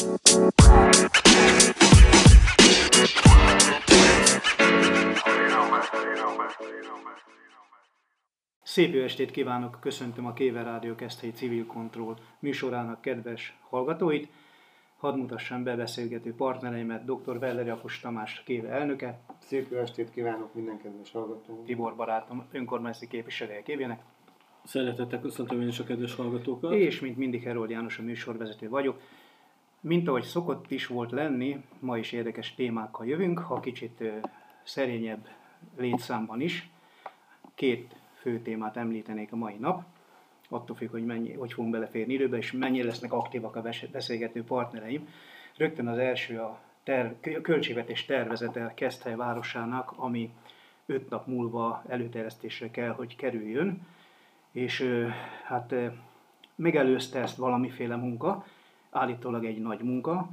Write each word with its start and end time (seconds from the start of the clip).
Szép 0.00 0.08
jó 8.94 9.02
estét 9.02 9.30
kívánok, 9.30 9.78
köszöntöm 9.80 10.26
a 10.26 10.32
Kéver 10.32 10.64
Rádió 10.64 10.94
Keszthelyi 10.94 11.32
Civil 11.32 11.66
Control 11.66 12.16
műsorának 12.38 13.00
kedves 13.00 13.58
hallgatóit. 13.68 14.28
Hadd 14.96 15.16
mutassam 15.16 15.62
be 15.62 15.76
beszélgető 15.76 16.34
partnereimet, 16.34 17.04
dr. 17.04 17.38
Veller 17.38 17.66
Jakos 17.66 18.00
Tamás 18.00 18.42
Kéve 18.44 18.68
elnöke. 18.68 19.20
Szép 19.38 19.70
jó 19.70 19.78
estét 19.78 20.10
kívánok 20.10 20.54
minden 20.54 20.80
kedves 20.82 21.10
hallgatónak. 21.10 21.64
Tibor 21.64 21.96
barátom, 21.96 22.46
önkormányzati 22.52 23.06
képviselője 23.06 23.62
Kévének. 23.62 24.00
Szeretettel 24.64 25.20
köszöntöm 25.20 25.60
én 25.60 25.68
is 25.68 25.78
a 25.78 25.84
kedves 25.84 26.14
hallgatókat. 26.14 26.72
És 26.72 27.00
mint 27.00 27.16
mindig 27.16 27.42
Herold 27.42 27.70
János 27.70 27.98
a 27.98 28.02
műsorvezető 28.02 28.68
vagyok. 28.68 29.00
Mint 29.80 30.08
ahogy 30.08 30.22
szokott 30.22 30.70
is 30.70 30.86
volt 30.86 31.10
lenni, 31.10 31.64
ma 31.78 31.98
is 31.98 32.12
érdekes 32.12 32.54
témákkal 32.54 33.06
jövünk, 33.06 33.38
ha 33.38 33.60
kicsit 33.60 34.02
szerényebb 34.62 35.28
létszámban 35.76 36.40
is. 36.40 36.70
Két 37.54 37.96
fő 38.14 38.40
témát 38.40 38.76
említenék 38.76 39.32
a 39.32 39.36
mai 39.36 39.56
nap. 39.58 39.82
Attól 40.48 40.76
függ, 40.76 40.90
hogy, 40.90 41.04
mennyi, 41.04 41.32
hogy 41.32 41.52
fogunk 41.52 41.72
beleférni 41.72 42.12
időbe, 42.12 42.36
és 42.36 42.52
mennyire 42.52 42.86
lesznek 42.86 43.12
aktívak 43.12 43.56
a 43.56 43.62
beszélgető 43.92 44.44
partnereim. 44.44 45.08
Rögtön 45.56 45.88
az 45.88 45.98
első 45.98 46.38
a 46.38 46.60
terv, 46.82 47.12
költségvetés 47.42 48.04
tervezete 48.04 48.72
Keszthely 48.74 49.16
városának, 49.16 49.92
ami 49.96 50.30
öt 50.86 51.10
nap 51.10 51.26
múlva 51.26 51.82
előterjesztésre 51.88 52.70
kell, 52.70 52.92
hogy 52.92 53.16
kerüljön. 53.16 53.86
És 54.52 55.04
hát 55.44 55.74
megelőzte 56.54 57.20
ezt 57.20 57.36
valamiféle 57.36 57.96
munka, 57.96 58.44
állítólag 58.90 59.44
egy 59.44 59.60
nagy 59.60 59.80
munka, 59.80 60.28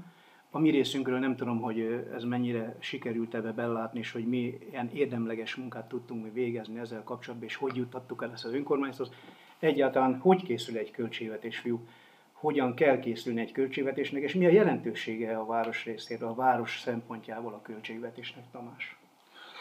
a 0.52 0.60
mi 0.60 0.70
részünkről 0.70 1.20
nem 1.20 1.36
tudom, 1.36 1.62
hogy 1.62 2.06
ez 2.14 2.24
mennyire 2.24 2.76
sikerült 2.80 3.36
ebbe 3.36 3.52
belátni, 3.52 4.00
és 4.00 4.12
hogy 4.12 4.28
mi 4.28 4.58
ilyen 4.72 4.90
érdemleges 4.94 5.56
munkát 5.56 5.88
tudtunk 5.88 6.24
mi 6.24 6.30
végezni 6.30 6.80
ezzel 6.80 7.04
kapcsolatban, 7.04 7.48
és 7.48 7.56
hogy 7.56 7.76
juttattuk 7.76 8.24
el 8.24 8.32
ezt 8.32 8.46
az 8.46 8.54
önkormányzathoz. 8.54 9.16
Egyáltalán 9.60 10.20
hogy 10.20 10.44
készül 10.44 10.78
egy 10.78 10.92
költségvetés, 10.92 11.58
fiú? 11.58 11.80
Hogyan 12.32 12.74
kell 12.74 13.00
készülni 13.00 13.42
egy 13.42 13.52
költségvetésnek, 13.52 14.22
és 14.22 14.34
mi 14.34 14.46
a 14.46 14.50
jelentősége 14.50 15.38
a 15.38 15.46
város 15.46 15.86
részéről, 15.86 16.30
a 16.30 16.36
város 16.36 16.80
szempontjából 16.80 17.54
a 17.54 17.62
költségvetésnek, 17.62 18.44
Tamás? 18.52 18.98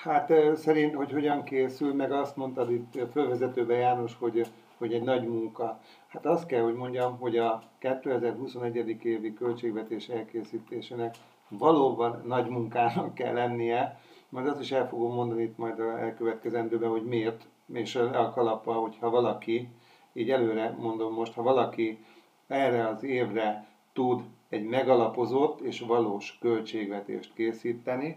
Hát 0.03 0.33
szerint, 0.57 0.95
hogy 0.95 1.13
hogyan 1.13 1.45
készül, 1.45 1.95
meg 1.95 2.13
azt 2.13 2.37
mondtad 2.37 2.71
itt 2.71 2.99
fölvezetőben 3.13 3.79
János, 3.79 4.15
hogy 4.19 4.47
hogy 4.79 4.95
egy 4.95 5.03
nagy 5.03 5.29
munka. 5.29 5.81
Hát 6.09 6.27
azt 6.27 6.47
kell, 6.47 6.63
hogy 6.63 6.75
mondjam, 6.75 7.19
hogy 7.19 7.37
a 7.37 7.63
2021. 7.79 9.05
évi 9.05 9.35
költségvetés 9.35 10.09
elkészítésének 10.09 11.15
valóban 11.49 12.23
nagy 12.27 12.49
munkának 12.49 13.15
kell 13.15 13.35
lennie, 13.35 14.01
majd 14.29 14.47
azt 14.47 14.61
is 14.61 14.73
el 14.73 14.89
fogom 14.89 15.15
mondani 15.15 15.43
itt 15.43 15.57
majd 15.57 15.81
a 15.81 16.01
elkövetkezendőben, 16.01 16.91
hogy 16.91 17.05
miért, 17.05 17.47
és 17.73 17.95
a 17.95 18.31
kalappal, 18.35 18.81
hogyha 18.81 19.11
valaki, 19.11 19.69
így 20.13 20.31
előre 20.31 20.77
mondom 20.79 21.13
most, 21.13 21.33
ha 21.33 21.43
valaki 21.43 22.05
erre 22.47 22.89
az 22.89 23.03
évre 23.03 23.67
tud 23.93 24.23
egy 24.49 24.65
megalapozott 24.65 25.61
és 25.61 25.81
valós 25.81 26.39
költségvetést 26.41 27.35
készíteni, 27.35 28.17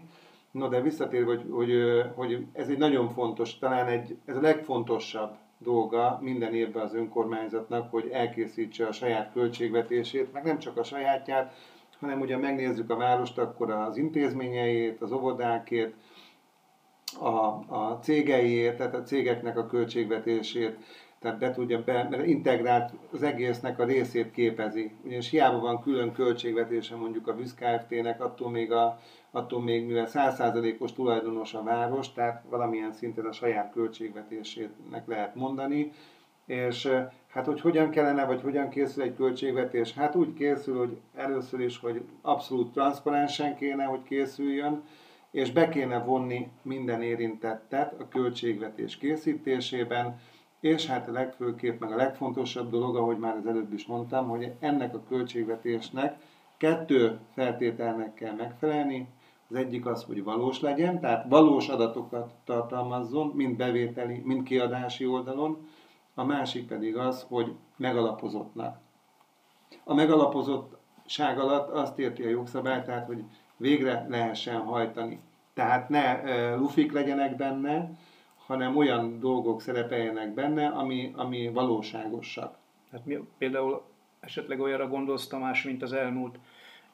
No, 0.50 0.68
de 0.68 0.80
visszatérve, 0.80 1.26
hogy, 1.26 1.46
hogy, 1.50 1.72
hogy 2.14 2.46
ez 2.52 2.68
egy 2.68 2.78
nagyon 2.78 3.08
fontos, 3.08 3.58
talán 3.58 3.86
egy, 3.86 4.16
ez 4.24 4.36
a 4.36 4.40
legfontosabb 4.40 5.36
dolga 5.62 6.18
minden 6.22 6.54
évben 6.54 6.82
az 6.82 6.94
önkormányzatnak, 6.94 7.90
hogy 7.90 8.08
elkészítse 8.12 8.86
a 8.86 8.92
saját 8.92 9.32
költségvetését, 9.32 10.32
meg 10.32 10.44
nem 10.44 10.58
csak 10.58 10.76
a 10.76 10.82
sajátját, 10.82 11.54
hanem 12.00 12.20
ugye 12.20 12.36
megnézzük 12.36 12.90
a 12.90 12.96
várost, 12.96 13.38
akkor 13.38 13.70
az 13.70 13.96
intézményeit, 13.96 15.02
az 15.02 15.12
óvodákét, 15.12 15.94
a, 17.20 17.36
a 17.74 17.98
cégeiét, 18.02 18.76
tehát 18.76 18.94
a 18.94 19.02
cégeknek 19.02 19.58
a 19.58 19.66
költségvetését, 19.66 20.76
tehát 21.20 21.38
be 21.38 21.50
tudja, 21.50 21.82
be, 21.84 22.06
mert 22.10 22.26
integrált 22.26 22.92
az 23.12 23.22
egésznek 23.22 23.78
a 23.78 23.84
részét 23.84 24.30
képezi. 24.30 24.92
Ugyanis 25.04 25.30
hiába 25.30 25.58
van 25.58 25.82
külön 25.82 26.12
költségvetése 26.12 26.96
mondjuk 26.96 27.28
a 27.28 27.34
Vüsz 27.34 27.54
Kft-nek, 27.54 28.22
attól 28.22 28.50
még, 28.50 28.72
a, 28.72 29.00
attól 29.30 29.62
még 29.62 29.86
mivel 29.86 30.08
100%-os 30.08 30.92
tulajdonos 30.92 31.54
a 31.54 31.62
város, 31.62 32.12
tehát 32.12 32.44
valamilyen 32.48 32.92
szinten 32.92 33.24
a 33.24 33.32
saját 33.32 33.72
költségvetésének 33.72 35.06
lehet 35.06 35.34
mondani, 35.34 35.92
és 36.46 36.88
hát 37.28 37.46
hogy 37.46 37.60
hogyan 37.60 37.90
kellene, 37.90 38.24
vagy 38.24 38.40
hogyan 38.40 38.68
készül 38.68 39.02
egy 39.02 39.14
költségvetés? 39.14 39.94
Hát 39.94 40.14
úgy 40.14 40.32
készül, 40.32 40.78
hogy 40.78 41.00
először 41.14 41.60
is, 41.60 41.78
hogy 41.78 42.02
abszolút 42.22 42.72
transzparensen 42.72 43.56
kéne, 43.56 43.84
hogy 43.84 44.02
készüljön, 44.02 44.82
és 45.30 45.52
be 45.52 45.68
kéne 45.68 45.98
vonni 45.98 46.48
minden 46.62 47.02
érintettet 47.02 48.00
a 48.00 48.08
költségvetés 48.08 48.96
készítésében, 48.96 50.20
és 50.60 50.86
hát 50.86 51.08
a 51.08 51.12
legfőképp, 51.12 51.80
meg 51.80 51.92
a 51.92 51.96
legfontosabb 51.96 52.70
dolog, 52.70 52.96
ahogy 52.96 53.18
már 53.18 53.36
az 53.36 53.46
előbb 53.46 53.72
is 53.72 53.86
mondtam, 53.86 54.28
hogy 54.28 54.52
ennek 54.60 54.94
a 54.94 55.02
költségvetésnek 55.08 56.18
kettő 56.56 57.18
feltételnek 57.34 58.14
kell 58.14 58.34
megfelelni. 58.34 59.08
Az 59.48 59.56
egyik 59.56 59.86
az, 59.86 60.04
hogy 60.04 60.24
valós 60.24 60.60
legyen, 60.60 61.00
tehát 61.00 61.28
valós 61.28 61.68
adatokat 61.68 62.32
tartalmazzon, 62.44 63.32
mind 63.34 63.56
bevételi, 63.56 64.22
mind 64.24 64.42
kiadási 64.42 65.06
oldalon. 65.06 65.68
A 66.14 66.24
másik 66.24 66.66
pedig 66.66 66.96
az, 66.96 67.26
hogy 67.28 67.54
megalapozottnak. 67.76 68.78
A 69.84 69.94
megalapozottság 69.94 71.38
alatt 71.38 71.70
azt 71.70 71.98
érti 71.98 72.22
a 72.22 72.28
jogszabály, 72.28 72.82
tehát 72.84 73.06
hogy 73.06 73.24
végre 73.56 74.06
lehessen 74.08 74.60
hajtani. 74.60 75.20
Tehát 75.54 75.88
ne 75.88 76.54
lufik 76.54 76.92
legyenek 76.92 77.36
benne, 77.36 77.90
hanem 78.50 78.76
olyan 78.76 79.20
dolgok 79.20 79.60
szerepeljenek 79.60 80.34
benne, 80.34 80.66
ami, 80.66 81.12
ami 81.16 81.48
valóságosak. 81.48 82.56
Hát 82.92 83.06
mi, 83.06 83.18
például 83.38 83.82
esetleg 84.20 84.60
olyanra 84.60 84.88
gondolsz 84.88 85.26
Tamás, 85.26 85.62
mint 85.62 85.82
az 85.82 85.92
elmúlt 85.92 86.38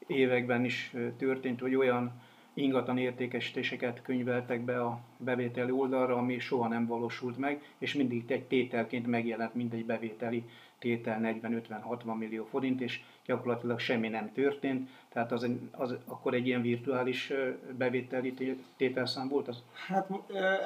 években 0.06 0.64
is 0.64 0.94
történt, 1.18 1.60
hogy 1.60 1.74
olyan 1.74 2.12
ingatlan 2.54 2.98
értékesítéseket 2.98 4.02
könyveltek 4.02 4.60
be 4.64 4.80
a 4.82 5.00
bevételi 5.18 5.70
oldalra, 5.70 6.16
ami 6.16 6.38
soha 6.38 6.68
nem 6.68 6.86
valósult 6.86 7.38
meg, 7.38 7.62
és 7.78 7.94
mindig 7.94 8.24
egy 8.30 8.44
tételként 8.44 9.06
megjelent 9.06 9.54
mindegy 9.54 9.84
bevételi 9.84 10.44
tétel 10.78 11.20
40-50-60 11.22 12.18
millió 12.18 12.44
forint, 12.44 12.80
és 12.80 13.00
gyakorlatilag 13.26 13.78
semmi 13.78 14.08
nem 14.08 14.32
történt, 14.32 14.88
tehát 15.08 15.32
az, 15.32 15.48
az 15.70 15.96
akkor 16.06 16.34
egy 16.34 16.46
ilyen 16.46 16.62
virtuális 16.62 17.32
bevételi 17.78 18.34
tételszám 18.76 19.28
volt 19.28 19.48
az? 19.48 19.62
Hát 19.88 20.08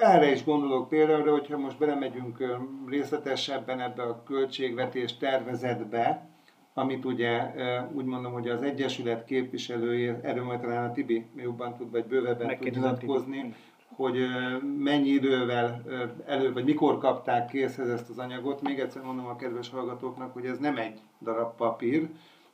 erre 0.00 0.31
is 0.31 0.44
gondolok 0.44 0.88
például, 0.88 1.31
hogyha 1.31 1.59
most 1.59 1.78
belemegyünk 1.78 2.59
részletesebben 2.88 3.81
ebbe 3.81 4.03
a 4.03 4.22
költségvetés 4.22 5.16
tervezetbe, 5.16 6.28
amit 6.75 7.04
ugye 7.04 7.50
úgy 7.93 8.04
mondom, 8.04 8.32
hogy 8.32 8.49
az 8.49 8.62
Egyesület 8.62 9.25
képviselője, 9.25 10.20
erről 10.22 10.44
majd 10.44 10.60
talán 10.60 10.91
a 10.91 10.93
Tibi 10.93 11.26
jobban 11.37 11.76
tud, 11.76 11.91
vagy 11.91 12.04
bővebben 12.04 12.59
tud 12.59 12.70
nyilatkozni, 12.70 13.54
hogy 14.00 14.19
mennyi 14.78 15.09
idővel 15.09 15.83
elő, 16.27 16.53
vagy 16.53 16.65
mikor 16.65 16.99
kapták 16.99 17.49
készhez 17.49 17.88
ezt 17.88 18.11
az 18.11 18.19
anyagot. 18.19 18.62
Még 18.62 18.78
egyszer 18.78 19.03
mondom 19.03 19.27
a 19.27 19.37
kedves 19.37 19.71
hallgatóknak, 19.71 20.33
hogy 20.33 20.47
ez 20.47 20.59
nem 20.59 20.77
egy 20.77 21.00
darab 21.22 21.56
papír, 21.56 22.09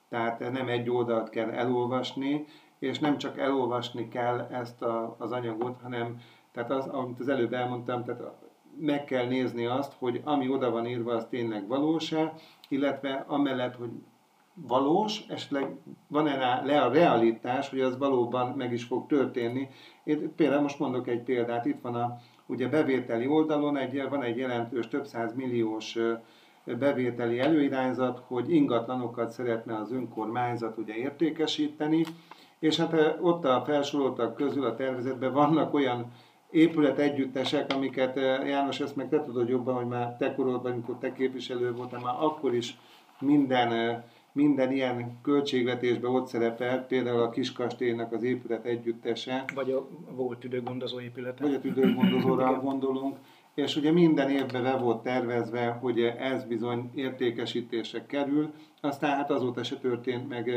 tehát 0.08 0.52
nem 0.52 0.68
egy 0.68 0.90
oldalt 0.90 1.28
kell 1.28 1.50
elolvasni, 1.50 2.44
és 2.78 2.98
nem 2.98 3.18
csak 3.18 3.38
elolvasni 3.38 4.08
kell 4.08 4.48
ezt 4.52 4.82
a, 4.82 5.16
az 5.18 5.32
anyagot, 5.32 5.80
hanem, 5.82 6.20
tehát 6.52 6.70
az, 6.70 6.86
amit 6.86 7.20
az 7.20 7.28
előbb 7.28 7.52
elmondtam, 7.52 8.04
tehát 8.04 8.22
meg 8.80 9.04
kell 9.04 9.26
nézni 9.26 9.66
azt, 9.66 9.92
hogy 9.98 10.20
ami 10.24 10.48
oda 10.48 10.70
van 10.70 10.86
írva, 10.86 11.12
az 11.12 11.26
tényleg 11.30 11.66
valós-e, 11.66 12.32
illetve 12.68 13.24
amellett, 13.28 13.76
hogy 13.76 13.90
valós, 14.56 15.24
esetleg 15.28 15.76
van-e 16.08 16.36
rá 16.36 16.64
le 16.64 16.80
a 16.80 16.92
realitás, 16.92 17.68
hogy 17.68 17.80
az 17.80 17.98
valóban 17.98 18.54
meg 18.56 18.72
is 18.72 18.84
fog 18.84 19.06
történni. 19.06 19.68
Én 20.04 20.34
például 20.34 20.62
most 20.62 20.78
mondok 20.78 21.08
egy 21.08 21.22
példát, 21.22 21.66
itt 21.66 21.80
van 21.80 21.94
a 21.94 22.16
ugye 22.46 22.68
bevételi 22.68 23.26
oldalon, 23.26 23.76
egy, 23.76 24.08
van 24.08 24.22
egy 24.22 24.36
jelentős 24.36 24.88
több 24.88 25.06
száz 25.06 25.34
milliós 25.34 25.98
bevételi 26.64 27.40
előirányzat, 27.40 28.22
hogy 28.26 28.54
ingatlanokat 28.54 29.30
szeretne 29.30 29.76
az 29.76 29.92
önkormányzat 29.92 30.78
ugye 30.78 30.94
értékesíteni, 30.94 32.04
és 32.58 32.76
hát 32.76 33.18
ott 33.20 33.44
a 33.44 33.62
felsoroltak 33.66 34.34
közül 34.34 34.64
a 34.64 34.74
tervezetben 34.74 35.32
vannak 35.32 35.74
olyan 35.74 36.12
épület 36.50 36.98
együttesek, 36.98 37.72
amiket 37.74 38.16
János, 38.46 38.80
ezt 38.80 38.96
meg 38.96 39.08
te 39.08 39.22
tudod 39.22 39.48
jobban, 39.48 39.74
hogy 39.74 39.86
már 39.86 40.16
te 40.16 40.34
korodban, 40.34 40.72
amikor 40.72 40.96
te 40.98 41.12
képviselő 41.12 41.72
voltál, 41.72 42.00
már 42.00 42.14
akkor 42.18 42.54
is 42.54 42.78
minden 43.20 44.02
minden 44.36 44.72
ilyen 44.72 45.18
költségvetésben 45.22 46.10
ott 46.10 46.26
szerepel, 46.26 46.86
például 46.86 47.22
a 47.22 47.30
Kiskastélynak 47.30 48.12
az 48.12 48.22
épület 48.22 48.64
együttese. 48.64 49.44
Vagy 49.54 49.70
a 49.70 49.88
volt 50.10 50.38
tüdőgondozó 50.38 51.00
épülete. 51.00 51.44
Vagy 51.44 51.54
a 51.54 51.60
tüdőgondozóra 51.60 52.60
gondolunk. 52.60 53.16
És 53.54 53.76
ugye 53.76 53.92
minden 53.92 54.30
évben 54.30 54.62
be 54.62 54.76
volt 54.76 55.02
tervezve, 55.02 55.66
hogy 55.66 56.00
ez 56.00 56.44
bizony 56.44 56.90
értékesítésre 56.94 58.06
kerül, 58.06 58.52
aztán 58.80 59.16
hát 59.16 59.30
azóta 59.30 59.62
se 59.62 59.76
történt 59.76 60.28
meg 60.28 60.50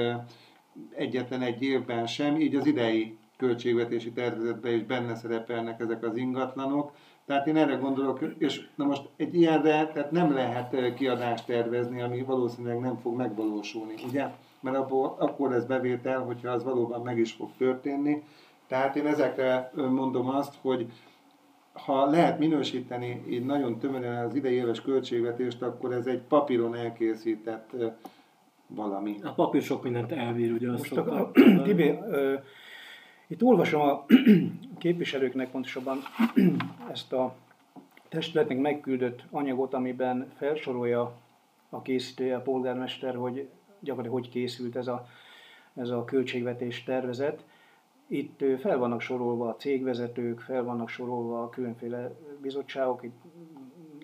egyetlen 0.95 1.41
egy 1.41 1.61
évben 1.61 2.07
sem, 2.07 2.39
így 2.39 2.55
az 2.55 2.65
idei 2.65 3.17
költségvetési 3.37 4.11
tervezetben 4.11 4.73
is 4.73 4.83
benne 4.83 5.15
szerepelnek 5.15 5.79
ezek 5.79 6.03
az 6.03 6.17
ingatlanok. 6.17 6.91
Tehát 7.29 7.47
én 7.47 7.57
erre 7.57 7.75
gondolok, 7.75 8.19
és 8.37 8.67
na 8.75 8.85
most 8.85 9.01
egy 9.15 9.35
ilyenre 9.35 9.87
tehát 9.87 10.11
nem 10.11 10.33
lehet 10.33 10.93
kiadást 10.93 11.45
tervezni, 11.45 12.01
ami 12.01 12.21
valószínűleg 12.21 12.79
nem 12.79 12.97
fog 12.97 13.15
megvalósulni, 13.15 13.93
ugye? 14.07 14.27
Mert 14.59 14.77
abból, 14.77 15.15
akkor 15.19 15.49
lesz 15.49 15.63
bevétel, 15.63 16.19
hogyha 16.19 16.49
az 16.49 16.63
valóban 16.63 17.01
meg 17.01 17.17
is 17.17 17.31
fog 17.31 17.49
történni. 17.57 18.23
Tehát 18.67 18.95
én 18.95 19.05
ezekre 19.05 19.71
mondom 19.75 20.29
azt, 20.29 20.53
hogy 20.61 20.85
ha 21.73 22.05
lehet 22.05 22.39
minősíteni 22.39 23.23
így 23.29 23.45
nagyon 23.45 23.79
tömören 23.79 24.25
az 24.25 24.35
idei 24.35 24.55
éves 24.55 24.81
költségvetést, 24.81 25.61
akkor 25.61 25.93
ez 25.93 26.05
egy 26.05 26.21
papíron 26.21 26.75
elkészített 26.75 27.75
valami. 28.67 29.15
A 29.23 29.33
papír 29.33 29.61
sok 29.61 29.83
mindent 29.83 30.11
elvír, 30.11 30.51
ugye 30.51 30.71
azt 30.71 30.95
Most 30.95 31.07
a, 31.07 31.31
Tibi, 31.63 31.99
itt 33.29 33.43
olvasom 33.43 33.81
a 33.81 34.05
képviselőknek 34.77 35.51
pontosabban 35.51 35.99
ezt 36.91 37.13
a 37.13 37.35
testületnek 38.07 38.57
megküldött 38.57 39.23
anyagot, 39.31 39.73
amiben 39.73 40.31
felsorolja 40.37 41.13
a 41.69 41.81
készítője, 41.81 42.35
a 42.35 42.41
polgármester, 42.41 43.15
hogy 43.15 43.49
gyakorlatilag 43.79 44.23
hogy 44.23 44.29
készült 44.31 44.75
ez 44.75 44.87
a, 44.87 45.07
ez 45.75 45.89
a 45.89 46.05
költségvetés 46.05 46.83
tervezet. 46.83 47.43
Itt 48.07 48.43
fel 48.59 48.77
vannak 48.77 49.01
sorolva 49.01 49.49
a 49.49 49.55
cégvezetők, 49.55 50.39
fel 50.39 50.63
vannak 50.63 50.89
sorolva 50.89 51.43
a 51.43 51.49
különféle 51.49 52.11
bizottságok, 52.41 53.05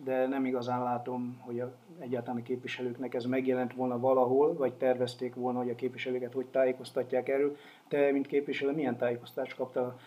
de 0.03 0.27
nem 0.27 0.45
igazán 0.45 0.83
látom, 0.83 1.37
hogy 1.39 1.59
a, 1.59 1.75
egyáltalán 1.99 2.39
a 2.39 2.43
képviselőknek 2.43 3.13
ez 3.13 3.25
megjelent 3.25 3.73
volna 3.73 3.99
valahol, 3.99 4.53
vagy 4.53 4.73
tervezték 4.73 5.35
volna, 5.35 5.57
hogy 5.57 5.69
a 5.69 5.75
képviselőket 5.75 6.33
hogy 6.33 6.45
tájékoztatják 6.45 7.29
erről. 7.29 7.57
Te, 7.87 8.11
mint 8.11 8.27
képviselő, 8.27 8.71
milyen 8.71 8.97
tájékoztást 8.97 9.55
kaptál 9.55 9.99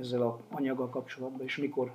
ezzel 0.00 0.22
a 0.22 0.38
anyaggal 0.50 0.88
kapcsolatban, 0.88 1.46
és 1.46 1.56
mikor? 1.56 1.92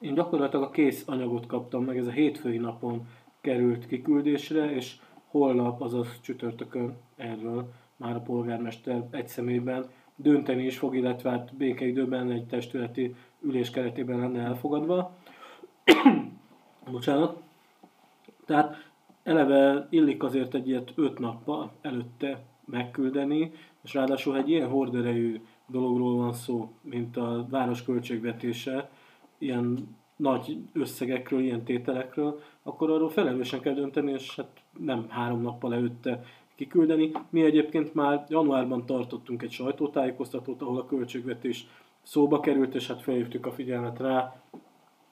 Én 0.00 0.14
gyakorlatilag 0.14 0.64
a 0.64 0.70
kész 0.70 1.08
anyagot 1.08 1.46
kaptam 1.46 1.84
meg, 1.84 1.96
ez 1.96 2.06
a 2.06 2.10
hétfői 2.10 2.58
napon 2.58 3.06
került 3.40 3.86
kiküldésre, 3.86 4.70
és 4.70 4.96
holnap, 5.26 5.80
azaz 5.80 6.20
csütörtökön 6.20 6.96
erről 7.16 7.72
már 7.96 8.16
a 8.16 8.20
polgármester 8.20 9.04
egy 9.10 9.28
személyben 9.28 9.86
dönteni 10.16 10.64
is 10.64 10.78
fog, 10.78 10.96
illetve 10.96 11.30
hát 11.30 11.54
békeidőben 11.56 12.30
egy 12.30 12.46
testületi 12.46 13.14
ülés 13.40 13.70
keretében 13.70 14.18
lenne 14.18 14.42
elfogadva. 14.42 15.16
Bocsánat. 16.92 17.45
Tehát 18.46 18.90
eleve 19.22 19.86
illik 19.90 20.22
azért 20.22 20.54
egy 20.54 20.68
ilyet 20.68 20.92
öt 20.94 21.18
nappal 21.18 21.72
előtte 21.80 22.44
megküldeni, 22.64 23.52
és 23.82 23.94
ráadásul 23.94 24.36
egy 24.36 24.50
ilyen 24.50 24.68
horderejű 24.68 25.40
dologról 25.66 26.16
van 26.16 26.32
szó, 26.32 26.70
mint 26.80 27.16
a 27.16 27.46
város 27.50 27.82
költségvetése, 27.82 28.90
ilyen 29.38 29.96
nagy 30.16 30.58
összegekről, 30.72 31.40
ilyen 31.40 31.64
tételekről, 31.64 32.40
akkor 32.62 32.90
arról 32.90 33.08
felelősen 33.10 33.60
kell 33.60 33.74
dönteni, 33.74 34.12
és 34.12 34.36
hát 34.36 34.60
nem 34.78 35.06
három 35.08 35.42
nappal 35.42 35.74
előtte 35.74 36.24
kiküldeni. 36.54 37.12
Mi 37.30 37.42
egyébként 37.42 37.94
már 37.94 38.26
januárban 38.28 38.86
tartottunk 38.86 39.42
egy 39.42 39.50
sajtótájékoztatót, 39.50 40.62
ahol 40.62 40.78
a 40.78 40.86
költségvetés 40.86 41.66
szóba 42.02 42.40
került, 42.40 42.74
és 42.74 42.86
hát 42.86 43.02
felhívtuk 43.02 43.46
a 43.46 43.52
figyelmet 43.52 43.98
rá, 43.98 44.42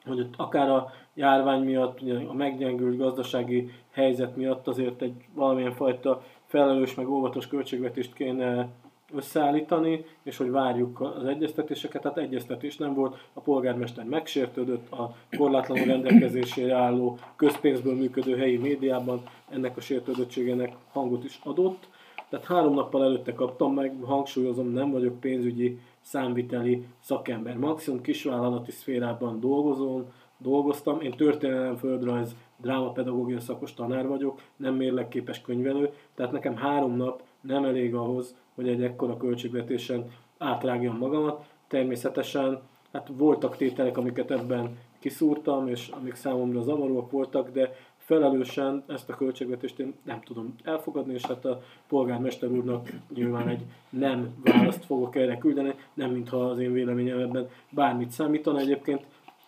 hogy 0.05 0.27
akár 0.37 0.69
a 0.69 0.91
járvány 1.15 1.63
miatt, 1.63 1.99
a 2.27 2.33
meggyengült 2.33 2.97
gazdasági 2.97 3.69
helyzet 3.91 4.35
miatt 4.35 4.67
azért 4.67 5.01
egy 5.01 5.13
valamilyen 5.33 5.73
fajta 5.73 6.23
felelős 6.45 6.95
meg 6.95 7.09
óvatos 7.09 7.47
költségvetést 7.47 8.13
kéne 8.13 8.69
összeállítani, 9.13 10.05
és 10.23 10.37
hogy 10.37 10.49
várjuk 10.49 11.01
az 11.01 11.25
egyeztetéseket. 11.25 12.01
Tehát 12.01 12.17
egyeztetés 12.17 12.77
nem 12.77 12.93
volt, 12.93 13.17
a 13.33 13.39
polgármester 13.39 14.05
megsértődött 14.05 14.91
a 14.91 15.15
korlátlanul 15.37 15.85
rendelkezésére 15.85 16.75
álló 16.75 17.17
közpénzből 17.35 17.95
működő 17.95 18.37
helyi 18.37 18.57
médiában, 18.57 19.21
ennek 19.49 19.77
a 19.77 19.81
sértődöttségének 19.81 20.75
hangot 20.91 21.23
is 21.23 21.39
adott. 21.43 21.87
Tehát 22.29 22.45
három 22.45 22.73
nappal 22.73 23.03
előtte 23.03 23.33
kaptam 23.33 23.73
meg, 23.73 23.95
hangsúlyozom, 24.03 24.67
nem 24.67 24.91
vagyok 24.91 25.19
pénzügyi 25.19 25.79
számviteli 26.01 26.85
szakember. 26.99 27.57
Maximum 27.57 28.01
kisvállalati 28.01 28.71
szférában 28.71 29.39
dolgozom, 29.39 30.05
dolgoztam. 30.37 31.01
Én 31.01 31.11
történelem, 31.11 31.75
földrajz, 31.75 32.35
drámapedagógia 32.57 33.39
szakos 33.39 33.73
tanár 33.73 34.07
vagyok, 34.07 34.41
nem 34.55 34.75
mérlekképes 34.75 35.41
könyvelő, 35.41 35.93
tehát 36.15 36.31
nekem 36.31 36.55
három 36.55 36.95
nap 36.95 37.23
nem 37.41 37.65
elég 37.65 37.95
ahhoz, 37.95 38.35
hogy 38.55 38.67
egy 38.67 38.83
ekkora 38.83 39.17
költségvetésen 39.17 40.11
átrágjam 40.37 40.97
magamat. 40.97 41.45
Természetesen 41.67 42.61
hát 42.91 43.09
voltak 43.17 43.57
tételek, 43.57 43.97
amiket 43.97 44.31
ebben 44.31 44.77
kiszúrtam, 44.99 45.67
és 45.67 45.87
amik 45.87 46.15
számomra 46.15 46.61
zavaróak 46.61 47.11
voltak, 47.11 47.49
de 47.51 47.75
felelősen 47.97 48.83
ezt 48.87 49.09
a 49.09 49.15
költségvetést 49.15 49.79
én 49.79 49.93
nem 50.03 50.21
tudom 50.21 50.55
elfogadni, 50.63 51.13
és 51.13 51.25
hát 51.25 51.45
a 51.45 51.61
polgármester 51.87 52.49
úrnak 52.49 52.89
nyilván 53.13 53.47
egy 53.47 53.61
nem 53.89 54.35
választ 54.43 54.85
fogok 54.85 55.15
erre 55.15 55.37
küldeni, 55.37 55.73
nem 55.93 56.11
mintha 56.11 56.37
az 56.37 56.59
én 56.59 56.73
véleményem 56.73 57.19
ebben 57.19 57.49
bármit 57.69 58.09
számítana. 58.11 58.59
Egyébként 58.59 59.05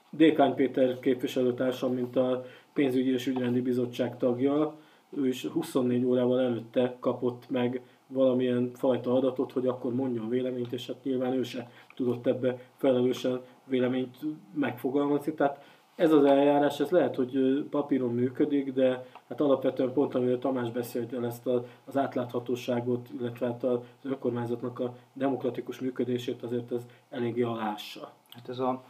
Dékány 0.09 0.55
Péter 0.55 0.99
képviselőtársam, 0.99 1.93
mint 1.93 2.15
a 2.15 2.45
pénzügyi 2.73 3.11
és 3.11 3.27
ügyrendi 3.27 3.61
bizottság 3.61 4.17
tagja, 4.17 4.75
ő 5.09 5.27
is 5.27 5.45
24 5.45 6.05
órával 6.05 6.41
előtte 6.41 6.95
kapott 6.99 7.49
meg 7.49 7.81
valamilyen 8.07 8.71
fajta 8.73 9.13
adatot, 9.13 9.51
hogy 9.51 9.67
akkor 9.67 9.93
mondja 9.93 10.23
a 10.23 10.27
véleményt, 10.27 10.73
és 10.73 10.87
hát 10.87 11.03
nyilván 11.03 11.33
ő 11.33 11.43
se 11.43 11.69
tudott 11.95 12.27
ebbe 12.27 12.59
felelősen 12.75 13.41
véleményt 13.65 14.17
megfogalmazni. 14.53 15.33
Tehát 15.33 15.63
ez 15.95 16.11
az 16.11 16.23
eljárás, 16.23 16.79
ez 16.79 16.89
lehet, 16.89 17.15
hogy 17.15 17.63
papíron 17.69 18.13
működik, 18.13 18.73
de 18.73 19.05
hát 19.29 19.41
alapvetően 19.41 19.93
pont, 19.93 20.15
amiről 20.15 20.39
Tamás 20.39 20.71
beszélt 20.71 21.13
el 21.13 21.25
ezt 21.25 21.47
az 21.85 21.97
átláthatóságot, 21.97 23.09
illetve 23.19 23.45
hát 23.47 23.63
az 23.63 23.79
önkormányzatnak 24.03 24.79
a 24.79 24.95
demokratikus 25.13 25.79
működését 25.79 26.43
azért 26.43 26.71
ez 26.71 26.85
eléggé 27.09 27.41
alássa. 27.41 28.11
Hát 28.29 28.49
ez 28.49 28.59
a, 28.59 28.83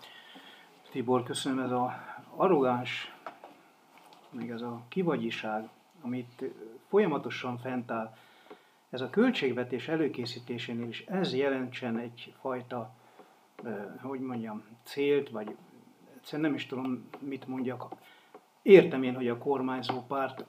Tibor, 0.98 1.24
köszönöm, 1.24 1.66
ez 1.66 1.72
a 1.72 1.94
arrogáns, 2.36 3.14
még 4.30 4.50
ez 4.50 4.62
a 4.62 4.82
kivagyiság, 4.88 5.70
amit 6.02 6.44
folyamatosan 6.88 7.58
fent 7.58 7.92
áll, 7.92 8.16
ez 8.90 9.02
a 9.02 9.10
költségvetés 9.10 9.88
előkészítésénél 9.88 10.88
is 10.88 11.06
ez 11.06 11.34
jelentsen 11.34 11.98
egyfajta, 11.98 12.96
hogy 14.02 14.20
mondjam, 14.20 14.64
célt, 14.84 15.30
vagy 15.30 15.56
egyszerűen 16.16 16.50
nem 16.50 16.58
is 16.58 16.66
tudom, 16.66 17.08
mit 17.20 17.48
mondjak. 17.48 17.96
Értem 18.62 19.04
én, 19.04 19.16
hogy 19.16 19.28
a 19.28 19.38
kormányzó 19.38 20.02
párt 20.02 20.46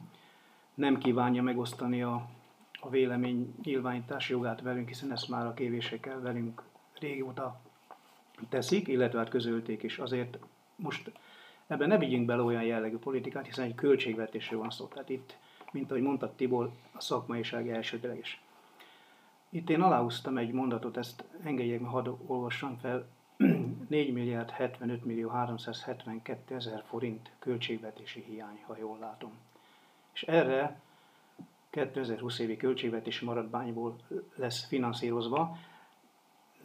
nem 0.74 0.98
kívánja 0.98 1.42
megosztani 1.42 2.02
a, 2.02 2.28
a 2.80 2.88
vélemény 2.88 3.54
nyilvánítás 3.62 4.28
jogát 4.28 4.60
velünk, 4.60 4.88
hiszen 4.88 5.12
ezt 5.12 5.28
már 5.28 5.46
a 5.46 5.54
kévésekkel 5.54 6.20
velünk 6.20 6.62
régóta 7.00 7.60
teszik, 8.48 8.88
illetve 8.88 9.18
hát 9.18 9.28
közölték 9.28 9.82
is. 9.82 9.98
Azért 9.98 10.38
most 10.76 11.10
ebben 11.66 11.88
ne 11.88 11.98
vigyünk 11.98 12.26
bele 12.26 12.42
olyan 12.42 12.62
jellegű 12.62 12.96
politikát, 12.96 13.46
hiszen 13.46 13.64
egy 13.64 13.74
költségvetésről 13.74 14.60
van 14.60 14.70
szó. 14.70 14.86
Tehát 14.86 15.08
itt, 15.08 15.36
mint 15.72 15.90
ahogy 15.90 16.02
mondtad 16.02 16.32
Tibor, 16.32 16.70
a 16.92 17.00
szakmaiság 17.00 17.68
elsődleges. 17.68 18.40
Itt 19.50 19.70
én 19.70 19.80
aláhúztam 19.80 20.36
egy 20.36 20.52
mondatot, 20.52 20.96
ezt 20.96 21.24
engedjék 21.42 21.80
meg, 21.80 21.90
hadd 21.90 22.08
olvassam 22.26 22.76
fel. 22.76 23.06
4 23.88 24.12
milliárd 24.12 24.50
75 24.50 25.04
millió 25.04 25.28
372 25.28 26.54
ezer 26.54 26.82
forint 26.86 27.30
költségvetési 27.38 28.24
hiány, 28.28 28.62
ha 28.66 28.76
jól 28.78 28.98
látom. 28.98 29.32
És 30.12 30.22
erre 30.22 30.80
2020 31.70 32.38
évi 32.38 32.56
költségvetési 32.56 33.24
maradványból 33.24 33.96
lesz 34.36 34.64
finanszírozva. 34.64 35.56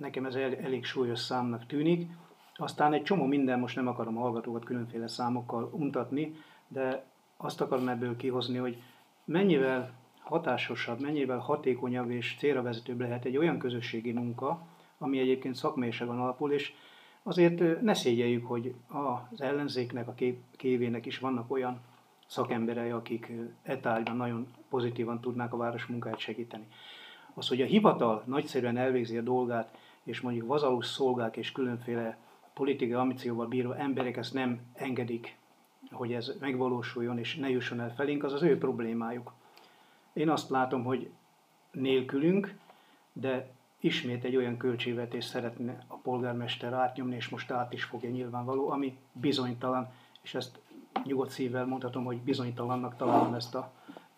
Nekem 0.03 0.25
ez 0.25 0.35
elég 0.35 0.85
súlyos 0.85 1.19
számnak 1.19 1.65
tűnik. 1.65 2.11
Aztán 2.55 2.93
egy 2.93 3.03
csomó 3.03 3.25
minden, 3.25 3.59
most 3.59 3.75
nem 3.75 3.87
akarom 3.87 4.17
a 4.17 4.21
hallgatókat 4.21 4.63
különféle 4.65 5.07
számokkal 5.07 5.69
untatni, 5.71 6.35
de 6.67 7.05
azt 7.37 7.61
akarom 7.61 7.87
ebből 7.87 8.15
kihozni, 8.15 8.57
hogy 8.57 8.81
mennyivel 9.25 9.93
hatásosabb, 10.19 10.99
mennyivel 11.01 11.37
hatékonyabb 11.37 12.09
és 12.09 12.35
célra 12.37 12.61
vezetőbb 12.61 12.99
lehet 12.99 13.25
egy 13.25 13.37
olyan 13.37 13.57
közösségi 13.57 14.11
munka, 14.11 14.67
ami 14.97 15.19
egyébként 15.19 15.55
szakmaiságon 15.55 16.19
alapul, 16.19 16.51
és 16.51 16.73
azért 17.23 17.81
ne 17.81 17.93
szégyeljük, 17.93 18.45
hogy 18.45 18.75
az 18.87 19.41
ellenzéknek, 19.41 20.07
a 20.07 20.15
kévének 20.57 21.05
is 21.05 21.19
vannak 21.19 21.51
olyan 21.51 21.79
szakemberei, 22.27 22.89
akik 22.89 23.31
etálban 23.61 24.15
nagyon 24.15 24.47
pozitívan 24.69 25.19
tudnák 25.19 25.53
a 25.53 25.57
város 25.57 25.85
munkáját 25.85 26.19
segíteni. 26.19 26.67
Az, 27.33 27.47
hogy 27.47 27.61
a 27.61 27.65
hivatal 27.65 28.23
nagyszerűen 28.25 28.77
elvégzi 28.77 29.17
a 29.17 29.21
dolgát, 29.21 29.77
és 30.03 30.21
mondjuk 30.21 30.47
vazalus 30.47 30.85
szolgák 30.85 31.37
és 31.37 31.51
különféle 31.51 32.17
politikai 32.53 32.93
ambícióval 32.93 33.47
bíró 33.47 33.71
emberek 33.71 34.17
ezt 34.17 34.33
nem 34.33 34.59
engedik, 34.73 35.35
hogy 35.91 36.13
ez 36.13 36.31
megvalósuljon 36.39 37.19
és 37.19 37.35
ne 37.35 37.49
jusson 37.49 37.79
el 37.79 37.93
felénk, 37.93 38.23
az 38.23 38.33
az 38.33 38.41
ő 38.41 38.57
problémájuk. 38.57 39.33
Én 40.13 40.29
azt 40.29 40.49
látom, 40.49 40.83
hogy 40.83 41.09
nélkülünk, 41.71 42.55
de 43.13 43.51
ismét 43.79 44.23
egy 44.23 44.35
olyan 44.35 44.57
költségvetés 44.57 45.25
szeretne 45.25 45.83
a 45.87 45.95
polgármester 45.95 46.73
átnyomni, 46.73 47.15
és 47.15 47.29
most 47.29 47.51
át 47.51 47.73
is 47.73 47.83
fogja 47.83 48.09
nyilvánvaló, 48.09 48.69
ami 48.69 48.97
bizonytalan, 49.11 49.91
és 50.21 50.33
ezt 50.33 50.59
nyugodt 51.03 51.29
szívvel 51.29 51.65
mondhatom, 51.65 52.03
hogy 52.03 52.17
bizonytalannak 52.17 52.95
találom 52.95 53.33
ezt 53.33 53.55
a 53.55 53.71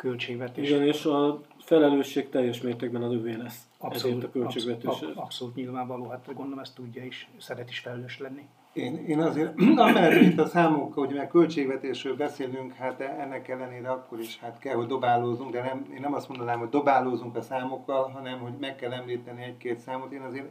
költségvetést. 0.05 0.69
Igen, 0.69 0.87
és 0.87 1.05
a 1.05 1.41
felelősség 1.59 2.29
teljes 2.29 2.61
mértékben 2.61 3.03
az 3.03 3.13
övé 3.13 3.35
lesz. 3.35 3.67
Abszolút, 3.77 4.23
a 4.23 4.29
költségvetés. 4.29 4.85
abszolút, 4.85 5.15
abszolút 5.17 5.55
nyilvánvaló, 5.55 6.07
hát 6.07 6.25
gondolom 6.25 6.59
ezt 6.59 6.75
tudja 6.75 7.03
is, 7.03 7.29
szeret 7.37 7.69
is 7.69 7.79
felelős 7.79 8.19
lenni. 8.19 8.47
Én, 8.73 9.05
én 9.07 9.19
azért, 9.19 9.53
amellett 9.75 10.21
itt 10.21 10.39
a 10.39 10.47
számokkal, 10.47 11.05
hogy 11.05 11.15
meg 11.15 11.27
költségvetésről 11.27 12.15
beszélünk, 12.15 12.73
hát 12.73 13.01
ennek 13.01 13.47
ellenére 13.47 13.91
akkor 13.91 14.19
is 14.19 14.39
hát 14.39 14.59
kell, 14.59 14.75
hogy 14.75 14.87
dobálózunk, 14.87 15.51
de 15.51 15.61
nem, 15.61 15.85
én 15.93 16.01
nem 16.01 16.13
azt 16.13 16.27
mondanám, 16.27 16.59
hogy 16.59 16.69
dobálózunk 16.69 17.35
a 17.35 17.41
számokkal, 17.41 18.09
hanem 18.09 18.39
hogy 18.39 18.53
meg 18.59 18.75
kell 18.75 18.91
említeni 18.91 19.43
egy-két 19.43 19.79
számot. 19.79 20.11
Én 20.11 20.21
azért 20.21 20.49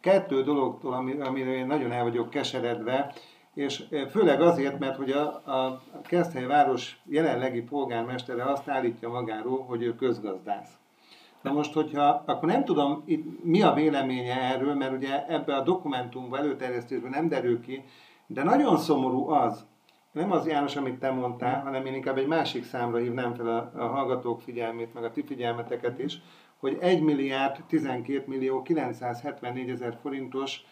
kettő 0.00 0.42
dologtól, 0.42 0.92
amire 1.20 1.54
én 1.54 1.66
nagyon 1.66 1.92
el 1.92 2.02
vagyok 2.02 2.30
keseredve, 2.30 3.14
és 3.56 3.84
főleg 4.10 4.40
azért, 4.40 4.78
mert 4.78 4.96
hogy 4.96 5.10
a, 5.10 5.26
a 5.26 5.82
Keszthely 6.02 6.46
város 6.46 6.98
jelenlegi 7.04 7.62
polgármestere 7.62 8.44
azt 8.44 8.68
állítja 8.68 9.08
magáról, 9.08 9.64
hogy 9.64 9.82
ő 9.82 9.94
közgazdász. 9.94 10.78
Na 11.42 11.52
most, 11.52 11.72
hogyha, 11.72 12.22
akkor 12.26 12.48
nem 12.48 12.64
tudom, 12.64 13.02
itt 13.06 13.44
mi 13.44 13.62
a 13.62 13.72
véleménye 13.72 14.40
erről, 14.40 14.74
mert 14.74 14.92
ugye 14.92 15.26
ebbe 15.26 15.54
a 15.54 15.62
dokumentumban, 15.62 16.38
előterjesztésben 16.38 17.10
nem 17.10 17.28
derül 17.28 17.60
ki, 17.60 17.84
de 18.26 18.42
nagyon 18.42 18.76
szomorú 18.78 19.28
az, 19.28 19.64
nem 20.12 20.32
az 20.32 20.46
János, 20.46 20.76
amit 20.76 20.98
te 20.98 21.10
mondtál, 21.10 21.60
hanem 21.60 21.86
én 21.86 21.94
inkább 21.94 22.18
egy 22.18 22.26
másik 22.26 22.64
számra 22.64 22.98
hívnám 22.98 23.34
fel 23.34 23.48
a, 23.48 23.82
a 23.82 23.86
hallgatók 23.86 24.40
figyelmét, 24.40 24.94
meg 24.94 25.04
a 25.04 25.10
ti 25.10 25.24
figyelmeteket 25.24 25.98
is, 25.98 26.20
hogy 26.56 26.76
1 26.80 27.02
milliárd 27.02 27.64
12 27.66 28.24
millió 28.26 28.62
974 28.62 29.70
ezer 29.70 29.98
forintos 30.02 30.64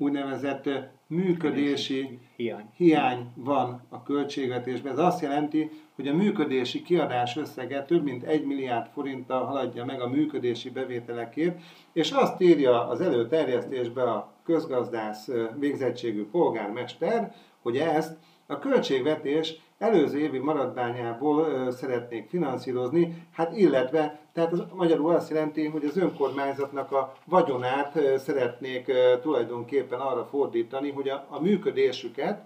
úgynevezett 0.00 0.68
működési 1.06 2.18
hiány. 2.36 2.70
hiány 2.76 3.32
van 3.34 3.82
a 3.88 4.02
költségvetésben. 4.02 4.92
Ez 4.92 4.98
azt 4.98 5.22
jelenti, 5.22 5.70
hogy 5.94 6.08
a 6.08 6.14
működési 6.14 6.82
kiadás 6.82 7.36
összege 7.36 7.82
több 7.82 8.02
mint 8.02 8.22
1 8.22 8.44
milliárd 8.44 8.86
forinttal 8.92 9.44
haladja 9.44 9.84
meg 9.84 10.00
a 10.00 10.08
működési 10.08 10.70
bevételekért, 10.70 11.60
és 11.92 12.10
azt 12.10 12.40
írja 12.40 12.88
az 12.88 13.00
előterjesztésbe 13.00 14.02
a 14.02 14.32
közgazdász 14.44 15.28
végzettségű 15.58 16.24
polgármester, 16.24 17.34
hogy 17.62 17.76
ezt 17.76 18.18
a 18.46 18.58
költségvetés 18.58 19.54
előző 19.80 20.18
évi 20.18 20.38
maradványából 20.38 21.70
szeretnék 21.70 22.28
finanszírozni, 22.28 23.26
hát 23.32 23.56
illetve, 23.56 24.20
tehát 24.32 24.52
az 24.52 24.62
magyarul 24.74 25.14
azt 25.14 25.30
jelenti, 25.30 25.66
hogy 25.66 25.84
az 25.84 25.96
önkormányzatnak 25.96 26.92
a 26.92 27.12
vagyonát 27.24 27.98
szeretnék 28.18 28.92
tulajdonképpen 29.22 30.00
arra 30.00 30.24
fordítani, 30.24 30.90
hogy 30.90 31.08
a, 31.08 31.26
a 31.28 31.40
működésüket, 31.40 32.42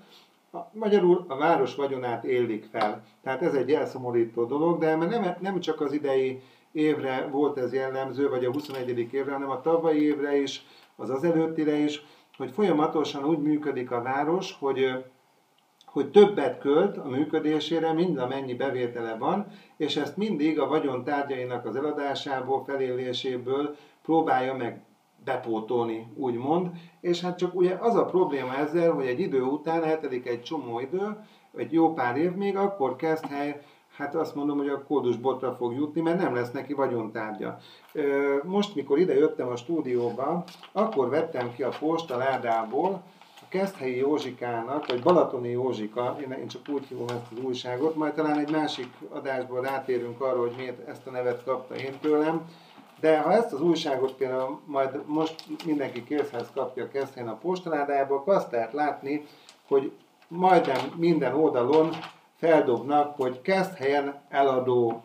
a, 0.53 0.59
magyarul 0.73 1.25
a 1.29 1.37
város 1.37 1.75
vagyonát 1.75 2.25
élik 2.25 2.65
fel. 2.73 3.05
Tehát 3.23 3.43
ez 3.43 3.55
egy 3.55 3.71
elszomorító 3.71 4.45
dolog, 4.45 4.79
de 4.79 4.97
nem, 4.97 5.37
nem 5.41 5.61
csak 5.61 5.81
az 5.81 5.93
idei 5.93 6.43
évre 6.73 7.29
volt 7.31 7.59
ez 7.59 7.73
jellemző, 7.73 8.29
vagy 8.29 8.45
a 8.45 8.53
21. 8.53 8.99
évre, 9.13 9.33
hanem 9.33 9.51
a 9.51 9.61
tavalyi 9.61 10.03
évre 10.03 10.37
is, 10.37 10.67
az 10.97 11.11
az 11.11 11.25
előttire 11.25 11.75
is, 11.75 12.05
hogy 12.37 12.51
folyamatosan 12.51 13.25
úgy 13.25 13.43
működik 13.43 13.91
a 13.91 14.03
város, 14.03 14.57
hogy 14.59 15.05
hogy 15.95 16.11
többet 16.11 16.59
költ 16.59 16.97
a 16.97 17.09
működésére, 17.09 17.93
mind 17.93 18.19
amennyi 18.19 18.55
bevétele 18.55 19.17
van, 19.17 19.47
és 19.77 19.97
ezt 19.97 20.17
mindig 20.17 20.61
a 20.61 20.67
vagyontárgyainak 20.67 21.67
az 21.67 21.77
eladásából, 21.77 22.65
feléléséből 22.67 23.77
próbálja 24.03 24.55
meg 24.55 24.83
bepótolni, 25.25 26.07
úgymond. 26.17 26.71
És 27.01 27.21
hát 27.21 27.39
csak 27.39 27.55
ugye 27.55 27.75
az 27.81 27.95
a 27.95 28.05
probléma 28.05 28.57
ezzel, 28.57 28.93
hogy 28.93 29.07
egy 29.07 29.21
idő 29.21 29.43
után 29.43 29.85
eltelik 29.85 30.29
egy 30.29 30.43
csomó 30.43 30.81
idő, 30.81 31.17
egy 31.57 31.73
jó 31.73 31.93
pár 31.93 32.17
év 32.17 32.33
még, 32.33 32.57
akkor 32.57 32.97
kezd 32.97 33.27
hely, 33.27 33.63
hát 33.97 34.15
azt 34.15 34.35
mondom, 34.35 34.59
hogy 34.59 34.69
a 34.69 34.85
kódusbotra 34.85 35.55
fog 35.55 35.75
jutni, 35.75 36.01
mert 36.01 36.19
nem 36.19 36.35
lesz 36.35 36.51
neki 36.51 36.73
vagyontárgya. 36.73 37.59
Most, 38.43 38.75
mikor 38.75 38.99
ide 38.99 39.15
jöttem 39.15 39.49
a 39.49 39.57
stúdióba, 39.57 40.45
akkor 40.73 41.09
vettem 41.09 41.53
ki 41.55 41.63
a 41.63 41.73
postaládából 41.81 43.03
Keszthelyi 43.55 43.97
Józsikának, 43.97 44.87
vagy 44.87 45.03
Balatoni 45.03 45.49
Józsika, 45.49 46.17
én, 46.21 46.49
csak 46.49 46.69
úgy 46.69 46.87
hívom 46.87 47.09
ezt 47.09 47.33
az 47.33 47.45
újságot, 47.45 47.95
majd 47.95 48.15
talán 48.15 48.39
egy 48.39 48.51
másik 48.51 48.89
adásból 49.11 49.61
rátérünk 49.61 50.21
arra, 50.21 50.41
hogy 50.41 50.53
miért 50.57 50.89
ezt 50.89 51.07
a 51.07 51.11
nevet 51.11 51.45
kapta 51.45 51.75
én 51.75 51.99
tőlem, 52.01 52.45
de 53.01 53.21
ha 53.21 53.33
ezt 53.33 53.53
az 53.53 53.61
újságot 53.61 54.13
például 54.13 54.61
majd 54.65 55.01
most 55.07 55.45
mindenki 55.65 56.05
készhez 56.05 56.51
kapja 56.55 56.89
Keszthelyen 56.89 57.29
a 57.29 57.37
postaládába, 57.37 58.15
akkor 58.15 58.35
azt 58.35 58.51
lehet 58.51 58.73
látni, 58.73 59.27
hogy 59.69 59.93
majdnem 60.29 60.93
minden 60.97 61.35
oldalon 61.35 61.91
feldobnak, 62.37 63.17
hogy 63.17 63.41
Keszthelyen 63.41 64.23
eladó, 64.29 65.03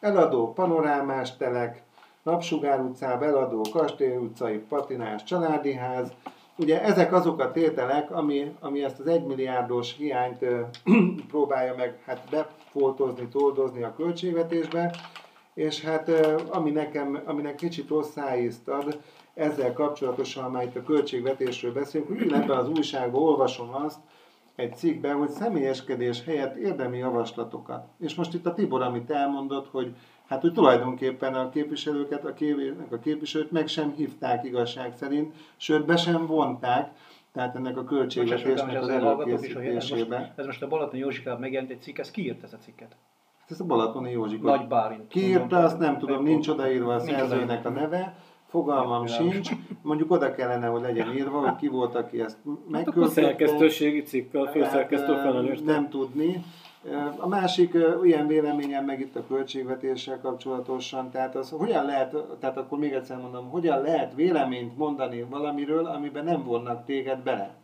eladó 0.00 0.52
panorámás 0.52 1.36
telek, 1.36 1.82
Napsugár 2.22 2.80
utcában 2.80 3.28
eladó 3.28 3.60
Kastély 3.72 4.16
utcai 4.16 4.58
patinás 4.58 5.24
családi 5.24 5.74
ház, 5.74 6.12
Ugye 6.60 6.82
ezek 6.82 7.12
azok 7.12 7.40
a 7.40 7.50
tételek, 7.50 8.10
ami, 8.10 8.54
ami 8.60 8.84
ezt 8.84 9.00
az 9.00 9.06
egymilliárdos 9.06 9.96
hiányt 9.96 10.44
próbálja 11.30 11.74
meg 11.76 12.02
hát 12.04 12.26
befoltozni, 12.30 13.28
toldozni 13.28 13.82
a 13.82 13.94
költségvetésbe, 13.96 14.94
és 15.54 15.80
hát 15.80 16.08
ö, 16.08 16.38
ami 16.50 16.70
nekem, 16.70 17.22
aminek 17.24 17.54
kicsit 17.54 17.88
rossz 17.88 18.10
szájízt 18.10 18.68
ad, 18.68 19.00
ezzel 19.34 19.72
kapcsolatosan, 19.72 20.50
már 20.50 20.62
itt 20.62 20.76
a 20.76 20.82
költségvetésről 20.82 21.72
beszélünk, 21.72 22.08
hogy 22.08 22.32
ebben 22.32 22.58
az 22.58 22.68
újságban 22.68 23.22
olvasom 23.22 23.74
azt, 23.74 23.98
egy 24.54 24.76
cikkben, 24.76 25.16
hogy 25.16 25.30
személyeskedés 25.30 26.24
helyett 26.24 26.56
érdemi 26.56 26.98
javaslatokat. 26.98 27.86
És 27.98 28.14
most 28.14 28.34
itt 28.34 28.46
a 28.46 28.54
Tibor, 28.54 28.82
amit 28.82 29.10
elmondott, 29.10 29.68
hogy 29.70 29.94
hát 30.30 30.44
úgy 30.44 30.52
tulajdonképpen 30.52 31.34
a 31.34 31.50
képviselőket, 31.50 32.24
a, 32.24 32.34
a 32.90 32.98
képviselőt 32.98 33.50
meg 33.50 33.68
sem 33.68 33.92
hívták 33.96 34.44
igazság 34.44 34.96
szerint, 34.96 35.34
sőt 35.56 35.86
be 35.86 35.96
sem 35.96 36.26
vonták, 36.26 36.90
tehát 37.32 37.56
ennek 37.56 37.76
a 37.76 37.84
költségvetésnek 37.84 38.80
az 38.80 38.88
előkészítésébe. 38.88 40.16
Ez, 40.16 40.28
ez 40.36 40.46
most 40.46 40.62
a 40.62 40.68
Balatoni 40.68 40.98
Józsikában 40.98 41.40
megjelent 41.40 41.70
egy 41.70 41.80
cikk, 41.80 41.98
ez 41.98 42.10
ki 42.10 42.24
írt 42.24 42.42
ez 42.42 42.52
a 42.52 42.56
cikket? 42.56 42.96
Ez 43.48 43.60
a 43.60 43.64
Balatoni 43.64 44.10
Józsika. 44.10 44.56
Nagy 44.56 44.66
Bálint. 44.66 45.08
Ki 45.08 45.20
írta, 45.20 45.58
azt 45.58 45.78
nem 45.78 45.98
tudom, 45.98 46.22
nincs 46.22 46.48
odaírva 46.48 46.94
a 46.94 46.98
szerzőnek 46.98 47.64
a 47.64 47.68
neve, 47.68 48.14
fogalmam 48.46 49.06
sincs. 49.06 49.50
Mondjuk 49.82 50.10
oda 50.10 50.34
kellene, 50.34 50.66
hogy 50.66 50.80
legyen 50.80 51.12
írva, 51.12 51.38
hogy 51.38 51.56
ki 51.56 51.68
volt, 51.68 51.94
aki 51.94 52.20
ezt 52.20 52.38
megküldte. 52.68 53.00
Hát 53.00 53.10
a 53.10 53.12
szerkesztőségi 53.12 54.02
cikk, 54.02 54.34
a 54.34 54.46
főszerkesztő 54.46 55.12
hát, 55.12 55.22
felelős. 55.22 55.60
Nem 55.60 55.88
tudni. 55.88 56.44
A 57.16 57.28
másik 57.28 57.74
ilyen 58.02 58.26
véleményem 58.26 58.84
meg 58.84 59.00
itt 59.00 59.16
a 59.16 59.26
költségvetéssel 59.26 60.20
kapcsolatosan, 60.20 61.10
tehát 61.10 61.34
az 61.34 61.50
hogyan 61.50 61.84
lehet, 61.84 62.16
tehát 62.40 62.56
akkor 62.56 62.78
még 62.78 62.92
egyszer 62.92 63.16
mondom, 63.16 63.48
hogyan 63.48 63.82
lehet 63.82 64.14
véleményt 64.14 64.76
mondani 64.76 65.22
valamiről, 65.22 65.86
amiben 65.86 66.24
nem 66.24 66.44
vonnak 66.44 66.84
téged 66.84 67.18
bele? 67.18 67.54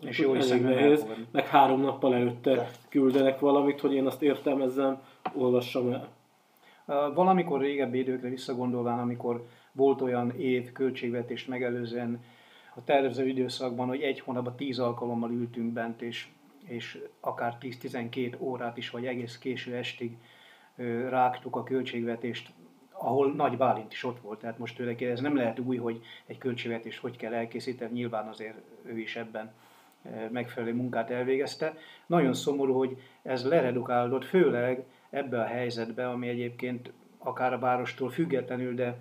És 0.00 0.18
jó 0.18 0.34
is 0.34 0.48
nehéz, 0.48 1.06
meg 1.30 1.46
három 1.46 1.80
nappal 1.80 2.14
előtte 2.14 2.54
De. 2.54 2.70
küldenek 2.88 3.38
valamit, 3.38 3.80
hogy 3.80 3.92
én 3.92 4.06
azt 4.06 4.22
értelmezzem, 4.22 5.02
olvassam 5.32 5.92
el. 5.92 6.08
Valamikor 7.14 7.60
régebbi 7.60 7.98
időkre 7.98 8.28
visszagondolván, 8.28 8.98
amikor 8.98 9.46
volt 9.72 10.00
olyan 10.00 10.30
év 10.30 10.72
költségvetést 10.72 11.48
megelőzően 11.48 12.24
a 12.74 12.84
tervező 12.84 13.26
időszakban, 13.26 13.86
hogy 13.86 14.00
egy 14.00 14.20
hónapban 14.20 14.56
tíz 14.56 14.78
alkalommal 14.78 15.30
ültünk 15.30 15.72
bent, 15.72 16.02
és 16.02 16.28
és 16.64 16.98
akár 17.20 17.56
10-12 17.60 18.40
órát 18.40 18.76
is, 18.76 18.90
vagy 18.90 19.06
egész 19.06 19.38
késő 19.38 19.74
estig 19.74 20.16
rágtuk 21.08 21.56
a 21.56 21.62
költségvetést, 21.62 22.52
ahol 22.92 23.32
Nagy 23.32 23.56
Bálint 23.56 23.92
is 23.92 24.04
ott 24.04 24.20
volt. 24.20 24.38
Tehát 24.38 24.58
most 24.58 24.76
tőle 24.76 24.94
ez 24.98 25.20
nem 25.20 25.36
lehet 25.36 25.58
új, 25.58 25.76
hogy 25.76 26.00
egy 26.26 26.38
költségvetést 26.38 27.00
hogy 27.00 27.16
kell 27.16 27.34
elkészíteni, 27.34 27.92
nyilván 27.92 28.28
azért 28.28 28.56
ő 28.82 28.98
is 28.98 29.16
ebben 29.16 29.52
megfelelő 30.30 30.74
munkát 30.74 31.10
elvégezte. 31.10 31.76
Nagyon 32.06 32.34
szomorú, 32.34 32.74
hogy 32.78 32.96
ez 33.22 33.44
leredukálódott, 33.44 34.24
főleg 34.24 34.84
ebbe 35.10 35.40
a 35.40 35.46
helyzetbe, 35.46 36.08
ami 36.08 36.28
egyébként 36.28 36.92
akár 37.18 37.52
a 37.52 37.58
várostól 37.58 38.10
függetlenül, 38.10 38.74
de, 38.74 38.98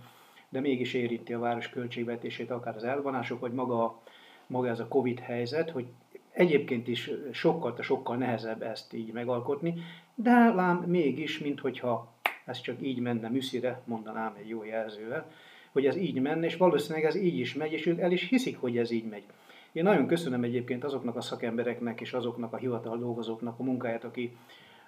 de 0.50 0.60
mégis 0.60 0.94
érinti 0.94 1.34
a 1.34 1.40
város 1.40 1.70
költségvetését, 1.70 2.52
akár 2.52 2.76
az 2.76 2.84
elvonások, 2.84 3.40
vagy 3.40 3.52
maga, 3.52 4.02
maga 4.48 4.68
ez 4.68 4.80
a 4.80 4.88
Covid 4.88 5.20
helyzet, 5.20 5.70
hogy 5.70 5.86
Egyébként 6.34 6.88
is 6.88 7.12
sokkal, 7.32 7.76
sokkal 7.82 8.18
nehezebb 8.18 8.62
ezt 8.62 8.94
így 8.94 9.12
megalkotni, 9.12 9.74
de 10.16 10.32
lám 10.32 10.78
mégis, 10.78 11.40
minthogyha 11.40 12.14
ez 12.46 12.62
csak 12.62 12.76
így 12.82 13.00
menne 13.00 13.30
műszire, 13.30 13.82
mondanám 13.86 14.36
egy 14.40 14.50
jó 14.50 14.64
jelzővel, 14.64 15.32
hogy 15.72 15.86
ez 15.86 15.96
így 15.96 16.22
menne, 16.22 16.46
és 16.46 16.58
valószínűleg 16.58 17.06
ez 17.06 17.16
így 17.16 17.40
is 17.40 17.54
megy, 17.54 17.72
és 17.72 17.86
ők 17.86 18.00
el 18.00 18.12
is 18.12 18.30
hiszik, 18.30 18.60
hogy 18.60 18.78
ez 18.78 18.92
így 18.92 19.06
megy. 19.10 19.24
Én 19.72 19.84
nagyon 19.84 20.08
köszönöm 20.08 20.44
egyébként 20.44 20.84
azoknak 20.84 21.16
a 21.16 21.22
szakembereknek 21.22 22.02
és 22.02 22.14
azoknak 22.14 22.54
a 22.54 22.58
hivatal 22.58 22.98
dolgozóknak 22.98 23.60
a 23.60 23.64
munkáját, 23.64 24.04
aki, 24.04 24.38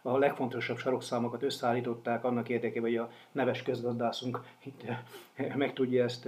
a 0.01 0.17
legfontosabb 0.17 0.77
sarokszámokat 0.77 1.43
összeállították 1.43 2.23
annak 2.23 2.49
érdekében, 2.49 2.89
hogy 2.89 2.97
a 2.97 3.11
neves 3.31 3.63
közgazdászunk 3.63 4.41
itt 4.63 4.83
meg 5.55 5.73
tudja 5.73 6.03
ezt 6.03 6.27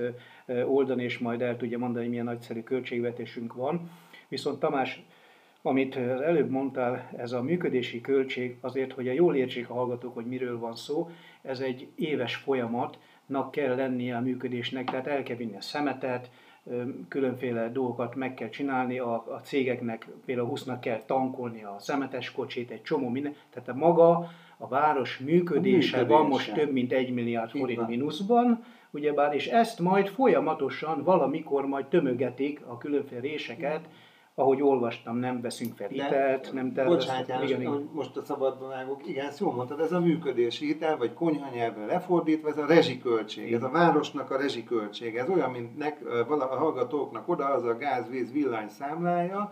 oldani, 0.66 1.04
és 1.04 1.18
majd 1.18 1.42
el 1.42 1.58
tudja 1.58 1.78
mondani, 1.78 2.02
hogy 2.02 2.10
milyen 2.10 2.26
nagyszerű 2.26 2.64
költségvetésünk 2.64 3.54
van. 3.54 3.90
Viszont 4.28 4.60
Tamás, 4.60 5.04
amit 5.62 5.96
az 5.96 6.22
előbb 6.22 6.50
mondtál, 6.50 7.10
ez 7.18 7.32
a 7.32 7.42
működési 7.42 8.02
költség, 8.02 8.58
azért, 8.62 8.94
hogy 8.94 9.08
a 9.08 9.12
jól 9.12 9.36
értsék 9.36 9.70
a 9.70 9.74
hallgatók, 9.74 10.14
hogy 10.14 10.26
miről 10.26 10.60
van 10.60 10.76
szó, 10.76 11.10
ez 11.42 11.60
egy 11.60 11.88
éves 11.96 12.36
folyamatnak 12.36 13.52
kell 13.52 13.76
lennie 13.76 14.16
a 14.16 14.22
működésnek, 14.22 14.90
tehát 14.90 15.08
el 15.08 15.24
kell 15.24 15.36
vinni 15.36 15.56
a 15.56 15.62
szemetet, 15.62 16.30
különféle 17.08 17.70
dolgokat 17.70 18.16
meg 18.16 18.34
kell 18.34 18.50
csinálni, 18.50 19.00
a, 19.00 19.14
a 19.14 19.42
cégeknek 19.44 20.08
például 20.26 20.48
20 20.48 20.66
kell 20.82 21.02
tankolni 21.06 21.64
a 21.64 21.76
szemetes 21.80 22.32
kocsit, 22.32 22.72
egy 22.72 22.82
csomó 22.82 23.10
minden, 23.10 23.36
tehát 23.50 23.70
a 23.70 23.74
maga 23.74 24.30
a 24.58 24.68
város 24.68 25.18
működése, 25.18 25.98
a 25.98 26.00
működése. 26.00 26.20
van 26.20 26.28
most 26.28 26.54
több 26.54 26.72
mint 26.72 26.92
egy 26.92 27.14
milliárd 27.14 27.50
forint 27.50 27.88
mínuszban, 27.88 28.64
ugyebár, 28.92 29.34
és 29.34 29.48
ezt 29.48 29.80
majd 29.80 30.08
folyamatosan 30.08 31.04
valamikor 31.04 31.66
majd 31.66 31.86
tömögetik 31.86 32.62
a 32.66 32.78
különféle 32.78 33.22
réseket, 33.22 33.90
ahogy 34.40 34.62
olvastam, 34.62 35.18
nem 35.18 35.42
veszünk 35.42 35.76
fel 35.76 35.88
hitelt, 35.88 36.54
nem 36.54 36.74
tervezünk. 36.74 37.00
Bocsánat, 37.00 37.44
igen, 37.44 37.62
igen. 37.62 37.90
most 37.94 38.18
a 38.18 38.24
szabadban 38.24 38.70
vágok. 38.70 39.08
Igen, 39.08 39.26
ezt 39.26 39.40
jól 39.40 39.54
mondtad, 39.54 39.80
ez 39.80 39.92
a 39.92 40.00
működési 40.00 40.66
hitel, 40.66 40.98
vagy 40.98 41.14
konyhanyelven 41.14 41.86
lefordítva, 41.86 42.50
ez 42.50 42.58
a 42.58 42.66
rezsiköltség, 42.66 43.54
ez 43.54 43.64
a 43.64 43.70
városnak 43.70 44.32
a 44.32 44.38
rezsiköltség. 44.38 45.16
Ez 45.16 45.30
olyan, 45.30 45.52
mint 45.52 45.78
nek, 45.78 46.06
a 46.30 46.56
hallgatóknak 46.58 47.30
oda 47.30 47.46
az 47.46 47.64
a 47.64 47.78
gáz, 47.78 48.10
víz, 48.10 48.32
villany 48.32 48.70
számlája. 48.70 49.52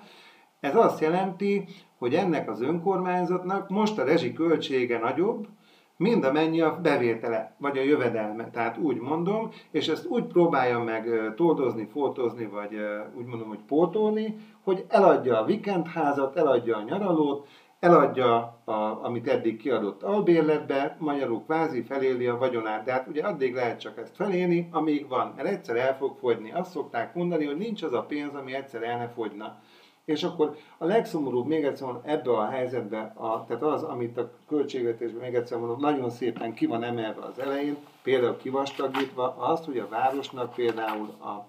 Ez 0.59 0.75
azt 0.75 0.99
jelenti, 0.99 1.67
hogy 1.97 2.13
ennek 2.13 2.49
az 2.49 2.61
önkormányzatnak 2.61 3.69
most 3.69 3.97
a 3.97 4.03
rezsiköltsége 4.03 4.99
nagyobb, 4.99 5.47
mind 5.97 6.23
amennyi 6.23 6.61
a 6.61 6.79
bevétele, 6.81 7.55
vagy 7.57 7.77
a 7.77 7.83
jövedelme. 7.83 8.49
Tehát 8.49 8.77
úgy 8.77 8.97
mondom, 8.97 9.49
és 9.71 9.87
ezt 9.87 10.05
úgy 10.05 10.23
próbálja 10.23 10.79
meg 10.79 11.33
toldozni, 11.35 11.87
fotózni, 11.91 12.45
vagy 12.45 12.77
úgy 13.17 13.25
mondom, 13.25 13.47
hogy 13.47 13.63
pótolni, 13.67 14.35
hogy 14.63 14.85
eladja 14.87 15.39
a 15.39 15.45
vikendházat, 15.45 16.37
eladja 16.37 16.77
a 16.77 16.83
nyaralót, 16.83 17.47
eladja, 17.79 18.61
a, 18.63 18.71
amit 19.03 19.27
eddig 19.27 19.57
kiadott 19.57 20.03
albérletbe, 20.03 20.95
magyarul 20.99 21.43
kvázi 21.43 21.81
feléli 21.81 22.27
a 22.27 22.37
vagyonát. 22.37 22.83
De 22.83 22.91
hát 22.91 23.07
ugye 23.07 23.23
addig 23.23 23.53
lehet 23.53 23.79
csak 23.79 23.97
ezt 23.97 24.15
felélni, 24.15 24.69
amíg 24.71 25.07
van, 25.07 25.33
mert 25.35 25.47
egyszer 25.47 25.75
el 25.75 25.97
fog 25.97 26.17
fogyni. 26.19 26.51
Azt 26.51 26.71
szokták 26.71 27.13
mondani, 27.15 27.45
hogy 27.45 27.57
nincs 27.57 27.83
az 27.83 27.93
a 27.93 28.01
pénz, 28.01 28.35
ami 28.35 28.53
egyszer 28.53 28.83
el 28.83 28.97
ne 28.97 29.07
fogyna. 29.07 29.59
És 30.05 30.23
akkor 30.23 30.55
a 30.77 30.85
legszomorúbb, 30.85 31.47
még 31.47 31.63
egyszer 31.63 31.85
mondom, 31.85 32.03
ebbe 32.05 32.31
a 32.31 32.45
helyzetbe, 32.45 33.13
a, 33.15 33.45
tehát 33.45 33.63
az, 33.63 33.83
amit 33.83 34.17
a 34.17 34.31
költségvetésben, 34.47 35.21
még 35.21 35.35
egyszer 35.35 35.57
mondom, 35.57 35.79
nagyon 35.79 36.09
szépen 36.09 36.53
ki 36.53 36.65
van 36.65 36.83
emelve 36.83 37.21
az 37.21 37.39
elején, 37.39 37.77
például 38.03 38.37
kivastagítva, 38.37 39.35
azt, 39.37 39.65
hogy 39.65 39.77
a 39.77 39.87
városnak 39.87 40.53
például 40.53 41.09
a, 41.19 41.45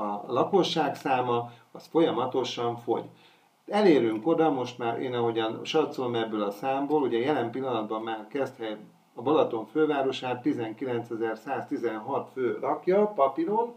a 0.00 0.24
lakosság 0.26 0.94
száma, 0.96 1.52
az 1.72 1.86
folyamatosan 1.86 2.76
fogy. 2.76 3.04
Elérünk 3.66 4.26
oda, 4.26 4.50
most 4.50 4.78
már 4.78 5.00
én 5.00 5.14
ahogyan 5.14 5.60
satszolom 5.64 6.14
ebből 6.14 6.42
a 6.42 6.50
számból, 6.50 7.02
ugye 7.02 7.18
jelen 7.18 7.50
pillanatban 7.50 8.02
már 8.02 8.26
Keszthely 8.28 8.76
a 9.14 9.22
Balaton 9.22 9.66
fővárosát 9.66 10.42
19.116 10.44 12.24
fő 12.32 12.58
lakja 12.60 13.06
papíron, 13.06 13.74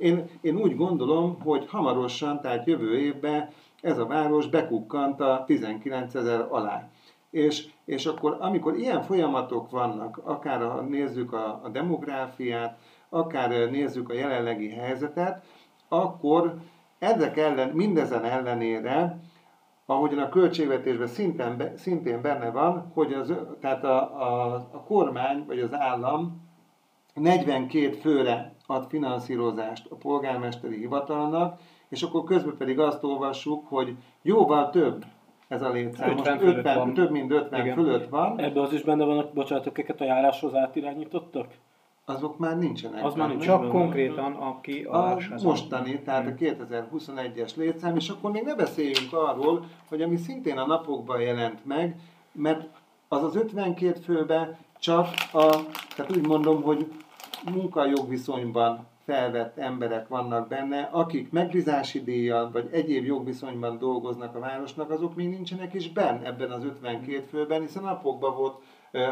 én, 0.00 0.28
én 0.40 0.56
úgy 0.56 0.76
gondolom, 0.76 1.40
hogy 1.40 1.66
hamarosan, 1.68 2.40
tehát 2.40 2.66
jövő 2.66 2.98
évben 2.98 3.48
ez 3.82 3.98
a 3.98 4.06
város 4.06 4.46
bekukkant 4.46 5.20
a 5.20 5.44
19 5.46 6.14
ezer 6.14 6.46
alá. 6.50 6.88
És, 7.30 7.66
és 7.84 8.06
akkor, 8.06 8.36
amikor 8.40 8.76
ilyen 8.76 9.02
folyamatok 9.02 9.70
vannak, 9.70 10.20
akár 10.24 10.88
nézzük 10.88 11.32
a, 11.32 11.60
a 11.62 11.68
demográfiát, 11.68 12.78
akár 13.08 13.70
nézzük 13.70 14.10
a 14.10 14.14
jelenlegi 14.14 14.70
helyzetet, 14.70 15.44
akkor 15.88 16.54
ezek 16.98 17.36
ellen, 17.36 17.68
mindezen 17.68 18.24
ellenére, 18.24 19.18
ahogyan 19.86 20.18
a 20.18 20.28
költségvetésben 20.28 21.06
szintén, 21.06 21.72
szintén 21.76 22.22
benne 22.22 22.50
van, 22.50 22.90
hogy 22.94 23.12
az, 23.12 23.34
tehát 23.60 23.84
a, 23.84 24.22
a, 24.22 24.54
a 24.54 24.82
kormány 24.86 25.44
vagy 25.46 25.60
az 25.60 25.74
állam 25.74 26.48
42 27.14 27.92
főre 27.92 28.54
ad 28.70 28.86
finanszírozást 28.88 29.86
a 29.90 29.94
polgármesteri 29.94 30.76
hivatalnak, 30.76 31.60
és 31.88 32.02
akkor 32.02 32.24
közben 32.24 32.56
pedig 32.56 32.78
azt 32.78 33.04
olvassuk, 33.04 33.68
hogy 33.68 33.96
jóval 34.22 34.70
több 34.70 35.04
ez 35.48 35.62
a 35.62 35.70
létszám. 35.70 36.10
50 36.10 36.34
Most 36.34 36.56
50, 36.56 36.76
van. 36.78 36.94
több 36.94 37.10
mint 37.10 37.32
50 37.32 37.60
Igen. 37.60 37.74
fölött 37.74 38.08
van. 38.08 38.38
Ebben 38.38 38.62
az 38.62 38.72
is 38.72 38.82
benne 38.82 39.04
van, 39.04 39.30
bocsánat, 39.34 39.66
akiket 39.66 40.00
a 40.00 40.04
járáshoz 40.04 40.54
átirányítottak? 40.54 41.46
Azok 42.04 42.38
már 42.38 42.58
nincsenek. 42.58 43.04
Az 43.04 43.14
már 43.14 43.28
nincs. 43.28 43.44
Csak 43.44 43.68
konkrétan, 43.68 44.32
aki 44.32 44.82
a, 44.82 45.10
a 45.10 45.18
mostani, 45.42 46.02
tehát 46.02 46.26
a 46.26 46.30
2021-es 46.30 47.56
létszám, 47.56 47.96
és 47.96 48.08
akkor 48.08 48.30
még 48.30 48.42
ne 48.42 48.54
beszéljünk 48.54 49.12
arról, 49.12 49.64
hogy 49.88 50.02
ami 50.02 50.16
szintén 50.16 50.58
a 50.58 50.66
napokban 50.66 51.20
jelent 51.20 51.64
meg, 51.66 51.96
mert 52.32 52.68
az 53.08 53.22
az 53.22 53.36
52 53.36 54.00
főbe 54.00 54.58
csak 54.78 55.06
a, 55.32 55.46
tehát 55.96 56.16
úgy 56.16 56.26
mondom, 56.26 56.62
hogy 56.62 56.86
munkajogviszonyban 57.44 58.86
felvett 59.04 59.58
emberek 59.58 60.08
vannak 60.08 60.48
benne, 60.48 60.88
akik 60.92 61.30
megbízási 61.30 62.02
díjjal 62.02 62.50
vagy 62.50 62.68
egyéb 62.72 63.04
jogviszonyban 63.04 63.78
dolgoznak 63.78 64.34
a 64.34 64.38
városnak, 64.38 64.90
azok 64.90 65.14
még 65.14 65.28
nincsenek 65.28 65.74
is 65.74 65.92
benn 65.92 66.24
ebben 66.24 66.50
az 66.50 66.64
52 66.64 67.24
főben, 67.30 67.60
hiszen 67.60 67.82
napokban 67.82 68.36
volt 68.36 68.62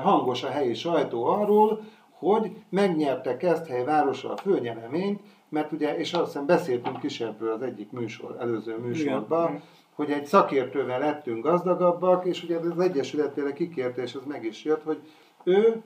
hangos 0.03 0.43
a 0.43 0.49
helyi 0.49 0.75
sajtó 0.75 1.25
arról, 1.25 1.81
hogy 2.11 2.51
megnyerte 2.69 3.37
Keszthely 3.37 3.85
városa 3.85 4.33
a 4.33 4.37
főnyereményt, 4.37 5.21
mert 5.49 5.73
ugye, 5.73 5.97
és 5.97 6.13
azt 6.13 6.25
hiszem 6.25 6.47
beszéltünk 6.47 7.03
is 7.03 7.21
ebből 7.21 7.53
az 7.53 7.63
egyik 7.63 7.91
műsor, 7.91 8.37
előző 8.41 8.79
műsorban, 8.79 9.49
Igen. 9.49 9.63
hogy 9.95 10.11
egy 10.11 10.27
szakértővel 10.27 10.99
lettünk 10.99 11.45
gazdagabbak, 11.45 12.25
és 12.27 12.43
ugye 12.43 12.57
az 12.57 12.81
Egyesület 12.81 13.33
például 13.33 13.55
kikértés 13.55 14.15
az 14.15 14.25
meg 14.25 14.45
is 14.45 14.65
jött, 14.65 14.83
hogy 14.83 14.99
ő 15.45 15.83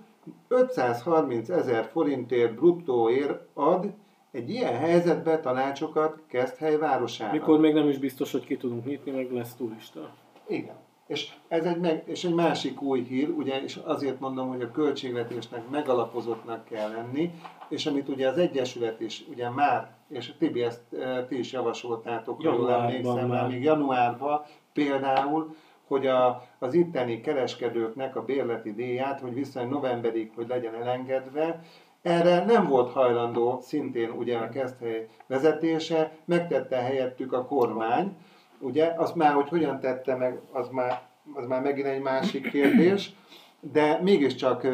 530 0.48 1.48
ezer 1.48 1.84
forintért 1.84 2.54
bruttóért 2.54 3.40
ad 3.54 3.92
egy 4.30 4.50
ilyen 4.50 4.76
helyzetben 4.76 5.42
tanácsokat 5.42 6.18
Keszthely 6.26 6.76
városának. 6.76 7.32
Mikor 7.32 7.60
még 7.60 7.74
nem 7.74 7.88
is 7.88 7.98
biztos, 7.98 8.32
hogy 8.32 8.44
ki 8.44 8.56
tudunk 8.56 8.84
nyitni, 8.84 9.10
meg 9.10 9.32
lesz 9.32 9.54
turista. 9.54 10.10
Igen. 10.46 10.76
És 11.06 11.32
ez 11.48 11.64
egy, 11.64 11.80
meg, 11.80 12.02
és 12.06 12.24
egy 12.24 12.34
másik 12.34 12.82
új 12.82 13.02
hír, 13.02 13.28
ugye, 13.28 13.62
és 13.62 13.76
azért 13.84 14.20
mondom, 14.20 14.48
hogy 14.48 14.62
a 14.62 14.70
költségvetésnek 14.70 15.68
megalapozottnak 15.68 16.64
kell 16.64 16.90
lenni, 16.90 17.30
és 17.68 17.86
amit 17.86 18.08
ugye 18.08 18.28
az 18.28 18.38
Egyesület 18.38 19.00
is 19.00 19.24
ugye 19.30 19.50
már, 19.50 19.90
és 20.08 20.32
Tibi 20.38 20.62
ezt 20.62 20.92
e, 20.92 21.24
ti 21.24 21.38
is 21.38 21.52
javasoltátok, 21.52 22.42
jól 22.42 22.72
emlékszem, 22.72 23.28
már 23.28 23.48
még 23.48 23.62
januárban 23.62 24.42
például, 24.72 25.54
hogy 25.86 26.06
a, 26.06 26.42
az 26.58 26.74
itteni 26.74 27.20
kereskedőknek 27.20 28.16
a 28.16 28.24
bérleti 28.24 28.72
díját, 28.72 29.20
hogy 29.20 29.34
viszony 29.34 29.68
novemberig, 29.68 30.30
hogy 30.34 30.48
legyen 30.48 30.74
elengedve, 30.74 31.62
erre 32.02 32.44
nem 32.44 32.66
volt 32.66 32.92
hajlandó 32.92 33.58
szintén 33.60 34.10
ugye 34.10 34.38
a 34.38 34.48
Keszthely 34.48 35.08
vezetése, 35.26 36.12
megtette 36.24 36.76
helyettük 36.76 37.32
a 37.32 37.44
kormány, 37.44 38.16
ugye, 38.58 38.92
azt 38.96 39.14
már, 39.14 39.32
hogy 39.32 39.48
hogyan 39.48 39.80
tette 39.80 40.16
meg, 40.16 40.40
az 40.52 40.68
már, 40.68 41.02
az 41.34 41.46
már 41.46 41.62
megint 41.62 41.86
egy 41.86 42.02
másik 42.02 42.50
kérdés, 42.50 43.12
de 43.60 43.98
mégiscsak 44.02 44.66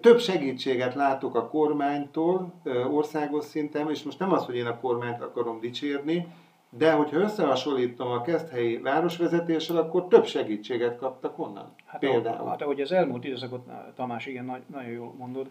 több 0.00 0.20
segítséget 0.20 0.94
látok 0.94 1.34
a 1.34 1.48
kormánytól 1.48 2.52
országos 2.90 3.44
szinten, 3.44 3.90
és 3.90 4.02
most 4.02 4.18
nem 4.18 4.32
az, 4.32 4.44
hogy 4.44 4.56
én 4.56 4.66
a 4.66 4.80
kormányt 4.80 5.22
akarom 5.22 5.60
dicsérni, 5.60 6.26
de 6.70 6.92
hogyha 6.92 7.20
összehasonlítom 7.20 8.10
a 8.10 8.22
keszthelyi 8.22 8.78
városvezetéssel, 8.78 9.76
akkor 9.76 10.08
több 10.08 10.26
segítséget 10.26 10.96
kaptak 10.96 11.38
onnan. 11.38 11.74
Hát, 11.84 12.00
Például. 12.00 12.48
Hát 12.48 12.62
ahogy 12.62 12.80
az 12.80 12.92
elmúlt 12.92 13.24
időszakot, 13.24 13.66
Tamás, 13.94 14.26
igen, 14.26 14.64
nagyon 14.66 14.90
jól 14.90 15.14
mondod, 15.18 15.50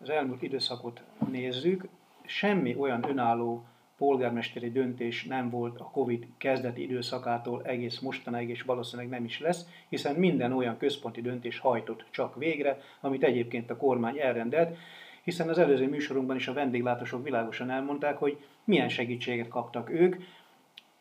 az 0.00 0.10
elmúlt 0.10 0.42
időszakot 0.42 1.02
nézzük, 1.30 1.88
semmi 2.24 2.76
olyan 2.78 3.04
önálló 3.08 3.64
polgármesteri 3.98 4.70
döntés 4.70 5.24
nem 5.24 5.50
volt 5.50 5.80
a 5.80 5.90
Covid 5.90 6.26
kezdeti 6.36 6.82
időszakától 6.82 7.62
egész 7.64 7.98
mostanáig, 7.98 8.48
és 8.48 8.62
valószínűleg 8.62 9.10
nem 9.10 9.24
is 9.24 9.40
lesz, 9.40 9.66
hiszen 9.88 10.14
minden 10.14 10.52
olyan 10.52 10.76
központi 10.76 11.20
döntés 11.20 11.58
hajtott 11.58 12.04
csak 12.10 12.34
végre, 12.36 12.80
amit 13.00 13.22
egyébként 13.22 13.70
a 13.70 13.76
kormány 13.76 14.18
elrendelt, 14.18 14.76
hiszen 15.22 15.48
az 15.48 15.58
előző 15.58 15.88
műsorunkban 15.88 16.36
is 16.36 16.48
a 16.48 16.52
vendéglátósok 16.52 17.24
világosan 17.24 17.70
elmondták, 17.70 18.16
hogy 18.16 18.38
milyen 18.64 18.88
segítséget 18.88 19.48
kaptak 19.48 19.90
ők, 19.90 20.16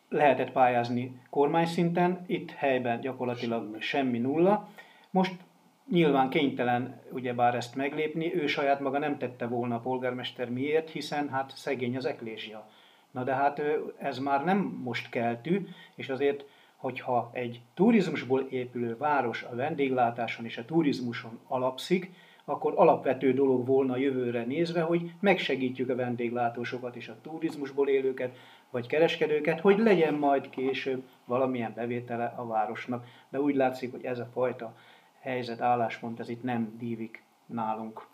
lehetett 0.09 0.51
pályázni 0.51 1.21
kormány 1.29 1.65
szinten, 1.65 2.23
itt 2.27 2.51
helyben 2.51 2.99
gyakorlatilag 2.99 3.81
semmi 3.81 4.17
nulla. 4.17 4.69
Most 5.09 5.33
nyilván 5.89 6.29
kénytelen 6.29 7.01
ugyebár 7.11 7.55
ezt 7.55 7.75
meglépni, 7.75 8.35
ő 8.35 8.47
saját 8.47 8.79
maga 8.79 8.97
nem 8.97 9.17
tette 9.17 9.47
volna 9.47 9.75
a 9.75 9.79
polgármester 9.79 10.49
miért, 10.49 10.89
hiszen 10.89 11.29
hát 11.29 11.51
szegény 11.55 11.97
az 11.97 12.05
eklésia. 12.05 12.69
Na 13.11 13.23
de 13.23 13.33
hát 13.33 13.61
ez 13.97 14.19
már 14.19 14.43
nem 14.43 14.81
most 14.83 15.09
keltű, 15.09 15.67
és 15.95 16.09
azért 16.09 16.45
hogyha 16.77 17.29
egy 17.33 17.61
turizmusból 17.73 18.47
épülő 18.49 18.97
város 18.97 19.43
a 19.43 19.55
vendéglátáson 19.55 20.45
és 20.45 20.57
a 20.57 20.65
turizmuson 20.65 21.39
alapszik, 21.47 22.11
akkor 22.45 22.73
alapvető 22.75 23.33
dolog 23.33 23.65
volna 23.65 23.97
jövőre 23.97 24.43
nézve, 24.43 24.81
hogy 24.81 25.11
megsegítjük 25.19 25.89
a 25.89 25.95
vendéglátósokat 25.95 26.95
és 26.95 27.07
a 27.07 27.17
turizmusból 27.21 27.87
élőket, 27.87 28.35
vagy 28.71 28.87
kereskedőket, 28.87 29.59
hogy 29.59 29.79
legyen 29.79 30.13
majd 30.13 30.49
később 30.49 31.03
valamilyen 31.25 31.73
bevétele 31.75 32.33
a 32.37 32.47
városnak. 32.47 33.05
De 33.29 33.41
úgy 33.41 33.55
látszik, 33.55 33.91
hogy 33.91 34.05
ez 34.05 34.19
a 34.19 34.29
fajta 34.33 34.75
helyzet, 35.19 35.61
álláspont, 35.61 36.19
ez 36.19 36.29
itt 36.29 36.43
nem 36.43 36.75
dívik 36.79 37.23
nálunk. 37.45 38.07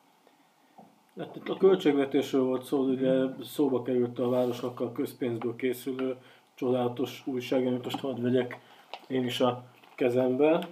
Hát 1.17 1.35
itt 1.35 1.49
a 1.49 1.57
költségvetésről 1.57 2.43
volt 2.43 2.63
szó, 2.63 2.79
ugye 2.79 3.11
szóba 3.43 3.81
került 3.81 4.19
a 4.19 4.29
városnak 4.29 4.79
a 4.79 4.91
közpénzből 4.91 5.55
készülő 5.55 6.15
csodálatos 6.53 7.21
újság, 7.25 7.67
amit 7.67 7.83
most 7.83 7.99
hadd 7.99 8.21
vegyek 8.21 8.59
én 9.07 9.25
is 9.25 9.39
a 9.39 9.63
kezembe. 9.95 10.67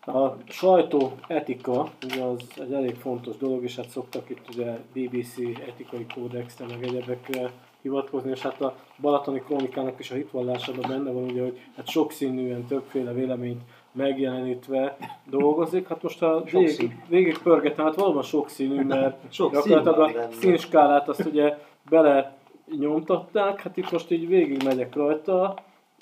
A 0.00 0.36
sajtó 0.48 1.12
etika, 1.26 1.90
ugye 2.04 2.22
az 2.22 2.40
egy 2.56 2.72
elég 2.72 2.94
fontos 2.94 3.36
dolog, 3.36 3.62
és 3.62 3.76
hát 3.76 3.88
szoktak 3.88 4.30
itt 4.30 4.48
ugye 4.54 4.78
BBC 4.92 5.38
etikai 5.68 6.06
kódexre, 6.14 6.66
meg 6.66 6.82
egyebekre 6.82 7.52
hivatkozni, 7.88 8.30
és 8.30 8.40
hát 8.40 8.60
a 8.60 8.74
Balatoni 9.00 9.40
Krónikának 9.40 9.98
is 9.98 10.10
a 10.10 10.14
hitvallásában 10.14 10.84
benne 10.88 11.10
van, 11.10 11.22
ugye, 11.22 11.42
hogy 11.42 11.60
hát 11.76 11.88
sokszínűen 11.88 12.66
többféle 12.66 13.12
véleményt 13.12 13.62
megjelenítve 13.92 14.96
dolgozik. 15.30 15.88
Hát 15.88 16.02
most 16.02 16.22
a 16.22 16.42
végig, 16.50 16.96
végig 17.08 17.38
pörgetem, 17.38 17.84
hát 17.84 17.94
valóban 17.94 18.22
sokszínű, 18.22 18.82
mert 18.82 19.18
Sok 19.32 19.52
gyakorlatilag 19.52 19.98
a 19.98 20.12
benne. 20.12 20.30
színskálát 20.30 21.08
azt 21.08 21.24
ugye 21.24 21.58
bele 21.90 22.36
nyomtatták, 22.78 23.60
hát 23.60 23.76
itt 23.76 23.90
most 23.90 24.10
így 24.10 24.28
végig 24.28 24.62
megyek 24.62 24.94
rajta, 24.94 25.54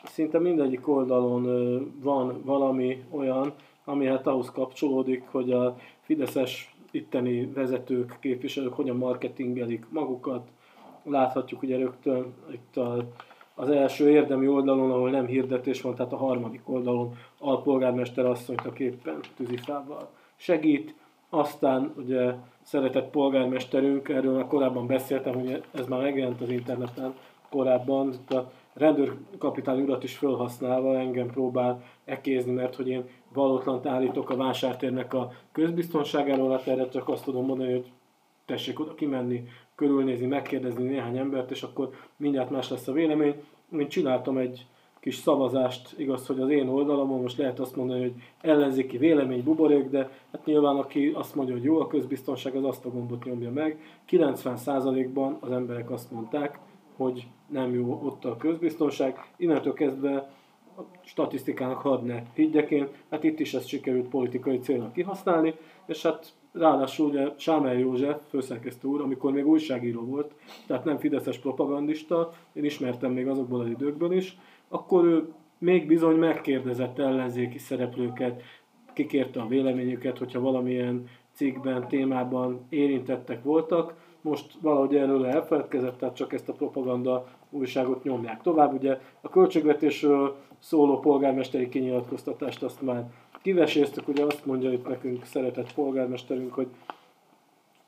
szinte 0.04 0.38
mindegyik 0.38 0.88
oldalon 0.88 1.42
van 2.02 2.40
valami 2.44 3.04
olyan, 3.10 3.52
ami 3.84 4.06
hát 4.06 4.26
ahhoz 4.26 4.50
kapcsolódik, 4.50 5.24
hogy 5.30 5.52
a 5.52 5.76
fideszes 6.00 6.74
itteni 6.90 7.46
vezetők, 7.46 8.16
képviselők 8.20 8.74
hogyan 8.74 8.96
marketingelik 8.96 9.86
magukat. 9.90 10.48
Láthatjuk 11.08 11.62
ugye 11.62 11.76
rögtön 11.76 12.34
itt 12.52 12.76
a, 12.76 13.04
az 13.54 13.68
első 13.68 14.10
érdemi 14.10 14.48
oldalon, 14.48 14.90
ahol 14.90 15.10
nem 15.10 15.26
hirdetés 15.26 15.80
van, 15.80 15.94
tehát 15.94 16.12
a 16.12 16.16
harmadik 16.16 16.68
oldalon 16.68 17.16
alpolgármester 17.38 18.26
asszonyt 18.26 18.66
a 18.66 18.72
tűzifával 19.36 20.08
segít. 20.36 20.94
Aztán 21.30 21.92
ugye 21.96 22.34
szeretett 22.62 23.10
polgármesterünk, 23.10 24.08
erről 24.08 24.34
már 24.34 24.46
korábban 24.46 24.86
beszéltem, 24.86 25.34
hogy 25.34 25.62
ez 25.74 25.86
már 25.86 26.00
megjelent 26.00 26.40
az 26.40 26.48
interneten 26.48 27.14
korábban, 27.50 28.14
a 28.28 28.38
rendőrkapitány 28.72 29.80
urat 29.80 30.02
is 30.02 30.16
felhasználva 30.16 30.98
engem 30.98 31.26
próbál 31.26 31.82
ekézni, 32.04 32.52
mert 32.52 32.74
hogy 32.74 32.88
én 32.88 33.04
valótlant 33.32 33.86
állítok 33.86 34.30
a 34.30 34.36
vásártérnek 34.36 35.14
a 35.14 35.32
közbiztonságáról, 35.52 36.50
hát 36.50 36.66
erre 36.66 36.88
csak 36.88 37.08
azt 37.08 37.24
tudom 37.24 37.46
mondani, 37.46 37.72
hogy 37.72 37.90
tessék 38.44 38.80
oda 38.80 38.94
kimenni, 38.94 39.44
körülnézni, 39.76 40.26
megkérdezni 40.26 40.84
néhány 40.84 41.18
embert, 41.18 41.50
és 41.50 41.62
akkor 41.62 41.90
mindjárt 42.16 42.50
más 42.50 42.68
lesz 42.68 42.88
a 42.88 42.92
vélemény. 42.92 43.34
Én 43.72 43.88
csináltam 43.88 44.38
egy 44.38 44.66
kis 45.00 45.14
szavazást, 45.14 45.94
igaz, 45.98 46.26
hogy 46.26 46.40
az 46.40 46.48
én 46.48 46.68
oldalamon 46.68 47.20
most 47.20 47.36
lehet 47.36 47.60
azt 47.60 47.76
mondani, 47.76 48.00
hogy 48.00 48.12
ellenzéki 48.40 48.96
vélemény 48.96 49.42
buborék, 49.42 49.88
de 49.90 50.10
hát 50.32 50.44
nyilván 50.44 50.76
aki 50.76 51.12
azt 51.14 51.34
mondja, 51.34 51.54
hogy 51.54 51.64
jó 51.64 51.80
a 51.80 51.86
közbiztonság, 51.86 52.56
az 52.56 52.64
azt 52.64 52.84
a 52.84 52.90
gombot 52.90 53.24
nyomja 53.24 53.50
meg. 53.50 53.80
90%-ban 54.10 55.36
az 55.40 55.50
emberek 55.50 55.90
azt 55.90 56.10
mondták, 56.10 56.58
hogy 56.96 57.26
nem 57.48 57.74
jó 57.74 58.00
ott 58.04 58.24
a 58.24 58.36
közbiztonság. 58.36 59.32
Innentől 59.36 59.72
kezdve 59.72 60.30
a 60.76 60.80
statisztikának 61.04 61.78
hadd 61.78 62.04
ne 62.04 62.22
higgyek 62.34 62.70
én, 62.70 62.88
hát 63.10 63.24
itt 63.24 63.38
is 63.38 63.54
ezt 63.54 63.68
sikerült 63.68 64.08
politikai 64.08 64.58
célnak 64.58 64.92
kihasználni, 64.92 65.54
és 65.86 66.02
hát 66.02 66.32
ráadásul 66.58 67.08
ugye 67.08 67.28
Sámel 67.36 67.78
József, 67.78 68.20
főszerkesztő 68.28 68.88
úr, 68.88 69.00
amikor 69.00 69.32
még 69.32 69.46
újságíró 69.46 70.00
volt, 70.00 70.34
tehát 70.66 70.84
nem 70.84 70.98
fideszes 70.98 71.38
propagandista, 71.38 72.32
én 72.52 72.64
ismertem 72.64 73.12
még 73.12 73.28
azokból 73.28 73.60
az 73.60 73.68
időkből 73.68 74.12
is, 74.12 74.36
akkor 74.68 75.04
ő 75.04 75.32
még 75.58 75.86
bizony 75.86 76.16
megkérdezett 76.16 76.98
ellenzéki 76.98 77.58
szereplőket, 77.58 78.42
kikérte 78.92 79.40
a 79.40 79.46
véleményüket, 79.46 80.18
hogyha 80.18 80.40
valamilyen 80.40 81.08
cikkben, 81.32 81.88
témában 81.88 82.66
érintettek 82.68 83.42
voltak, 83.42 83.94
most 84.20 84.52
valahogy 84.60 84.96
erről 84.96 85.26
elfeledkezett, 85.26 85.98
tehát 85.98 86.14
csak 86.14 86.32
ezt 86.32 86.48
a 86.48 86.52
propaganda 86.52 87.26
újságot 87.50 88.04
nyomják 88.04 88.42
tovább. 88.42 88.72
Ugye 88.72 89.00
a 89.20 89.28
költségvetésről 89.28 90.36
szóló 90.58 91.00
polgármesteri 91.00 91.68
kinyilatkoztatást 91.68 92.62
azt 92.62 92.82
már 92.82 93.10
kiveséztük, 93.46 94.08
ugye 94.08 94.24
azt 94.24 94.46
mondja 94.46 94.72
itt 94.72 94.88
nekünk 94.88 95.24
szeretett 95.24 95.74
polgármesterünk, 95.74 96.54
hogy 96.54 96.66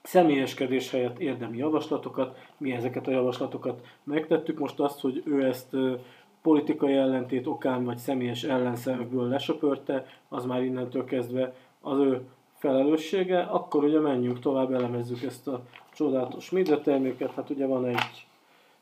személyeskedés 0.03 0.91
helyett 0.91 1.19
érdemi 1.19 1.57
javaslatokat, 1.57 2.37
mi 2.57 2.73
ezeket 2.73 3.07
a 3.07 3.11
javaslatokat 3.11 3.87
megtettük. 4.05 4.59
Most 4.59 4.81
azt, 4.81 5.01
hogy 5.01 5.23
ő 5.27 5.45
ezt 5.45 5.77
politikai 6.43 6.95
ellentét 6.95 7.47
okán 7.47 7.85
vagy 7.85 7.97
személyes 7.97 8.43
ellenszerekből 8.45 9.29
lesöpörte, 9.29 10.07
az 10.29 10.45
már 10.45 10.63
innentől 10.63 11.05
kezdve 11.05 11.55
az 11.81 11.99
ő 11.99 12.21
felelőssége, 12.59 13.41
akkor 13.41 13.85
ugye 13.85 14.01
menjünk 14.01 14.41
tovább, 14.41 14.73
elemezzük 14.73 15.23
ezt 15.23 15.49
a 15.49 15.63
csodálatos 15.95 16.51
médiaterméket. 16.51 17.35
Hát 17.35 17.51
ugye 17.51 17.67
van 17.67 17.87
egy 17.87 18.27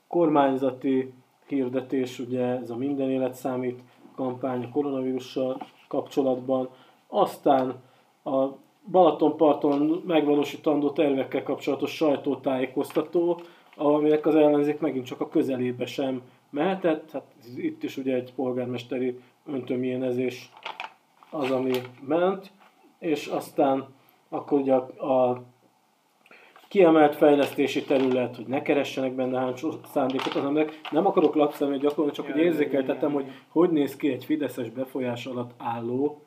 kormányzati 0.08 1.12
hirdetés, 1.46 2.18
ugye 2.18 2.44
ez 2.44 2.70
a 2.70 2.76
Minden 2.76 3.10
Élet 3.10 3.34
Számít 3.34 3.80
kampány 4.14 4.64
a 4.64 4.68
koronavírussal 4.68 5.74
kapcsolatban. 5.88 6.68
Aztán 7.08 7.82
a 8.24 8.46
Balatonparton 8.90 10.02
megvalósítandó 10.06 10.90
tervekkel 10.90 11.42
kapcsolatos 11.42 11.94
sajtótájékoztató, 11.94 13.40
aminek 13.76 14.26
az 14.26 14.34
ellenzék 14.34 14.80
megint 14.80 15.06
csak 15.06 15.20
a 15.20 15.28
közelébe 15.28 15.86
sem 15.86 16.22
mehetett. 16.50 17.10
Hát 17.10 17.24
itt 17.56 17.82
is 17.82 17.96
ugye 17.96 18.14
egy 18.14 18.32
polgármesteri 18.34 19.18
öntömjénezés 19.46 20.50
az, 21.30 21.50
ami 21.50 21.72
ment, 22.00 22.50
és 22.98 23.26
aztán 23.26 23.86
akkor 24.28 24.60
ugye 24.60 24.74
a, 24.74 25.12
a 25.12 25.42
kiemelt 26.76 27.16
fejlesztési 27.16 27.84
terület, 27.84 28.36
hogy 28.36 28.46
ne 28.46 28.62
keressenek 28.62 29.12
benne 29.12 29.38
hátsó 29.38 29.72
szándékot 29.92 30.34
az 30.34 30.44
emberek. 30.44 30.80
Nem 30.90 31.06
akarok 31.06 31.34
lapszemét 31.34 31.80
gyakorolni, 31.80 32.12
csak 32.12 32.26
hogy 32.26 32.40
érzékeltetem, 32.40 33.12
hogy 33.12 33.24
hogy 33.48 33.70
néz 33.70 33.96
ki 33.96 34.12
egy 34.12 34.24
fideszes 34.24 34.70
befolyás 34.70 35.26
alatt 35.26 35.50
álló, 35.58 36.22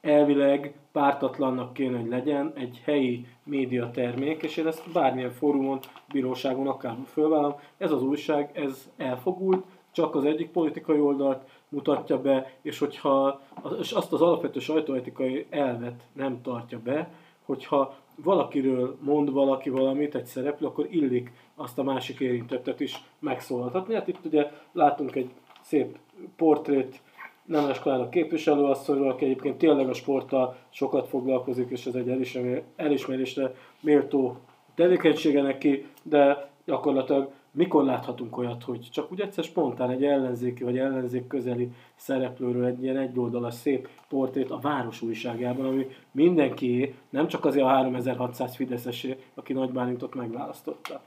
elvileg 0.00 0.74
pártatlannak 0.92 1.72
kéne, 1.72 1.98
hogy 1.98 2.08
legyen 2.08 2.52
egy 2.54 2.80
helyi 2.84 3.26
médiatermék, 3.44 4.42
és 4.42 4.56
én 4.56 4.66
ezt 4.66 4.92
bármilyen 4.92 5.32
fórumon, 5.32 5.78
bíróságon 6.12 6.66
akár 6.68 6.96
fölvállom. 7.06 7.54
Ez 7.78 7.90
az 7.92 8.02
újság, 8.02 8.50
ez 8.52 8.90
elfogult, 8.96 9.64
csak 9.92 10.14
az 10.14 10.24
egyik 10.24 10.50
politikai 10.50 11.00
oldalt 11.00 11.42
mutatja 11.68 12.20
be, 12.20 12.52
és 12.62 12.78
hogyha 12.78 13.40
és 13.80 13.92
azt 13.92 14.12
az 14.12 14.22
alapvető 14.22 14.60
sajtóetikai 14.60 15.46
elvet 15.50 16.02
nem 16.12 16.42
tartja 16.42 16.78
be, 16.84 17.10
hogyha 17.44 17.94
valakiről 18.16 18.96
mond 19.00 19.32
valaki 19.32 19.70
valamit, 19.70 20.14
egy 20.14 20.24
szereplő, 20.24 20.66
akkor 20.66 20.86
illik 20.90 21.32
azt 21.54 21.78
a 21.78 21.82
másik 21.82 22.20
érintettet 22.20 22.80
is 22.80 23.04
megszólaltatni. 23.18 23.94
Hát 23.94 24.08
itt 24.08 24.24
ugye 24.24 24.50
látunk 24.72 25.14
egy 25.14 25.30
szép 25.60 25.98
portrét 26.36 27.00
Nemes 27.44 27.80
Klára 27.80 28.08
képviselőasszonyról, 28.08 29.10
aki 29.10 29.24
egyébként 29.24 29.58
tényleg 29.58 29.88
a 29.88 29.94
sporttal 29.94 30.56
sokat 30.70 31.08
foglalkozik, 31.08 31.70
és 31.70 31.86
ez 31.86 31.94
egy 31.94 32.08
elismer- 32.08 32.62
elismerésre 32.76 33.54
méltó 33.80 34.36
tevékenysége 34.74 35.42
neki, 35.42 35.86
de 36.02 36.50
gyakorlatilag 36.64 37.30
mikor 37.52 37.84
láthatunk 37.84 38.36
olyat, 38.36 38.62
hogy 38.62 38.88
csak 38.92 39.12
úgy 39.12 39.20
egyszer 39.20 39.44
spontán 39.44 39.90
egy 39.90 40.04
ellenzéki 40.04 40.64
vagy 40.64 40.78
ellenzék 40.78 41.26
közeli 41.26 41.70
szereplőről 41.94 42.64
egy 42.64 42.82
ilyen 42.82 42.96
egyoldalas 42.96 43.54
szép 43.54 43.88
portrét 44.08 44.50
a 44.50 44.58
város 44.58 45.02
újságában, 45.02 45.66
ami 45.66 45.86
mindenkié, 46.10 46.94
nem 47.10 47.28
csak 47.28 47.44
azért 47.44 47.64
a 47.64 47.68
3600 47.68 48.56
Fideszesé, 48.56 49.16
aki 49.34 49.52
Nagy 49.52 49.70
Bálintot 49.70 50.14
megválasztotta. 50.14 51.00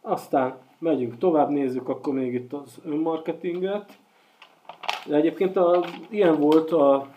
Aztán 0.00 0.56
megyünk 0.78 1.18
tovább, 1.18 1.48
nézzük 1.50 1.88
akkor 1.88 2.14
még 2.14 2.34
itt 2.34 2.52
az 2.52 2.80
önmarketinget. 2.84 3.98
De 5.06 5.16
egyébként 5.16 5.56
a, 5.56 5.84
ilyen 6.08 6.38
volt 6.40 6.70
a, 6.70 7.08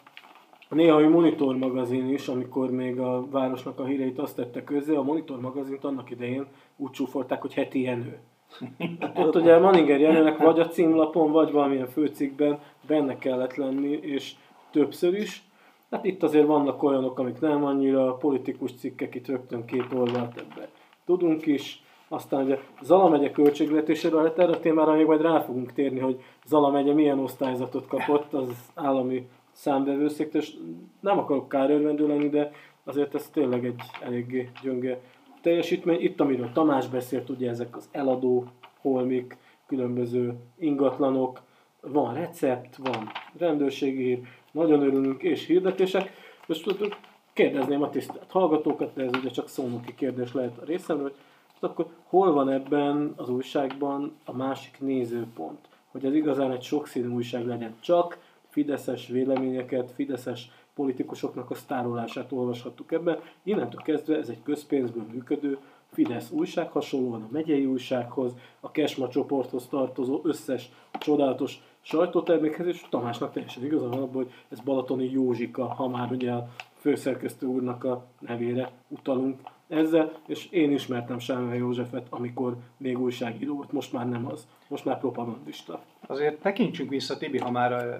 néhai 0.69 1.07
Monitor 1.07 1.57
magazin 1.57 2.09
is, 2.09 2.27
amikor 2.27 2.71
még 2.71 2.99
a 2.99 3.27
városnak 3.29 3.79
a 3.79 3.85
híreit 3.85 4.19
azt 4.19 4.35
tette 4.35 4.63
közzé. 4.63 4.95
A 4.95 5.01
Monitor 5.01 5.39
magazint 5.39 5.83
annak 5.83 6.09
idején 6.09 6.45
úgy 6.77 6.91
csúfolták, 6.91 7.41
hogy 7.41 7.53
heti 7.53 7.81
Jenő. 7.81 8.19
Ott 9.15 9.35
ugye 9.35 9.57
Maninger 9.57 9.99
Jenőnek 9.99 10.37
vagy 10.37 10.59
a 10.59 10.67
címlapon, 10.67 11.31
vagy 11.31 11.51
valamilyen 11.51 11.87
főcikkben 11.87 12.59
benne 12.87 13.17
kellett 13.17 13.55
lenni, 13.55 13.99
és 14.01 14.33
többször 14.71 15.13
is. 15.13 15.43
Hát 15.91 16.05
itt 16.05 16.23
azért 16.23 16.45
vannak 16.45 16.83
olyanok, 16.83 17.19
amik 17.19 17.39
nem 17.39 17.65
annyira 17.65 18.13
politikus 18.13 18.73
cikkek, 18.73 19.15
itt 19.15 19.27
rögtön 19.27 19.65
két 19.65 19.93
oldalt 19.93 20.37
ebbe 20.37 20.67
tudunk 21.07 21.45
is. 21.45 21.81
Aztán 22.07 22.43
ugye 22.43 22.59
Zala 22.81 23.09
megye 23.09 23.31
költségvetéséről, 23.31 24.23
hát 24.23 24.39
erre 24.39 24.51
a 24.51 24.59
témára 24.59 24.93
még 24.93 25.05
majd 25.05 25.21
rá 25.21 25.39
fogunk 25.39 25.71
térni, 25.73 25.99
hogy 25.99 26.23
Zala 26.45 26.69
megye 26.69 26.93
milyen 26.93 27.19
osztályzatot 27.19 27.87
kapott 27.87 28.33
az 28.33 28.49
állami 28.75 29.27
számbevőszék, 29.51 30.33
és 30.33 30.53
nem 30.99 31.17
akarok 31.17 31.49
kárőrvendő 31.49 32.07
lenni, 32.07 32.29
de 32.29 32.51
azért 32.83 33.15
ez 33.15 33.29
tényleg 33.29 33.65
egy 33.65 33.81
eléggé 34.03 34.49
gyönge 34.63 34.99
teljesítmény. 35.47 36.01
Itt, 36.01 36.19
amiről 36.19 36.51
Tamás 36.53 36.87
beszélt, 36.87 37.29
ugye 37.29 37.49
ezek 37.49 37.77
az 37.77 37.89
eladó 37.91 38.45
holmik, 38.81 39.37
különböző 39.67 40.33
ingatlanok, 40.59 41.41
van 41.81 42.13
recept, 42.13 42.75
van 42.75 43.11
rendőrségi 43.37 44.03
hír, 44.03 44.19
nagyon 44.51 44.81
örülünk, 44.81 45.23
és 45.23 45.45
hirdetések. 45.45 46.11
Most 46.47 46.97
kérdezném 47.33 47.81
a 47.81 47.89
tisztelt 47.89 48.31
hallgatókat, 48.31 48.93
de 48.93 49.03
ez 49.03 49.11
ugye 49.13 49.29
csak 49.29 49.49
szónoki 49.49 49.95
kérdés 49.95 50.33
lehet 50.33 50.57
a 50.57 50.65
részemről, 50.65 51.13
hogy 51.59 51.69
akkor 51.69 51.87
hol 52.03 52.33
van 52.33 52.49
ebben 52.49 53.13
az 53.15 53.29
újságban 53.29 54.15
a 54.25 54.33
másik 54.33 54.79
nézőpont? 54.79 55.59
Hogy 55.91 56.05
ez 56.05 56.13
igazán 56.13 56.51
egy 56.51 56.63
sokszínű 56.63 57.07
újság 57.07 57.45
legyen 57.45 57.75
csak, 57.79 58.17
fideszes 58.47 59.07
véleményeket, 59.07 59.91
fideszes 59.91 60.51
politikusoknak 60.77 61.51
a 61.51 61.55
sztárolását 61.55 62.31
olvashattuk 62.31 62.91
ebben. 62.91 63.19
Innentől 63.43 63.81
kezdve 63.81 64.17
ez 64.17 64.29
egy 64.29 64.43
közpénzből 64.43 65.05
működő 65.11 65.57
Fidesz 65.91 66.31
újság, 66.31 66.71
hasonlóan 66.71 67.21
a 67.21 67.27
megyei 67.31 67.65
újsághoz, 67.65 68.33
a 68.59 68.71
Kesma 68.71 69.07
csoporthoz 69.07 69.67
tartozó 69.67 70.19
összes 70.23 70.69
csodálatos 70.99 71.61
sajtótermékhez, 71.81 72.67
és 72.67 72.85
Tamásnak 72.89 73.31
teljesen 73.31 73.65
igaza 73.65 73.89
van 73.89 74.01
abban, 74.01 74.13
hogy 74.13 74.31
ez 74.49 74.59
Balatoni 74.59 75.11
Józsika, 75.11 75.65
ha 75.65 75.87
már 75.87 76.11
ugye 76.11 76.31
a 76.31 76.47
főszerkesztő 76.73 77.45
úrnak 77.45 77.83
a 77.83 78.05
nevére 78.19 78.71
utalunk 78.87 79.39
ezzel, 79.67 80.11
és 80.27 80.47
én 80.49 80.71
ismertem 80.71 81.19
Sámel 81.19 81.55
Józsefet, 81.55 82.07
amikor 82.09 82.55
még 82.77 82.99
újságíró 82.99 83.55
volt, 83.55 83.71
most 83.71 83.93
már 83.93 84.09
nem 84.09 84.27
az, 84.27 84.47
most 84.67 84.85
már 84.85 84.99
propagandista. 84.99 85.81
Azért 86.07 86.41
tekintsünk 86.41 86.89
vissza, 86.89 87.17
Tibi, 87.17 87.37
ha 87.37 87.51
már 87.51 87.99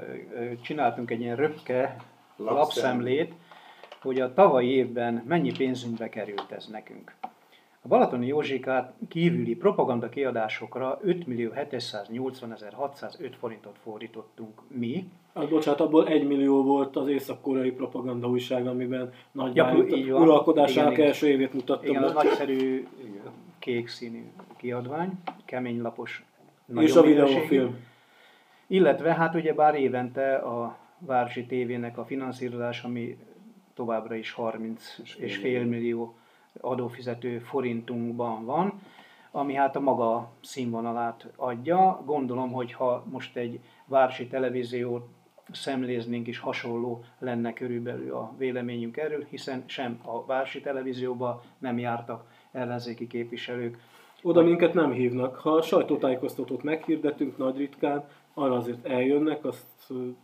csináltunk 0.62 1.12
egy 1.12 1.20
ilyen 1.20 1.36
röpke 1.36 1.98
lapszemlét, 2.38 3.34
hogy 4.02 4.19
a 4.19 4.34
tavalyi 4.34 4.69
évben 4.69 5.23
mennyi 5.28 5.52
pénzünkbe 5.52 6.10
került 6.10 6.52
ez 6.52 6.67
nekünk. 6.67 7.15
A 7.82 7.88
Balatoni 7.88 8.28
Józsikát 8.28 8.93
kívüli 9.10 9.56
propaganda 9.56 10.10
kiadásokra 10.10 11.00
5 11.02 11.28
millió 11.28 11.52
780 11.52 12.58
605 12.73 13.36
forintot 13.36 13.76
fordítottunk 13.84 14.62
mi. 14.67 15.10
Hát, 15.36 15.50
bocsánat, 15.50 15.80
abból 15.80 16.08
1 16.08 16.28
millió 16.28 16.63
volt 16.63 16.95
az 16.95 17.08
észak-koreai 17.08 17.71
propaganda 17.71 18.28
újság, 18.28 18.67
amiben 18.67 19.13
nagy 19.32 19.56
ja, 19.56 19.73
uralkodásának 20.08 20.91
igen, 20.91 21.06
első 21.06 21.28
évét 21.28 21.54
mutattam. 21.54 21.89
Igen, 21.89 22.04
az 22.04 22.13
nagyszerű 22.13 22.88
kék 23.60 23.88
színű 23.88 24.23
kiadvány, 24.58 25.12
kemény 25.45 25.82
lapos. 25.82 26.26
És 26.76 26.95
a 26.95 27.02
videófilm. 27.02 27.86
Illetve 28.67 29.13
hát 29.13 29.36
ugye 29.36 29.54
bár 29.54 29.76
évente 29.76 30.36
a 30.36 30.78
Városi 31.00 31.46
Tévének 31.46 31.98
a 31.98 32.06
finanszírozás, 32.06 32.84
ami 32.84 33.18
továbbra 33.74 34.16
is 34.16 34.32
30 34.32 34.98
és 35.18 35.38
fél 35.38 35.66
millió 35.66 36.16
adófizető 36.62 37.40
forintunkban 37.40 38.46
van, 38.46 38.82
ami 39.32 39.54
hát 39.54 39.76
a 39.76 39.80
maga 39.80 40.32
színvonalát 40.42 41.28
adja. 41.36 42.02
Gondolom, 42.06 42.52
hogy 42.52 42.74
ha 42.74 43.04
most 43.10 43.36
egy 43.36 43.60
városi 43.86 44.28
televíziót 44.28 45.08
szemléznénk 45.52 46.28
is 46.28 46.40
hasonló 46.40 47.04
lenne 47.20 47.54
körülbelül 47.54 48.14
a 48.14 48.34
véleményünk 48.38 48.98
erről, 48.98 49.26
hiszen 49.30 49.64
sem 49.66 50.00
a 50.06 50.26
városi 50.26 50.62
televízióban 50.62 51.42
nem 51.58 51.80
jártak 51.80 52.32
ellenzéki 52.52 53.08
képviselők. 53.08 53.78
Oda 54.24 54.42
minket 54.42 54.74
nem 54.74 54.92
hívnak. 54.92 55.36
Ha 55.36 55.52
a 55.52 55.62
sajtótájékoztatót 55.62 56.64
meghirdetünk 56.64 57.38
nagy 57.38 57.58
ritkán, 57.58 58.04
arra 58.38 58.56
azért 58.56 58.86
eljönnek, 58.86 59.45
azt 59.45 59.65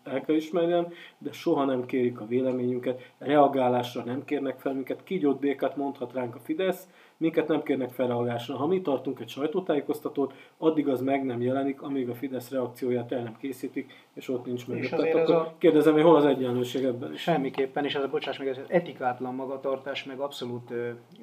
el 0.03 0.21
kell 0.21 0.35
ismernem, 0.35 0.87
de 1.17 1.31
soha 1.31 1.65
nem 1.65 1.85
kérik 1.85 2.19
a 2.19 2.25
véleményünket, 2.25 3.13
reagálásra 3.17 4.03
nem 4.03 4.25
kérnek 4.25 4.59
fel 4.59 4.73
minket, 4.73 5.03
kígyót 5.03 5.39
békát 5.39 5.75
mondhat 5.75 6.13
ránk 6.13 6.35
a 6.35 6.39
Fidesz, 6.39 6.87
minket 7.17 7.47
nem 7.47 7.63
kérnek 7.63 7.91
fel 7.91 8.07
reagálásra. 8.07 8.55
Ha 8.55 8.67
mi 8.67 8.81
tartunk 8.81 9.19
egy 9.19 9.29
sajtótájékoztatót, 9.29 10.33
addig 10.57 10.87
az 10.87 11.01
meg 11.01 11.25
nem 11.25 11.41
jelenik, 11.41 11.81
amíg 11.81 12.09
a 12.09 12.13
Fidesz 12.13 12.49
reakcióját 12.49 13.11
el 13.11 13.23
nem 13.23 13.37
készítik, 13.37 13.93
és 14.13 14.29
ott 14.29 14.45
nincs 14.45 14.67
meg. 14.67 14.89
Tehát 14.89 15.15
akkor 15.15 15.35
a... 15.35 15.53
kérdezem, 15.57 15.93
hogy 15.93 16.03
hol 16.03 16.15
az 16.15 16.25
egyenlőség 16.25 16.83
ebben 16.83 17.13
is? 17.13 17.21
Semmiképpen, 17.21 17.85
és 17.85 17.95
ez 17.95 18.03
a 18.03 18.09
bocsáss 18.09 18.37
meg, 18.37 18.47
ez 18.47 18.59
etikátlan 18.67 19.35
magatartás, 19.35 20.03
meg 20.03 20.19
abszolút, 20.19 20.73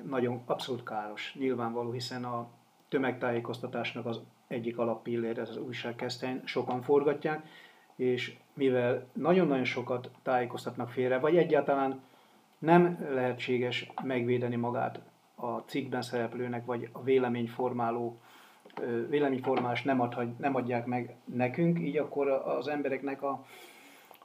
nagyon, 0.09 0.40
abszolút 0.46 0.83
káros, 0.83 1.35
nyilvánvaló, 1.38 1.90
hiszen 1.90 2.24
a 2.24 2.48
tömegtájékoztatásnak 2.88 4.07
az 4.07 4.20
egyik 4.51 4.79
alappillér, 4.79 5.39
ez 5.39 5.49
az 5.49 5.57
újságkesztelyen, 5.57 6.43
sokan 6.45 6.83
forgatják, 6.83 7.47
és 7.97 8.37
mivel 8.55 9.07
nagyon-nagyon 9.13 9.65
sokat 9.65 10.11
tájékoztatnak 10.23 10.91
félre, 10.91 11.19
vagy 11.19 11.37
egyáltalán 11.37 12.01
nem 12.59 13.07
lehetséges 13.13 13.91
megvédeni 14.03 14.57
magát 14.57 15.01
a 15.35 15.59
cikkben 15.59 16.03
szereplőnek, 16.03 16.65
vagy 16.65 16.89
a 16.93 17.03
véleményformáló 17.03 18.21
véleményformálás 19.09 19.83
nem, 19.83 20.01
adhat, 20.01 20.39
nem 20.39 20.55
adják 20.55 20.87
meg 20.87 21.15
nekünk, 21.25 21.81
így 21.81 21.97
akkor 21.97 22.29
az 22.29 22.69
embereknek 22.69 23.23
a 23.23 23.45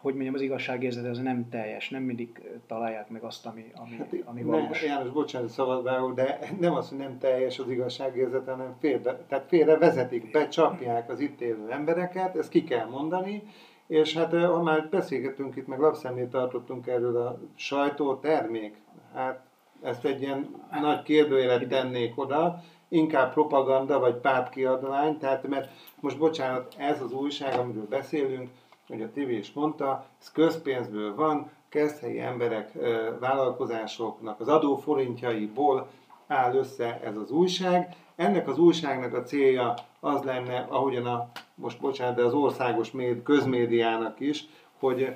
hogy 0.06 0.14
mondjam, 0.14 0.34
az 0.34 0.42
igazságérzet 0.42 1.06
ez 1.06 1.18
nem 1.18 1.50
teljes, 1.50 1.90
nem 1.90 2.04
mindig 2.04 2.42
találják 2.68 3.10
meg 3.10 3.24
azt, 3.24 3.46
ami, 3.46 3.72
ami, 3.76 3.96
hát, 3.98 4.16
ami 4.26 4.44
valós. 4.44 4.82
Ne, 4.82 4.88
János, 4.88 5.12
bocsánat, 5.12 5.50
szabadvágó, 5.50 6.12
de 6.12 6.40
nem 6.60 6.74
az, 6.74 6.90
hogy 6.90 6.98
nem 6.98 7.18
teljes 7.18 7.60
az 7.60 7.70
igazságérzet, 7.70 8.46
hanem 8.46 8.76
félre, 8.80 9.18
tehát 9.28 9.48
félre 9.48 9.78
vezetik, 9.78 10.32
becsapják 10.32 11.10
az 11.10 11.20
itt 11.20 11.42
élő 11.42 11.72
embereket, 11.72 12.36
ezt 12.36 12.50
ki 12.50 12.64
kell 12.64 12.86
mondani, 12.86 13.44
és 13.88 14.14
hát 14.14 14.32
ha 14.34 14.62
már 14.62 14.88
beszélgettünk 14.90 15.56
itt, 15.56 15.68
meg 15.68 15.80
lapszemlét 15.80 16.30
tartottunk 16.30 16.88
erről 16.88 17.18
a 17.18 17.40
sajtó 17.56 18.16
termék, 18.16 18.76
hát 19.14 19.40
ezt 19.82 20.06
egy 20.06 20.22
ilyen 20.22 20.56
nagy 20.82 21.02
kérdőjelet 21.02 21.68
tennék 21.68 22.18
oda, 22.18 22.64
inkább 22.88 23.34
propaganda 23.34 24.00
vagy 24.00 24.16
pártkiadvány, 24.16 25.18
tehát 25.18 25.48
mert 25.48 25.70
most 26.00 26.18
bocsánat, 26.18 26.76
ez 26.78 27.02
az 27.02 27.12
újság, 27.12 27.60
amiről 27.60 27.88
beszélünk, 27.90 28.50
hogy 28.88 29.02
a 29.02 29.10
TV 29.10 29.30
is 29.30 29.54
mondta, 29.54 30.06
ez 30.20 30.32
közpénzből 30.32 31.16
van, 31.16 31.50
kezdhelyi 31.70 32.20
emberek, 32.20 32.72
vállalkozásoknak 33.20 34.40
az 34.40 34.48
adóforintjaiból 34.48 35.88
áll 36.28 36.56
össze 36.56 37.00
ez 37.04 37.18
az 37.18 37.32
újság. 37.32 37.96
Ennek 38.16 38.48
az 38.48 38.58
újságnak 38.58 39.14
a 39.14 39.24
célja 39.24 39.74
az 40.00 40.22
lenne, 40.22 40.66
ahogyan 40.70 41.06
a, 41.06 41.30
most 41.56 41.80
bocsánat, 41.80 42.16
de 42.16 42.24
az 42.24 42.34
országos 42.34 42.92
méd, 42.92 43.24
közmédiának 43.24 44.20
is, 44.20 44.46
hogy 44.80 45.16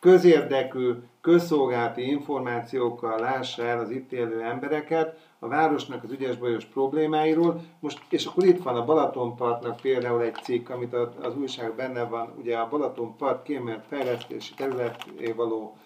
közérdekű, 0.00 0.92
közszolgálati 1.20 2.08
információkkal 2.10 3.18
lássa 3.18 3.62
el 3.62 3.78
az 3.78 3.90
itt 3.90 4.12
élő 4.12 4.42
embereket 4.42 5.18
a 5.44 5.48
városnak 5.48 6.04
az 6.04 6.12
ügyes 6.12 6.36
bajos 6.36 6.64
problémáiról. 6.64 7.60
Most, 7.80 7.98
és 8.08 8.24
akkor 8.24 8.44
itt 8.44 8.62
van 8.62 8.76
a 8.76 8.84
Balatonpartnak 8.84 9.80
például 9.80 10.22
egy 10.22 10.34
cikk, 10.34 10.68
amit 10.68 10.94
az 10.94 11.36
újság 11.36 11.74
benne 11.74 12.04
van, 12.04 12.34
ugye 12.38 12.56
a 12.56 12.68
Balatonpart 12.68 13.42
kiemelt 13.42 13.84
fejlesztési 13.88 14.54
területé 14.54 15.32
való 15.36 15.76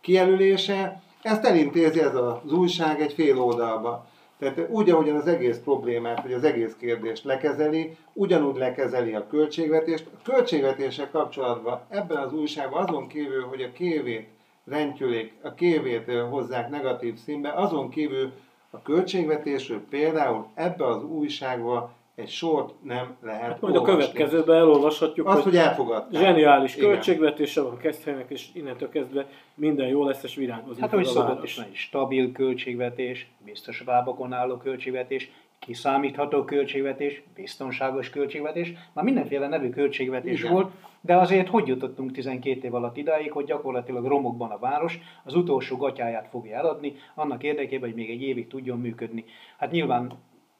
kijelölése. 0.00 1.02
Ezt 1.22 1.44
elintézi 1.44 2.00
ez 2.00 2.14
az 2.14 2.52
újság 2.52 3.00
egy 3.00 3.12
fél 3.12 3.40
oldalba. 3.40 4.06
Tehát 4.38 4.68
úgy, 4.70 4.90
ahogyan 4.90 5.16
az 5.16 5.26
egész 5.26 5.58
problémát, 5.58 6.22
vagy 6.22 6.32
az 6.32 6.44
egész 6.44 6.76
kérdést 6.78 7.24
lekezeli, 7.24 7.96
ugyanúgy 8.12 8.56
lekezeli 8.56 9.14
a 9.14 9.26
költségvetést. 9.26 10.06
A 10.14 10.30
költségvetéssel 10.30 11.10
kapcsolatban 11.10 11.80
ebben 11.88 12.16
az 12.16 12.32
újságban 12.32 12.82
azon 12.82 13.08
kívül, 13.08 13.44
hogy 13.44 13.62
a 13.62 13.72
kévét 13.72 14.28
rendtyülik, 14.64 15.32
a 15.42 15.54
kévét 15.54 16.10
hozzák 16.30 16.70
negatív 16.70 17.16
színbe, 17.16 17.52
azon 17.52 17.90
kívül 17.90 18.32
a 18.74 18.82
költségvetésről 18.82 19.80
például 19.90 20.46
ebbe 20.54 20.86
az 20.86 21.04
újságba 21.04 21.92
egy 22.14 22.28
sort 22.28 22.74
nem 22.82 23.16
lehet 23.22 23.42
hát 23.42 23.60
Majd 23.60 23.76
olvasni. 23.76 23.92
a 23.92 23.96
következőben 23.96 24.56
elolvashatjuk, 24.56 25.26
Azt, 25.26 25.34
hogy, 25.42 25.44
hogy 25.44 25.56
elfogadták. 25.56 26.20
Zseniális 26.20 26.76
Igen. 26.76 26.90
költségvetése 26.90 27.60
van 27.60 27.76
Keszthelynek, 27.76 28.30
és 28.30 28.46
innentől 28.52 28.88
kezdve 28.88 29.26
minden 29.54 29.86
jó 29.86 30.04
lesz, 30.04 30.22
és 30.22 30.34
virágozni 30.34 30.80
Hát, 30.80 30.90
hogy 30.90 31.04
szokott 31.04 31.44
is 31.44 31.58
egy 31.58 31.74
stabil 31.74 32.32
költségvetés, 32.32 33.30
biztos 33.44 33.82
lábakon 33.86 34.32
álló 34.32 34.56
költségvetés, 34.56 35.30
kiszámítható 35.64 36.44
költségvetés, 36.44 37.22
biztonságos 37.34 38.10
költségvetés, 38.10 38.72
már 38.92 39.04
mindenféle 39.04 39.48
nevű 39.48 39.70
költségvetés 39.70 40.40
Igen. 40.40 40.52
volt, 40.52 40.72
de 41.00 41.16
azért 41.16 41.48
hogy 41.48 41.66
jutottunk 41.66 42.12
12 42.12 42.66
év 42.66 42.74
alatt 42.74 42.96
idáig, 42.96 43.32
hogy 43.32 43.44
gyakorlatilag 43.44 44.04
romokban 44.04 44.50
a 44.50 44.58
város 44.58 44.98
az 45.24 45.34
utolsó 45.34 45.76
gatyáját 45.76 46.28
fogja 46.28 46.56
eladni, 46.56 46.94
annak 47.14 47.42
érdekében, 47.42 47.88
hogy 47.88 47.98
még 47.98 48.10
egy 48.10 48.22
évig 48.22 48.46
tudjon 48.46 48.80
működni. 48.80 49.24
Hát 49.58 49.70
nyilván 49.70 50.12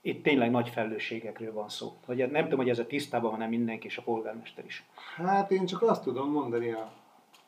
itt 0.03 0.23
tényleg 0.23 0.51
nagy 0.51 0.69
felelősségekről 0.69 1.53
van 1.53 1.69
szó. 1.69 1.93
Vagy 2.07 2.31
nem 2.31 2.43
tudom, 2.43 2.59
hogy 2.59 2.69
ez 2.69 2.79
a 2.79 2.87
tisztában 2.87 3.31
van-e 3.31 3.47
mindenki 3.47 3.87
és 3.87 3.99
a 3.99 4.03
polgármester 4.03 4.65
is. 4.65 4.85
Hát 5.17 5.51
én 5.51 5.67
csak 5.67 5.83
azt 5.83 6.03
tudom 6.03 6.31
mondani 6.31 6.71
a 6.71 6.93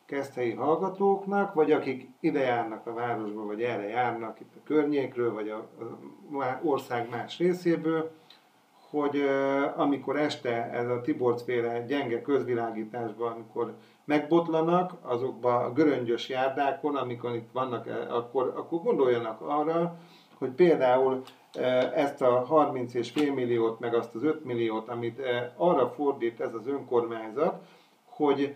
keszthelyi 0.07 0.53
hallgatóknak, 0.53 1.55
vagy 1.55 1.73
akik 1.73 2.09
ide 2.21 2.41
járnak 2.41 2.87
a 2.87 2.95
városba, 2.95 3.45
vagy 3.45 3.63
erre 3.63 3.89
járnak 3.89 4.41
itt 4.41 4.55
a 4.57 4.61
környékről, 4.65 5.33
vagy 5.33 5.49
a, 5.49 5.57
a 6.39 6.61
ország 6.63 7.09
más 7.11 7.39
részéből, 7.39 8.11
hogy 8.91 9.23
amikor 9.77 10.17
este 10.17 10.71
ez 10.71 10.89
a 10.89 11.01
Tiborcféle 11.01 11.85
gyenge 11.85 12.23
közvilágításban, 12.23 13.33
amikor 13.33 13.75
megbotlanak 14.05 14.93
azokba 15.03 15.57
a 15.57 15.73
göröngyös 15.73 16.29
járdákon, 16.29 16.97
amikor 16.97 17.35
itt 17.35 17.49
vannak, 17.53 17.87
akkor, 18.11 18.53
akkor 18.57 18.83
gondoljanak 18.83 19.41
arra, 19.41 19.99
hogy 20.39 20.51
például 20.51 21.23
ezt 21.95 22.23
a 22.23 22.45
30 22.45 22.95
és 22.95 23.11
fél 23.11 23.33
milliót, 23.33 23.81
meg 23.81 23.95
azt 23.95 24.15
az 24.15 24.23
5 24.23 24.45
milliót, 24.45 24.89
amit 24.89 25.21
arra 25.57 25.89
fordít 25.89 26.41
ez 26.41 26.55
az 26.55 26.67
önkormányzat, 26.67 27.61
hogy 28.05 28.55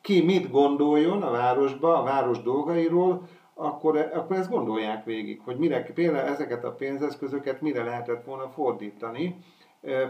ki 0.00 0.22
mit 0.22 0.50
gondoljon 0.50 1.22
a 1.22 1.30
városba, 1.30 1.98
a 1.98 2.02
város 2.02 2.42
dolgairól, 2.42 3.28
akkor, 3.54 3.96
akkor 3.96 4.36
ezt 4.36 4.50
gondolják 4.50 5.04
végig, 5.04 5.40
hogy 5.44 5.56
mire, 5.56 5.82
például 5.82 6.28
ezeket 6.28 6.64
a 6.64 6.72
pénzeszközöket 6.72 7.60
mire 7.60 7.84
lehetett 7.84 8.24
volna 8.24 8.48
fordítani, 8.48 9.36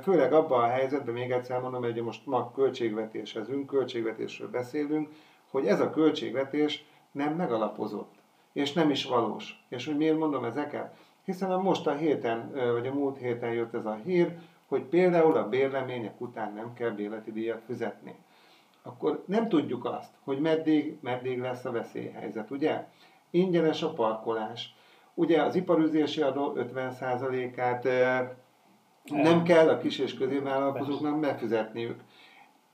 főleg 0.02 0.32
abban 0.32 0.62
a 0.62 0.66
helyzetben, 0.66 1.14
még 1.14 1.30
egyszer 1.30 1.60
mondom, 1.60 1.82
hogy 1.82 2.02
most 2.02 2.26
ma 2.26 2.52
költségvetéshez, 2.52 3.48
költségvetésről 3.66 4.50
beszélünk, 4.50 5.08
hogy 5.50 5.66
ez 5.66 5.80
a 5.80 5.90
költségvetés 5.90 6.84
nem 7.12 7.34
megalapozott, 7.34 8.12
és 8.52 8.72
nem 8.72 8.90
is 8.90 9.04
valós. 9.04 9.64
És 9.68 9.86
hogy 9.86 9.96
miért 9.96 10.18
mondom 10.18 10.44
ezeket? 10.44 10.94
Hiszen 11.24 11.60
most 11.60 11.86
a 11.86 11.94
héten, 11.94 12.52
vagy 12.72 12.86
a 12.86 12.94
múlt 12.94 13.18
héten 13.18 13.52
jött 13.52 13.74
ez 13.74 13.86
a 13.86 14.00
hír, 14.04 14.38
hogy 14.68 14.82
például 14.82 15.36
a 15.36 15.48
bérlemények 15.48 16.20
után 16.20 16.52
nem 16.54 16.72
kell 16.74 16.90
bérleti 16.90 17.32
díjat 17.32 17.62
fizetni. 17.66 18.14
Akkor 18.82 19.22
nem 19.26 19.48
tudjuk 19.48 19.84
azt, 19.84 20.10
hogy 20.24 20.40
meddig, 20.40 20.98
meddig 21.00 21.40
lesz 21.40 21.64
a 21.64 21.70
veszélyhelyzet, 21.70 22.50
ugye? 22.50 22.86
Ingyenes 23.30 23.82
a 23.82 23.92
parkolás. 23.92 24.74
Ugye 25.14 25.42
az 25.42 25.54
iparüzési 25.54 26.22
adó 26.22 26.52
50%-át 26.56 27.84
nem 29.04 29.42
kell 29.42 29.68
a 29.68 29.78
kis 29.78 29.98
és 29.98 30.14
középvállalkozóknak 30.14 31.20
befizetniük. 31.20 32.00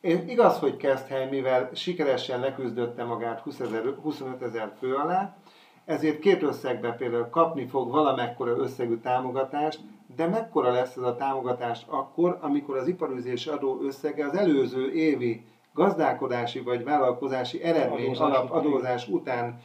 És 0.01 0.19
igaz, 0.27 0.59
hogy 0.59 0.77
Keszthely, 0.77 1.29
mivel 1.29 1.71
sikeresen 1.73 2.41
leküzdötte 2.41 3.05
magát 3.05 3.41
20 3.41 3.61
ezer, 3.61 3.95
25 4.03 4.43
ezer 4.43 4.73
fő 4.79 4.95
alá, 4.95 5.37
ezért 5.85 6.19
két 6.19 6.43
összegben 6.43 6.97
például 6.97 7.29
kapni 7.29 7.67
fog 7.67 7.91
valamekkora 7.91 8.57
összegű 8.57 8.97
támogatást, 8.97 9.81
de 10.17 10.27
mekkora 10.27 10.73
lesz 10.73 10.97
ez 10.97 11.03
a 11.03 11.17
támogatás 11.17 11.83
akkor, 11.87 12.39
amikor 12.41 12.77
az 12.77 12.87
iparüzési 12.87 13.51
adó 13.51 13.81
összege 13.83 14.27
az 14.27 14.37
előző 14.37 14.93
évi 14.93 15.45
gazdálkodási 15.77 16.61
vagy 16.61 16.85
vállalkozási 16.85 17.63
eredmény 17.63 18.05
adózás, 18.05 18.21
alap 18.21 18.51
adózás 18.51 19.09
után 19.09 19.61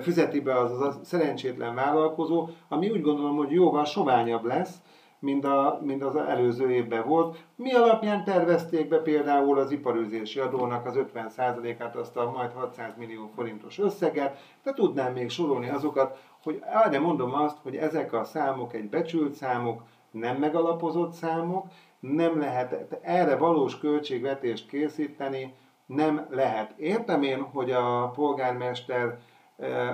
fizeti 0.00 0.40
be 0.40 0.58
az, 0.58 0.70
az 0.70 0.80
a 0.80 1.00
szerencsétlen 1.02 1.74
vállalkozó, 1.74 2.48
ami 2.68 2.90
úgy 2.90 3.02
gondolom, 3.02 3.36
hogy 3.36 3.50
jóval 3.50 3.84
soványabb 3.84 4.44
lesz, 4.44 4.74
mint, 5.18 5.44
a, 5.44 5.80
mint 5.82 6.02
az 6.02 6.16
előző 6.16 6.70
évben 6.70 7.08
volt. 7.08 7.44
Mi 7.56 7.72
alapján 7.72 8.24
tervezték 8.24 8.88
be 8.88 8.98
például 8.98 9.58
az 9.58 9.70
iparőzési 9.70 10.40
adónak 10.40 10.86
az 10.86 10.98
50%-át, 11.14 11.96
azt 11.96 12.16
a 12.16 12.30
majd 12.30 12.52
600 12.52 12.92
millió 12.96 13.30
forintos 13.34 13.78
összeget, 13.78 14.38
de 14.62 14.72
tudnám 14.72 15.12
még 15.12 15.30
sorolni 15.30 15.68
azokat, 15.68 16.18
hogy 16.42 16.62
de 16.90 16.98
mondom 17.00 17.34
azt, 17.34 17.56
hogy 17.62 17.76
ezek 17.76 18.12
a 18.12 18.24
számok 18.24 18.74
egy 18.74 18.88
becsült 18.88 19.32
számok, 19.32 19.82
nem 20.10 20.36
megalapozott 20.36 21.12
számok, 21.12 21.66
nem 22.00 22.38
lehet 22.38 22.98
erre 23.02 23.36
valós 23.36 23.78
költségvetést 23.78 24.68
készíteni, 24.68 25.54
nem 25.86 26.26
lehet. 26.30 26.78
Értem 26.78 27.22
én, 27.22 27.40
hogy 27.40 27.70
a 27.70 28.10
polgármester 28.14 29.18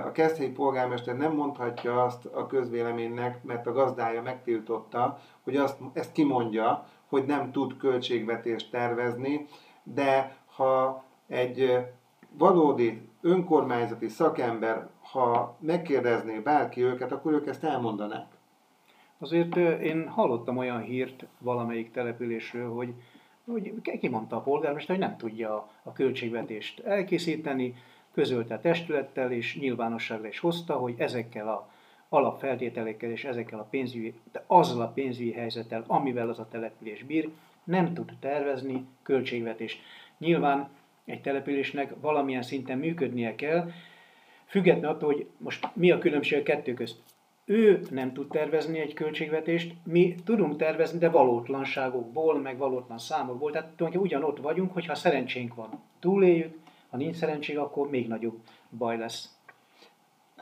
a 0.05 0.11
keszthelyi 0.11 0.49
polgármester 0.49 1.17
nem 1.17 1.33
mondhatja 1.33 2.03
azt 2.03 2.25
a 2.25 2.47
közvéleménynek, 2.47 3.43
mert 3.43 3.67
a 3.67 3.71
gazdája 3.71 4.21
megtiltotta, 4.21 5.19
hogy 5.43 5.55
azt, 5.55 5.77
ezt 5.93 6.11
kimondja, 6.11 6.87
hogy 7.09 7.25
nem 7.25 7.51
tud 7.51 7.77
költségvetést 7.77 8.71
tervezni, 8.71 9.45
de 9.83 10.37
ha 10.55 11.03
egy 11.27 11.77
valódi 12.37 13.09
önkormányzati 13.21 14.07
szakember, 14.07 14.89
ha 15.11 15.57
megkérdezné 15.59 16.39
bárki 16.39 16.81
őket, 16.81 17.11
akkor 17.11 17.33
ők 17.33 17.47
ezt 17.47 17.63
elmondanák. 17.63 18.32
Azért 19.23 19.55
én 19.81 20.07
hallottam 20.07 20.57
olyan 20.57 20.81
hírt 20.81 21.25
valamelyik 21.39 21.91
településről, 21.91 22.73
hogy, 22.73 22.93
hogy 23.45 23.99
kimondta 23.99 24.35
a 24.35 24.41
polgármester, 24.41 24.95
hogy 24.95 25.05
nem 25.05 25.17
tudja 25.17 25.69
a 25.83 25.91
költségvetést 25.91 26.79
elkészíteni, 26.79 27.75
közölte 28.13 28.53
a 28.53 28.59
testülettel, 28.59 29.31
és 29.31 29.57
nyilvánosságra 29.59 30.27
is 30.27 30.39
hozta, 30.39 30.73
hogy 30.73 30.95
ezekkel 30.97 31.47
a 31.47 31.69
alapfeltételekkel 32.09 33.09
és 33.11 33.23
ezekkel 33.23 33.59
a 33.59 33.67
pénzügyi, 33.69 34.13
de 34.31 34.43
azzal 34.47 34.81
a 34.81 34.91
pénzügyi 34.91 35.31
helyzettel, 35.31 35.83
amivel 35.87 36.29
az 36.29 36.39
a 36.39 36.47
település 36.51 37.03
bír, 37.03 37.29
nem 37.63 37.93
tud 37.93 38.13
tervezni 38.19 38.85
költségvetést. 39.03 39.81
Nyilván 40.17 40.69
egy 41.05 41.21
településnek 41.21 41.93
valamilyen 42.01 42.41
szinten 42.41 42.77
működnie 42.77 43.35
kell, 43.35 43.71
függetlenül 44.45 44.89
attól, 44.89 45.13
hogy 45.13 45.27
most 45.37 45.69
mi 45.73 45.91
a 45.91 45.97
különbség 45.97 46.39
a 46.39 46.43
kettő 46.43 46.73
közt. 46.73 47.02
Ő 47.45 47.81
nem 47.89 48.13
tud 48.13 48.27
tervezni 48.27 48.79
egy 48.79 48.93
költségvetést, 48.93 49.75
mi 49.83 50.15
tudunk 50.25 50.57
tervezni, 50.57 50.97
de 50.97 51.09
valótlanságokból, 51.09 52.39
meg 52.39 52.57
valótlan 52.57 52.97
számokból. 52.97 53.51
Tehát 53.51 53.75
tulajdonképpen 53.75 54.19
ugyanott 54.19 54.41
vagyunk, 54.41 54.73
hogyha 54.73 54.95
szerencsénk 54.95 55.55
van. 55.55 55.69
Túléljük, 55.99 56.57
ha 56.89 56.97
nincs 56.97 57.15
szerencség, 57.15 57.57
akkor 57.57 57.89
még 57.89 58.07
nagyobb 58.07 58.37
baj 58.77 58.97
lesz. 58.97 59.37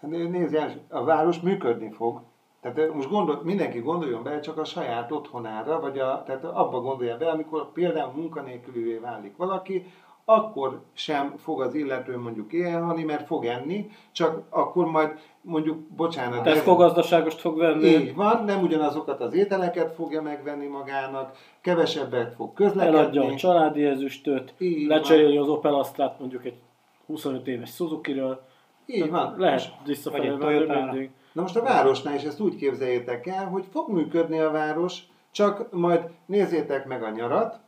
Nézd, 0.01 0.53
János, 0.53 0.73
a 0.89 1.03
város 1.03 1.39
működni 1.39 1.91
fog. 1.91 2.21
Tehát 2.61 2.93
most 2.93 3.09
gondol, 3.09 3.41
mindenki 3.43 3.79
gondoljon 3.79 4.23
be 4.23 4.39
csak 4.39 4.57
a 4.57 4.63
saját 4.63 5.11
otthonára, 5.11 5.79
vagy 5.79 5.99
a, 5.99 6.23
tehát 6.25 6.43
abba 6.43 6.81
gondolja 6.81 7.17
be, 7.17 7.29
amikor 7.29 7.71
például 7.71 8.11
munkanélkülővé 8.11 8.97
válik 8.97 9.37
valaki, 9.37 9.85
akkor 10.31 10.81
sem 10.93 11.33
fog 11.37 11.61
az 11.61 11.73
illető 11.73 12.17
mondjuk 12.17 12.53
élni, 12.53 13.03
mert 13.03 13.25
fog 13.25 13.45
enni, 13.45 13.89
csak 14.11 14.41
akkor 14.49 14.85
majd 14.85 15.19
mondjuk, 15.41 15.79
bocsánat. 15.79 16.43
Tesco 16.43 16.75
gazdaságost 16.75 17.39
fog 17.39 17.57
venni. 17.57 17.87
Így 17.87 18.15
van, 18.15 18.43
nem 18.45 18.61
ugyanazokat 18.61 19.21
az 19.21 19.33
ételeket 19.33 19.93
fogja 19.93 20.21
megvenni 20.21 20.67
magának, 20.67 21.37
kevesebbet 21.61 22.33
fog 22.33 22.53
közlekedni. 22.53 22.97
Eladja 22.97 23.25
a 23.25 23.35
családi 23.35 23.85
ezüstöt, 23.85 24.53
lecseréli 24.87 25.37
az 25.37 25.47
Opel 25.47 25.75
Astrát 25.75 26.19
mondjuk 26.19 26.45
egy 26.45 26.57
25 27.05 27.47
éves 27.47 27.69
Suzuki-ről. 27.69 28.41
Így 28.85 29.09
van. 29.09 29.35
Lehet 29.37 29.61
visszafelé 29.85 30.29
mindig. 30.29 31.09
Na 31.33 31.41
most 31.41 31.55
a 31.55 31.63
városnál 31.63 32.15
is 32.15 32.23
ezt 32.23 32.39
úgy 32.39 32.55
képzeljétek 32.55 33.27
el, 33.27 33.45
hogy 33.45 33.63
fog 33.71 33.89
működni 33.89 34.39
a 34.39 34.51
város, 34.51 34.99
csak 35.31 35.71
majd 35.71 36.09
nézzétek 36.25 36.85
meg 36.87 37.03
a 37.03 37.09
nyarat, 37.09 37.59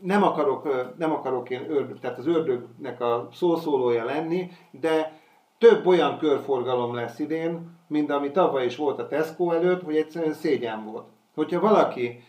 nem 0.00 0.22
akarok, 0.22 0.94
nem 0.98 1.12
akarok 1.12 1.50
én 1.50 1.70
ördög, 1.70 1.98
tehát 1.98 2.18
az 2.18 2.26
ördögnek 2.26 3.00
a 3.00 3.28
szószólója 3.32 4.04
lenni, 4.04 4.50
de 4.70 5.20
több 5.58 5.86
olyan 5.86 6.18
körforgalom 6.18 6.94
lesz 6.94 7.18
idén, 7.18 7.78
mint 7.88 8.10
ami 8.10 8.30
tavaly 8.30 8.64
is 8.64 8.76
volt 8.76 8.98
a 8.98 9.06
Tesco 9.06 9.50
előtt, 9.50 9.82
hogy 9.82 9.96
egyszerűen 9.96 10.32
szégyen 10.32 10.84
volt. 10.84 11.06
Hogyha 11.34 11.60
valaki 11.60 12.22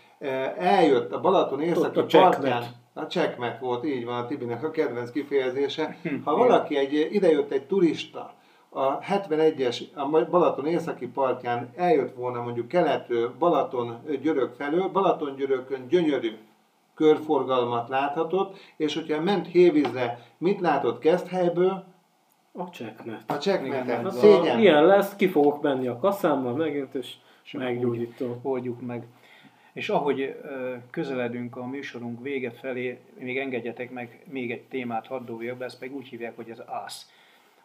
eljött 0.58 1.12
a 1.12 1.22
Balaton 1.22 1.62
északi 1.62 2.00
a 2.00 2.06
partján, 2.06 2.64
a 2.94 3.02
checkmet 3.02 3.60
volt, 3.60 3.86
így 3.86 4.06
van 4.06 4.24
a 4.24 4.26
Tibinek 4.26 4.64
a 4.64 4.72
kedvenc 4.72 5.12
kifejezése. 5.12 5.98
Ha 6.24 6.36
valaki 6.36 6.78
egy, 6.78 7.08
idejött 7.12 7.52
egy 7.52 7.66
turista, 7.66 8.34
a 8.70 9.00
71-es 9.00 9.82
a 9.94 10.10
Balaton 10.30 10.66
északi 10.66 11.08
partján 11.08 11.72
eljött 11.76 12.16
volna 12.16 12.42
mondjuk 12.42 12.68
keletről 12.68 13.34
Balaton 13.40 14.02
györök 14.22 14.54
felől, 14.54 14.90
Balaton 14.90 15.36
györökön 15.36 15.88
gyönyörű 15.88 16.32
körforgalmat 16.96 17.90
láthatott, 17.90 18.58
és 18.78 18.94
hogyha 18.94 19.22
ment 19.22 19.48
Hévízre, 19.48 20.20
mit 20.38 20.60
látott 20.60 21.00
Keszthelyből? 21.00 21.84
A 22.52 22.70
csekmet. 22.70 23.32
A 23.32 23.38
csekmetet. 23.38 24.12
Szégyen. 24.12 24.60
Ilyen 24.60 24.86
lesz, 24.86 25.16
ki 25.16 25.28
fogok 25.28 25.62
menni 25.62 25.88
a 25.88 25.98
kaszámmal 25.98 26.54
megint, 26.54 26.94
és, 26.94 27.14
és 27.44 27.52
meggyógyítom. 27.52 28.40
Oldjuk 28.42 28.82
meg. 28.82 29.08
És 29.74 29.90
ahogy 29.90 30.42
közeledünk 30.90 31.56
a 31.56 31.66
műsorunk 31.66 32.22
vége 32.22 32.52
felé, 32.52 33.00
még 33.20 33.38
engedjetek 33.38 33.92
meg 33.92 34.24
még 34.32 34.52
egy 34.52 34.62
témát 34.62 35.08
hadd 35.08 35.26
dobjak 35.26 35.58
be, 35.58 35.66
ezt 35.66 35.80
meg 35.80 35.96
úgy 35.96 36.08
hívják, 36.08 36.36
hogy 36.36 36.52
az 36.52 36.64
ász. 36.66 37.10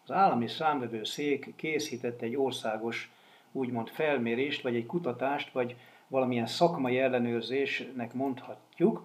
Az 0.04 0.10
állami 0.10 0.48
számvevőszék 0.48 1.52
készített 1.56 2.22
egy 2.22 2.36
országos 2.36 3.12
úgymond 3.52 3.88
felmérést, 3.88 4.62
vagy 4.62 4.74
egy 4.74 4.86
kutatást, 4.86 5.52
vagy 5.52 5.76
valamilyen 6.08 6.46
szakmai 6.46 6.98
ellenőrzésnek 6.98 8.14
mondhatjuk, 8.14 9.02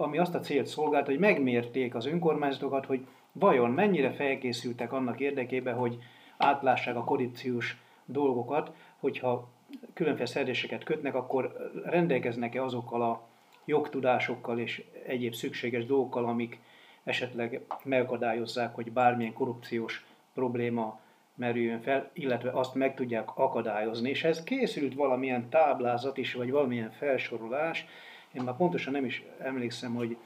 ami 0.00 0.18
azt 0.18 0.34
a 0.34 0.40
célt 0.40 0.66
szolgált, 0.66 1.06
hogy 1.06 1.18
megmérték 1.18 1.94
az 1.94 2.06
önkormányzatokat, 2.06 2.86
hogy 2.86 3.06
vajon 3.32 3.70
mennyire 3.70 4.12
felkészültek 4.12 4.92
annak 4.92 5.20
érdekében, 5.20 5.74
hogy 5.74 5.98
átlássák 6.36 6.96
a 6.96 7.04
korrupciós 7.04 7.76
dolgokat, 8.04 8.70
hogyha 8.98 9.48
különféle 9.94 10.26
szerzéseket 10.26 10.84
kötnek, 10.84 11.14
akkor 11.14 11.70
rendelkeznek-e 11.84 12.62
azokkal 12.62 13.02
a 13.02 13.26
jogtudásokkal 13.64 14.58
és 14.58 14.84
egyéb 15.06 15.34
szükséges 15.34 15.86
dolgokkal, 15.86 16.24
amik 16.24 16.58
esetleg 17.04 17.60
megakadályozzák, 17.84 18.74
hogy 18.74 18.92
bármilyen 18.92 19.32
korrupciós 19.32 20.06
probléma 20.34 21.00
merüljön 21.34 21.80
fel, 21.80 22.10
illetve 22.12 22.50
azt 22.50 22.74
meg 22.74 22.94
tudják 22.94 23.36
akadályozni. 23.36 24.08
És 24.08 24.24
ez 24.24 24.42
készült 24.42 24.94
valamilyen 24.94 25.48
táblázat 25.48 26.16
is, 26.16 26.34
vagy 26.34 26.50
valamilyen 26.50 26.90
felsorolás, 26.90 27.86
én 28.32 28.42
már 28.42 28.56
pontosan 28.56 28.92
nem 28.92 29.04
is 29.04 29.24
emlékszem, 29.38 29.94
hogy 29.94 30.16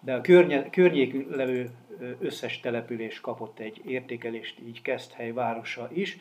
de 0.00 0.14
a 0.14 0.20
környe, 0.20 0.70
környékünk 0.70 1.34
levő 1.34 1.70
összes 2.18 2.60
település 2.60 3.20
kapott 3.20 3.58
egy 3.58 3.80
értékelést, 3.84 4.58
így 4.66 4.82
Keszthely 4.82 5.32
városa 5.32 5.88
is. 5.92 6.18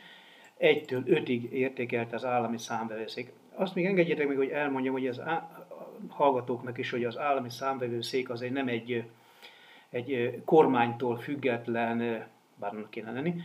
Egytől 0.57 1.03
ötig 1.05 1.53
értékelt 1.53 2.13
az 2.13 2.25
állami 2.25 2.57
számvevőszék. 2.57 3.31
Azt 3.55 3.75
még 3.75 3.85
engedjétek 3.85 4.27
meg, 4.27 4.37
hogy 4.37 4.49
elmondjam, 4.49 4.93
hogy 4.93 5.07
az 5.07 5.19
á, 5.19 5.65
hallgatóknak 6.09 6.77
is, 6.77 6.89
hogy 6.89 7.03
az 7.03 7.17
állami 7.17 7.49
számvevőszék 7.49 8.29
azért 8.29 8.53
nem 8.53 8.67
egy, 8.67 9.03
egy 9.89 10.41
kormánytól 10.45 11.17
független, 11.17 12.27
bár 12.55 12.73
kéne 12.89 13.11
lenni, 13.11 13.35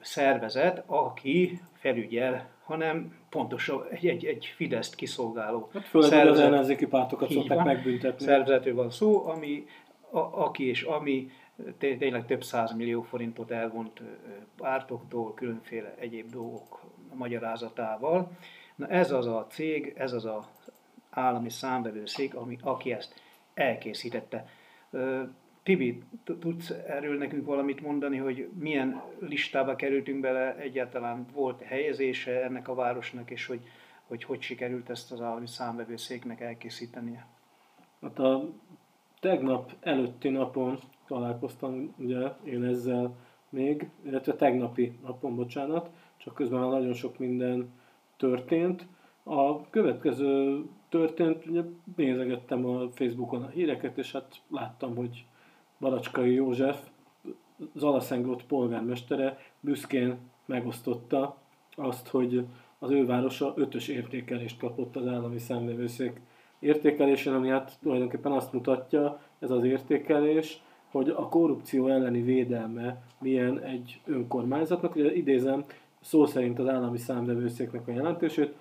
szervezet, 0.00 0.82
aki 0.86 1.60
felügyel, 1.72 2.55
hanem 2.66 3.14
pontosan 3.28 3.86
egy, 3.90 4.06
egy, 4.06 4.24
egy 4.24 4.52
Fideszt 4.56 4.94
kiszolgáló 4.94 5.68
hát 5.72 5.84
főleg 5.84 6.08
szervezet. 6.08 6.44
az 6.44 6.52
ellenzéki 6.52 6.86
pártokat 6.86 7.30
szokták 7.30 7.64
megbüntetni. 7.64 8.24
Szervezetről 8.24 8.74
van 8.74 8.90
szó, 8.90 9.26
ami, 9.26 9.64
a, 10.10 10.18
aki 10.18 10.68
és 10.68 10.82
ami 10.82 11.30
tényleg 11.78 12.26
több 12.26 12.44
millió 12.76 13.02
forintot 13.02 13.50
elvont 13.50 14.00
pártoktól, 14.56 15.34
különféle 15.34 15.94
egyéb 15.98 16.30
dolgok 16.30 16.80
magyarázatával. 17.14 18.30
Na 18.76 18.86
ez 18.86 19.10
az 19.10 19.26
a 19.26 19.46
cég, 19.48 19.92
ez 19.96 20.12
az 20.12 20.24
a 20.24 20.48
állami 21.10 21.50
számvevőszék, 21.50 22.34
ami, 22.34 22.58
aki 22.62 22.92
ezt 22.92 23.14
elkészítette. 23.54 24.48
Tibi, 25.66 26.02
tudsz 26.24 26.70
erről 26.70 27.18
nekünk 27.18 27.46
valamit 27.46 27.80
mondani, 27.80 28.16
hogy 28.16 28.48
milyen 28.58 29.02
listába 29.18 29.76
kerültünk 29.76 30.20
bele, 30.20 30.56
egyáltalán 30.56 31.26
volt 31.32 31.62
helyezése 31.62 32.44
ennek 32.44 32.68
a 32.68 32.74
városnak, 32.74 33.30
és 33.30 33.46
hogy 33.46 33.60
hogy, 34.06 34.24
hogy 34.24 34.40
sikerült 34.40 34.90
ezt 34.90 35.12
az 35.12 35.20
állami 35.20 35.46
számvevőszéknek 35.46 36.40
elkészítenie? 36.40 37.26
Hát 38.02 38.18
a 38.18 38.48
tegnap 39.20 39.72
előtti 39.80 40.28
napon 40.28 40.78
találkoztam 41.06 41.94
ugye 41.98 42.28
én 42.44 42.64
ezzel 42.64 43.16
még, 43.48 43.88
illetve 44.02 44.34
tegnapi 44.34 44.98
napon, 45.02 45.36
bocsánat, 45.36 45.90
csak 46.16 46.34
közben 46.34 46.60
már 46.60 46.70
nagyon 46.70 46.92
sok 46.94 47.18
minden 47.18 47.72
történt. 48.16 48.86
A 49.22 49.70
következő 49.70 50.62
történt, 50.88 51.46
ugye 51.46 51.62
nézegettem 51.96 52.66
a 52.66 52.90
Facebookon 52.90 53.42
a 53.42 53.48
híreket, 53.48 53.98
és 53.98 54.12
hát 54.12 54.42
láttam, 54.48 54.96
hogy 54.96 55.24
Baracskai 55.80 56.32
József, 56.32 56.78
Zalaszenglott 57.74 58.44
polgármestere 58.44 59.38
büszkén 59.60 60.18
megosztotta 60.44 61.36
azt, 61.74 62.08
hogy 62.08 62.44
az 62.78 62.90
ő 62.90 63.06
városa 63.06 63.52
ötös 63.56 63.88
értékelést 63.88 64.58
kapott 64.58 64.96
az 64.96 65.06
állami 65.06 65.38
számvevőszék 65.38 66.20
értékelésen, 66.58 67.34
ami 67.34 67.48
hát 67.48 67.78
tulajdonképpen 67.82 68.32
azt 68.32 68.52
mutatja, 68.52 69.20
ez 69.38 69.50
az 69.50 69.64
értékelés, 69.64 70.62
hogy 70.90 71.08
a 71.08 71.28
korrupció 71.28 71.88
elleni 71.88 72.22
védelme 72.22 73.02
milyen 73.20 73.60
egy 73.60 74.00
önkormányzatnak. 74.04 74.94
Ugye 74.96 75.14
idézem 75.14 75.64
szó 76.00 76.26
szerint 76.26 76.58
az 76.58 76.68
állami 76.68 76.98
számvevőszéknek 76.98 77.88
a 77.88 77.92
jelentését, 77.92 78.54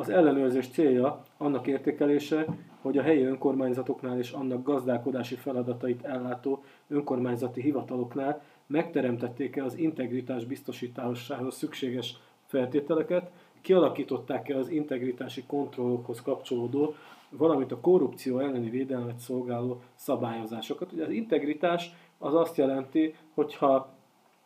az 0.00 0.08
ellenőrzés 0.08 0.68
célja 0.68 1.22
annak 1.36 1.66
értékelése, 1.66 2.46
hogy 2.80 2.98
a 2.98 3.02
helyi 3.02 3.22
önkormányzatoknál 3.22 4.18
és 4.18 4.30
annak 4.30 4.62
gazdálkodási 4.62 5.34
feladatait 5.34 6.04
ellátó 6.04 6.62
önkormányzati 6.88 7.60
hivataloknál 7.60 8.42
megteremtették-e 8.66 9.64
az 9.64 9.78
integritás 9.78 10.44
biztosításához 10.44 11.54
szükséges 11.54 12.16
feltételeket, 12.46 13.30
kialakították-e 13.60 14.56
az 14.56 14.68
integritási 14.68 15.44
kontrollokhoz 15.46 16.22
kapcsolódó, 16.22 16.94
valamint 17.30 17.72
a 17.72 17.80
korrupció 17.80 18.38
elleni 18.38 18.70
védelmet 18.70 19.18
szolgáló 19.18 19.80
szabályozásokat. 19.94 20.92
Ugye 20.92 21.04
az 21.04 21.10
integritás 21.10 21.94
az 22.18 22.34
azt 22.34 22.56
jelenti, 22.56 23.14
hogyha 23.34 23.88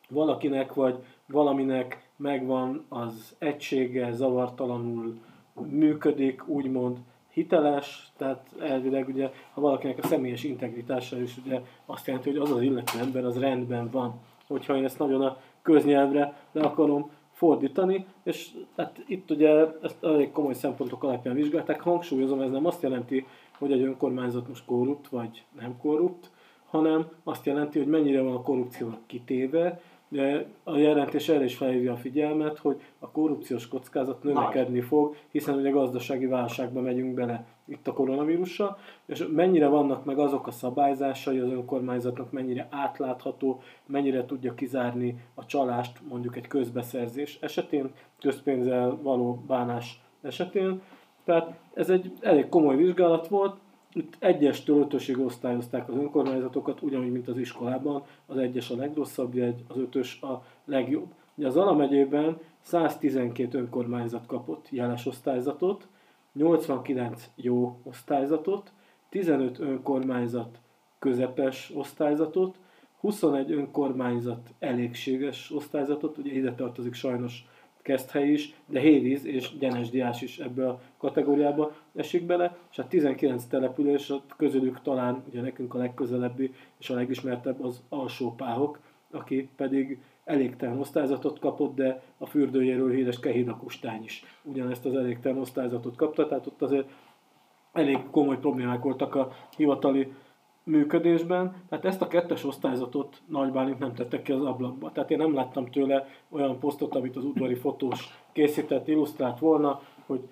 valakinek 0.08 0.74
vagy 0.74 0.98
valaminek 1.26 2.08
megvan 2.16 2.84
az 2.88 3.34
egysége, 3.38 4.12
zavartalanul 4.12 5.18
működik, 5.62 6.48
úgymond 6.48 6.98
hiteles, 7.32 8.12
tehát 8.16 8.46
elvileg 8.60 9.08
ugye, 9.08 9.30
ha 9.54 9.60
valakinek 9.60 9.98
a 9.98 10.06
személyes 10.06 10.44
integritása 10.44 11.20
is 11.20 11.36
ugye 11.44 11.60
azt 11.86 12.06
jelenti, 12.06 12.30
hogy 12.30 12.38
az 12.38 12.50
az 12.50 12.62
illető 12.62 12.98
ember 12.98 13.24
az 13.24 13.38
rendben 13.38 13.90
van. 13.90 14.20
Hogyha 14.46 14.76
én 14.76 14.84
ezt 14.84 14.98
nagyon 14.98 15.22
a 15.22 15.36
köznyelvre 15.62 16.36
le 16.52 16.62
akarom 16.62 17.10
fordítani, 17.32 18.06
és 18.22 18.50
hát 18.76 19.04
itt 19.06 19.30
ugye 19.30 19.66
ezt 19.82 20.04
elég 20.04 20.32
komoly 20.32 20.54
szempontok 20.54 21.04
alapján 21.04 21.34
vizsgálták, 21.34 21.80
hangsúlyozom, 21.80 22.40
ez 22.40 22.50
nem 22.50 22.66
azt 22.66 22.82
jelenti, 22.82 23.26
hogy 23.58 23.72
egy 23.72 23.82
önkormányzat 23.82 24.48
most 24.48 24.64
korrupt 24.64 25.08
vagy 25.08 25.44
nem 25.58 25.76
korrupt, 25.78 26.30
hanem 26.66 27.06
azt 27.24 27.46
jelenti, 27.46 27.78
hogy 27.78 27.88
mennyire 27.88 28.22
van 28.22 28.34
a 28.34 28.42
korrupciónak 28.42 29.06
kitéve, 29.06 29.80
de 30.08 30.46
a 30.62 30.76
jelentés 30.76 31.28
erre 31.28 31.44
is 31.44 31.56
felhívja 31.56 31.92
a 31.92 31.96
figyelmet, 31.96 32.58
hogy 32.58 32.80
a 32.98 33.10
korrupciós 33.10 33.68
kockázat 33.68 34.22
növekedni 34.22 34.80
fog, 34.80 35.16
hiszen 35.30 35.54
ugye 35.54 35.70
gazdasági 35.70 36.26
válságba 36.26 36.80
megyünk 36.80 37.14
bele 37.14 37.44
itt 37.66 37.88
a 37.88 37.92
koronavírussal, 37.92 38.78
és 39.06 39.26
mennyire 39.32 39.66
vannak 39.66 40.04
meg 40.04 40.18
azok 40.18 40.46
a 40.46 40.50
szabályzásai 40.50 41.38
az 41.38 41.50
önkormányzatnak, 41.50 42.32
mennyire 42.32 42.68
átlátható, 42.70 43.62
mennyire 43.86 44.24
tudja 44.24 44.54
kizárni 44.54 45.20
a 45.34 45.46
csalást 45.46 46.00
mondjuk 46.08 46.36
egy 46.36 46.46
közbeszerzés 46.46 47.38
esetén, 47.40 47.90
közpénzzel 48.20 48.98
való 49.02 49.42
bánás 49.46 50.00
esetén. 50.22 50.82
Tehát 51.24 51.58
ez 51.74 51.90
egy 51.90 52.12
elég 52.20 52.48
komoly 52.48 52.76
vizsgálat 52.76 53.28
volt, 53.28 53.56
itt 53.94 54.16
egyestől 54.18 54.80
ötösig 54.80 55.18
osztályozták 55.18 55.88
az 55.88 55.94
önkormányzatokat, 55.94 56.82
ugyanúgy, 56.82 57.12
mint 57.12 57.28
az 57.28 57.38
iskolában. 57.38 58.02
Az 58.26 58.36
egyes 58.36 58.70
a 58.70 58.76
legrosszabb 58.76 59.34
jegy, 59.34 59.64
az 59.68 59.76
ötös 59.76 60.20
a 60.22 60.44
legjobb. 60.64 61.14
Ugye 61.34 61.46
az 61.46 61.56
Ala 61.56 61.74
megyében 61.74 62.38
112 62.60 63.58
önkormányzat 63.58 64.26
kapott 64.26 64.66
jeles 64.70 65.06
osztályzatot, 65.06 65.88
89 66.32 67.30
jó 67.34 67.78
osztályzatot, 67.82 68.72
15 69.08 69.58
önkormányzat 69.58 70.58
közepes 70.98 71.72
osztályzatot, 71.74 72.58
21 73.00 73.52
önkormányzat 73.52 74.54
elégséges 74.58 75.50
osztályzatot, 75.54 76.18
ugye 76.18 76.32
ide 76.32 76.54
tartozik 76.54 76.94
sajnos 76.94 77.46
Keszthely 77.84 78.32
is, 78.32 78.54
de 78.66 78.80
Hévíz 78.80 79.24
és 79.24 79.58
Gyenes 79.58 79.90
Diás 79.90 80.22
is 80.22 80.38
ebbe 80.38 80.68
a 80.68 80.80
kategóriába 80.98 81.72
esik 81.94 82.26
bele, 82.26 82.56
és 82.70 82.78
a 82.78 82.86
19 82.86 83.44
település 83.44 84.12
közülük 84.36 84.82
talán 84.82 85.24
ugye 85.28 85.40
nekünk 85.40 85.74
a 85.74 85.78
legközelebbi 85.78 86.52
és 86.78 86.90
a 86.90 86.94
legismertebb 86.94 87.64
az 87.64 87.82
alsó 87.88 88.34
páhok, 88.34 88.78
aki 89.10 89.48
pedig 89.56 89.98
elégtelen 90.24 90.78
osztályzatot 90.78 91.38
kapott, 91.38 91.74
de 91.74 92.02
a 92.18 92.26
fürdőjéről 92.26 92.92
híres 92.92 93.20
Kehidakustány 93.20 94.04
is 94.04 94.24
ugyanezt 94.42 94.84
az 94.84 94.94
elégtelen 94.94 95.38
osztályzatot 95.38 95.96
kapta, 95.96 96.26
tehát 96.26 96.46
ott 96.46 96.62
azért 96.62 96.90
elég 97.72 97.98
komoly 98.10 98.38
problémák 98.38 98.82
voltak 98.82 99.14
a 99.14 99.32
hivatali 99.56 100.12
működésben, 100.64 101.62
tehát 101.68 101.84
ezt 101.84 102.02
a 102.02 102.06
kettes 102.06 102.44
osztályzatot 102.44 103.22
Nagy 103.26 103.52
Bálint 103.52 103.78
nem 103.78 103.94
tette 103.94 104.22
ki 104.22 104.32
az 104.32 104.44
ablakba. 104.44 104.92
Tehát 104.92 105.10
én 105.10 105.18
nem 105.18 105.34
láttam 105.34 105.70
tőle 105.70 106.08
olyan 106.28 106.58
posztot, 106.58 106.94
amit 106.94 107.16
az 107.16 107.24
udvari 107.24 107.54
fotós 107.54 108.18
készített, 108.32 108.88
illusztrált 108.88 109.38
volna, 109.38 109.80
hogy 110.06 110.28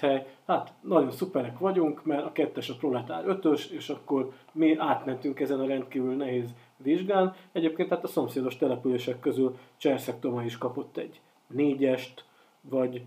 hely, 0.00 0.26
hát 0.46 0.72
nagyon 0.80 1.10
szuperek 1.10 1.58
vagyunk, 1.58 2.04
mert 2.04 2.24
a 2.24 2.32
kettes 2.32 2.70
a 2.70 2.74
proletár 2.74 3.22
ötös, 3.26 3.70
és 3.70 3.88
akkor 3.88 4.32
mi 4.52 4.76
átmentünk 4.78 5.40
ezen 5.40 5.60
a 5.60 5.66
rendkívül 5.66 6.14
nehéz 6.14 6.54
vizsgán. 6.76 7.34
Egyébként 7.52 7.88
tehát 7.88 8.04
a 8.04 8.08
szomszédos 8.08 8.56
települések 8.56 9.20
közül 9.20 9.56
Cserszek 9.76 10.20
Toma 10.20 10.44
is 10.44 10.58
kapott 10.58 10.96
egy 10.96 11.20
négyest, 11.46 12.24
vagy 12.60 13.02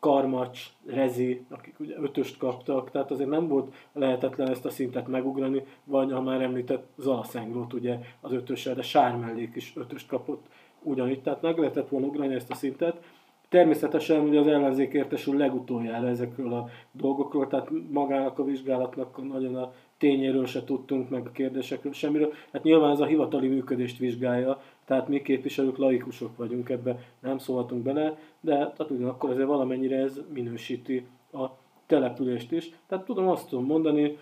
Karmacs, 0.00 0.66
Rezi, 0.86 1.44
akik 1.48 1.80
ugye 1.80 1.94
ötöst 1.98 2.36
kaptak, 2.36 2.90
tehát 2.90 3.10
azért 3.10 3.28
nem 3.28 3.48
volt 3.48 3.74
lehetetlen 3.92 4.50
ezt 4.50 4.64
a 4.64 4.70
szintet 4.70 5.08
megugrani, 5.08 5.64
vagy 5.84 6.12
a 6.12 6.20
már 6.20 6.40
említett 6.40 6.86
Zalaszengrót 6.96 7.72
ugye 7.72 7.98
az 8.20 8.32
ötössel, 8.32 8.74
de 8.74 8.82
Sármellék 8.82 9.56
is 9.56 9.72
ötöst 9.76 10.08
kapott 10.08 10.46
ugyanígy, 10.82 11.22
tehát 11.22 11.42
meg 11.42 11.58
lehetett 11.58 11.88
volna 11.88 12.06
ugrani 12.06 12.34
ezt 12.34 12.50
a 12.50 12.54
szintet. 12.54 13.02
Természetesen 13.48 14.20
ugye 14.20 14.38
az 14.38 14.46
ellenzék 14.46 14.92
értesül 14.92 15.36
legutoljára 15.36 16.08
ezekről 16.08 16.52
a 16.52 16.68
dolgokról, 16.92 17.46
tehát 17.46 17.70
magának 17.90 18.38
a 18.38 18.44
vizsgálatnak 18.44 19.28
nagyon 19.28 19.56
a 19.56 19.72
tényéről 19.98 20.46
se 20.46 20.64
tudtunk, 20.64 21.08
meg 21.08 21.26
a 21.26 21.30
kérdésekről 21.30 21.92
semmiről. 21.92 22.32
Hát 22.52 22.62
nyilván 22.62 22.90
ez 22.90 23.00
a 23.00 23.06
hivatali 23.06 23.48
működést 23.48 23.98
vizsgálja, 23.98 24.62
tehát 24.88 25.08
mi 25.08 25.22
képviselők 25.22 25.76
laikusok 25.76 26.36
vagyunk 26.36 26.68
ebbe, 26.68 26.98
nem 27.20 27.38
szólhatunk 27.38 27.82
bele, 27.82 28.18
de 28.40 28.52
tehát 28.52 28.90
ugyanakkor 28.90 29.30
azért 29.30 29.46
valamennyire 29.46 29.96
ez 29.96 30.20
minősíti 30.32 31.06
a 31.32 31.46
települést 31.86 32.52
is. 32.52 32.70
Tehát 32.86 33.04
tudom 33.04 33.28
azt 33.28 33.48
tudom 33.48 33.64
mondani, 33.64 34.18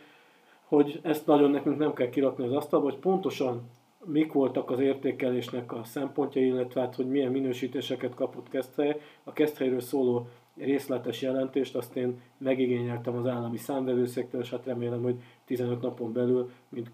hogy 0.65 1.01
ezt 1.03 1.27
nagyon 1.27 1.51
nekünk 1.51 1.79
nem 1.79 1.93
kell 1.93 2.09
kirakni 2.09 2.45
az 2.45 2.53
asztalba, 2.53 2.91
hogy 2.91 2.99
pontosan 2.99 3.71
mik 4.05 4.33
voltak 4.33 4.71
az 4.71 4.81
értékelésnek 4.81 5.73
a 5.73 5.85
szempontjai, 5.85 6.47
illetve 6.47 6.81
hát, 6.81 6.95
hogy 6.95 7.09
milyen 7.09 7.33
minősítéseket 7.33 8.15
kapott 8.15 8.49
Keszthely. 8.49 9.01
A 9.25 9.33
Keszthelyről 9.33 9.81
szóló 9.81 10.27
részletes 10.57 11.23
jelentést 11.23 11.77
azt 11.77 11.97
én 11.97 12.21
megigényeltem 12.39 13.17
az 13.17 13.27
állami 13.27 13.57
számvevőszéktől, 13.57 14.41
és 14.41 14.51
hát 14.51 14.67
remélem, 14.67 15.03
hogy 15.03 15.17
15 15.45 15.81
napon 15.81 16.13
belül, 16.13 16.51
mint 16.69 16.93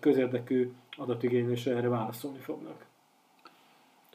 közérdekű 0.00 0.72
adatigénylésre 0.96 1.76
erre 1.76 1.88
válaszolni 1.88 2.38
fognak. 2.38 2.86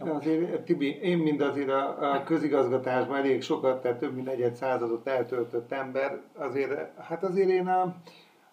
De 0.03 0.11
azért, 0.11 0.61
Tibi, 0.61 0.99
én 1.01 1.17
mind 1.17 1.41
azért 1.41 1.69
a, 1.69 2.13
a 2.13 2.23
közigazgatásban 2.23 3.17
elég 3.17 3.41
sokat, 3.41 3.81
tehát 3.81 3.97
több 3.97 4.15
mint 4.15 4.27
egy 4.27 4.55
századot 4.55 5.07
eltöltött 5.07 5.71
ember, 5.71 6.21
azért, 6.37 6.99
hát 6.99 7.23
azért 7.23 7.49
én 7.49 7.67
a, 7.67 7.95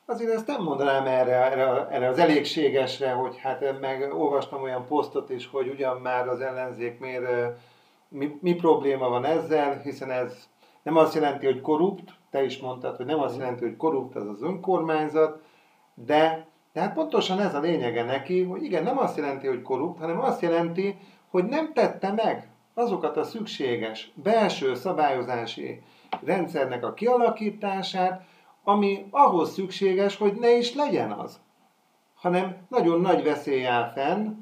azért 0.07 0.33
ezt 0.33 0.47
nem 0.47 0.63
mondanám 0.63 1.07
erre, 1.07 1.51
erre, 1.51 1.89
erre 1.91 2.09
az 2.09 2.19
elégségesre, 2.19 3.11
hogy 3.11 3.39
hát 3.39 3.81
meg 3.81 4.15
olvastam 4.15 4.63
olyan 4.63 4.87
posztot 4.87 5.31
is, 5.31 5.47
hogy 5.47 5.69
ugyan 5.69 6.01
már 6.01 6.29
az 6.29 6.41
ellenzék 6.41 6.99
miért, 6.99 7.59
mi, 8.09 8.39
mi 8.41 8.55
probléma 8.55 9.09
van 9.09 9.25
ezzel, 9.25 9.81
hiszen 9.85 10.11
ez 10.11 10.49
nem 10.83 10.97
azt 10.97 11.15
jelenti, 11.15 11.47
hogy 11.47 11.61
korrupt, 11.61 12.11
te 12.31 12.45
is 12.45 12.59
mondtad, 12.59 12.97
hogy 12.97 13.07
nem 13.07 13.21
azt 13.21 13.37
jelenti, 13.37 13.65
hogy 13.65 13.77
korrupt 13.77 14.17
az 14.17 14.27
az 14.27 14.43
önkormányzat, 14.43 15.43
de 15.95 16.47
tehát 16.73 16.95
pontosan 16.95 17.41
ez 17.41 17.55
a 17.55 17.61
lényege 17.61 18.05
neki, 18.05 18.43
hogy 18.43 18.63
igen, 18.63 18.83
nem 18.83 18.99
azt 18.99 19.17
jelenti, 19.17 19.47
hogy 19.47 19.63
korrupt, 19.63 20.01
hanem 20.01 20.21
azt 20.21 20.43
jelenti, 20.43 20.99
hogy 21.31 21.45
nem 21.45 21.73
tette 21.73 22.13
meg 22.13 22.49
azokat 22.75 23.17
a 23.17 23.25
szükséges 23.25 24.11
belső 24.15 24.75
szabályozási 24.75 25.83
rendszernek 26.25 26.85
a 26.85 26.95
kialakítását, 26.95 28.25
ami 28.65 29.07
ahhoz 29.11 29.53
szükséges, 29.53 30.17
hogy 30.17 30.35
ne 30.35 30.57
is 30.57 30.75
legyen 30.75 31.11
az, 31.11 31.41
hanem 32.15 32.57
nagyon 32.69 33.01
nagy 33.01 33.23
veszély 33.23 33.67
áll 33.67 33.93
fenn, 33.93 34.37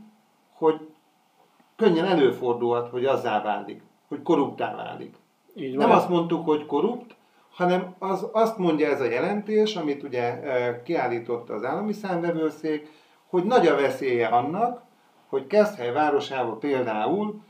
hogy 0.52 0.80
könnyen 1.76 2.04
előfordulhat, 2.04 2.88
hogy 2.88 3.04
azzá 3.04 3.42
válik, 3.42 3.82
hogy 4.08 4.22
korruptá 4.22 4.74
válik. 4.74 5.14
Így 5.54 5.76
Nem 5.76 5.90
azt 5.90 6.08
mondtuk, 6.08 6.44
hogy 6.44 6.66
korrupt, 6.66 7.14
hanem 7.50 7.94
az, 7.98 8.26
azt 8.32 8.58
mondja 8.58 8.88
ez 8.88 9.00
a 9.00 9.04
jelentés, 9.04 9.76
amit 9.76 10.02
ugye 10.02 10.42
e, 10.42 10.82
kiállította 10.82 11.54
az 11.54 11.64
állami 11.64 11.92
számvevőszék, 11.92 12.90
hogy 13.26 13.44
nagy 13.44 13.66
a 13.66 13.76
veszélye 13.76 14.26
annak, 14.26 14.82
hogy 15.28 15.46
Keszthely 15.46 15.92
városában 15.92 16.58
például 16.58 17.44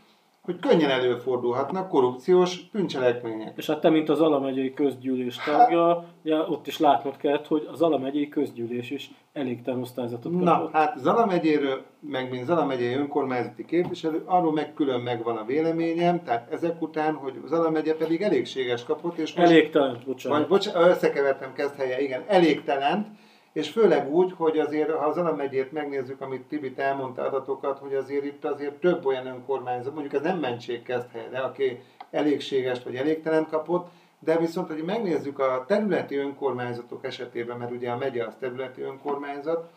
hogy 0.46 0.58
könnyen 0.58 0.90
előfordulhatnak 0.90 1.88
korrupciós 1.88 2.68
bűncselekmények. 2.72 3.52
És 3.56 3.66
hát 3.66 3.80
te, 3.80 3.90
mint 3.90 4.08
az 4.08 4.20
Alamegyei 4.20 4.74
Közgyűlés 4.74 5.36
tagja, 5.36 5.86
hát, 5.86 6.04
ja, 6.22 6.46
ott 6.48 6.66
is 6.66 6.78
látnod 6.78 7.16
kellett, 7.16 7.46
hogy 7.46 7.68
az 7.72 7.82
Alamegyei 7.82 8.28
Közgyűlés 8.28 8.90
is 8.90 9.10
elégtelen 9.32 9.80
osztályzatot 9.80 10.32
kapott. 10.32 10.44
Na, 10.44 10.70
hát 10.72 10.98
Zalamegyéről, 10.98 11.82
meg 12.00 12.30
mint 12.30 12.44
Zalamegyei 12.44 12.94
önkormányzati 12.94 13.64
képviselő, 13.64 14.22
arról 14.26 14.52
meg 14.52 14.74
külön 14.74 15.00
megvan 15.00 15.36
a 15.36 15.44
véleményem, 15.44 16.22
tehát 16.24 16.52
ezek 16.52 16.82
után, 16.82 17.14
hogy 17.14 17.34
Zalamegye 17.46 17.94
pedig 17.94 18.22
elégséges 18.22 18.84
kapott, 18.84 19.16
és 19.16 19.34
most... 19.34 19.50
Elégtelen, 19.50 20.02
bocsánat. 20.06 20.38
Vagy, 20.38 20.48
bocsánat, 20.48 20.88
összekevertem 20.88 21.52
helye, 21.76 22.02
igen, 22.02 22.22
elégtelen, 22.26 23.18
és 23.56 23.70
főleg 23.70 24.12
úgy, 24.12 24.32
hogy 24.36 24.58
azért, 24.58 24.90
ha 24.90 25.06
az 25.06 25.16
Alam 25.16 25.36
megyét 25.36 25.72
megnézzük, 25.72 26.20
amit 26.20 26.48
Tibit 26.48 26.78
elmondta 26.78 27.22
adatokat, 27.22 27.78
hogy 27.78 27.94
azért 27.94 28.24
itt 28.24 28.44
azért 28.44 28.74
több 28.74 29.04
olyan 29.04 29.26
önkormányzat, 29.26 29.92
mondjuk 29.92 30.14
ez 30.14 30.22
nem 30.22 30.38
mentség 30.38 30.82
kezd 30.82 31.10
helyre, 31.12 31.38
aki 31.38 31.80
elégséges 32.10 32.82
vagy 32.82 32.96
elégtelen 32.96 33.46
kapott, 33.46 33.88
de 34.18 34.38
viszont, 34.38 34.68
hogy 34.68 34.82
megnézzük 34.82 35.38
a 35.38 35.64
területi 35.66 36.16
önkormányzatok 36.16 37.04
esetében, 37.04 37.56
mert 37.58 37.70
ugye 37.70 37.90
a 37.90 37.96
megye 37.96 38.24
az 38.24 38.34
területi 38.40 38.82
önkormányzat, 38.82 39.70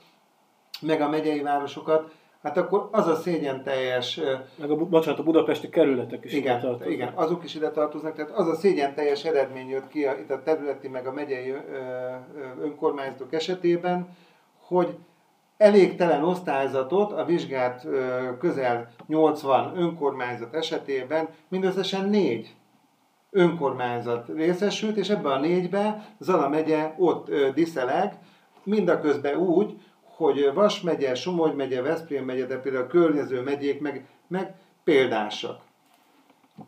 meg 0.82 1.02
a 1.02 1.10
megyei 1.10 1.42
városokat, 1.42 2.12
hát 2.42 2.58
akkor 2.58 2.90
az 2.92 3.08
a 3.08 3.16
szégyen 3.16 3.64
teljes... 3.64 4.20
Meg 4.56 4.72
a, 4.72 4.76
bocsánat, 4.76 5.20
a 5.20 5.24
budapesti 5.24 5.70
kerületek 5.70 6.26
is 6.26 6.34
igen, 6.34 6.58
ide 6.58 6.62
tartoznak. 6.62 6.94
Igen, 6.94 7.14
azok 7.16 7.44
is 7.44 7.56
ide 7.56 7.72
tartoznak, 7.72 8.16
tehát 8.16 8.32
az 8.32 8.48
a 8.48 8.56
szégyen 8.56 8.94
teljes 8.94 9.24
eredmény 9.26 9.70
jött 9.70 9.88
ki 9.88 10.06
a, 10.06 10.14
itt 10.18 10.32
a 10.32 10.44
területi 10.44 10.88
meg 10.88 11.08
a 11.08 11.12
megyei 11.12 11.54
önkormányzatok 12.62 13.34
esetében, 13.34 14.16
hogy 14.60 14.98
elégtelen 15.58 16.24
osztályzatot 16.24 17.12
a 17.12 17.26
vizsgált 17.26 17.88
közel 18.40 18.90
80 19.08 19.78
önkormányzat 19.78 20.56
esetében 20.56 21.28
mindösszesen 21.48 22.10
négy 22.10 22.56
önkormányzat 23.32 24.28
részesült, 24.36 24.98
és 24.98 25.10
ebben 25.10 25.32
a 25.32 25.40
négyben 25.40 26.06
Zala 26.20 26.50
megye 26.50 26.94
ott 26.98 27.32
diszeleg, 27.54 28.18
mindaközben 28.64 29.38
úgy, 29.38 29.78
hogy 30.20 30.54
Vas 30.54 30.82
megye, 30.82 31.16
Somogy 31.16 31.56
megye, 31.56 31.82
Veszprém 31.82 32.26
megye, 32.26 32.46
de 32.46 32.60
például 32.60 32.84
a 32.84 32.88
környező 32.88 33.42
megyék 33.42 33.82
meg, 33.82 34.06
meg 34.28 34.56
példásak. 34.84 35.62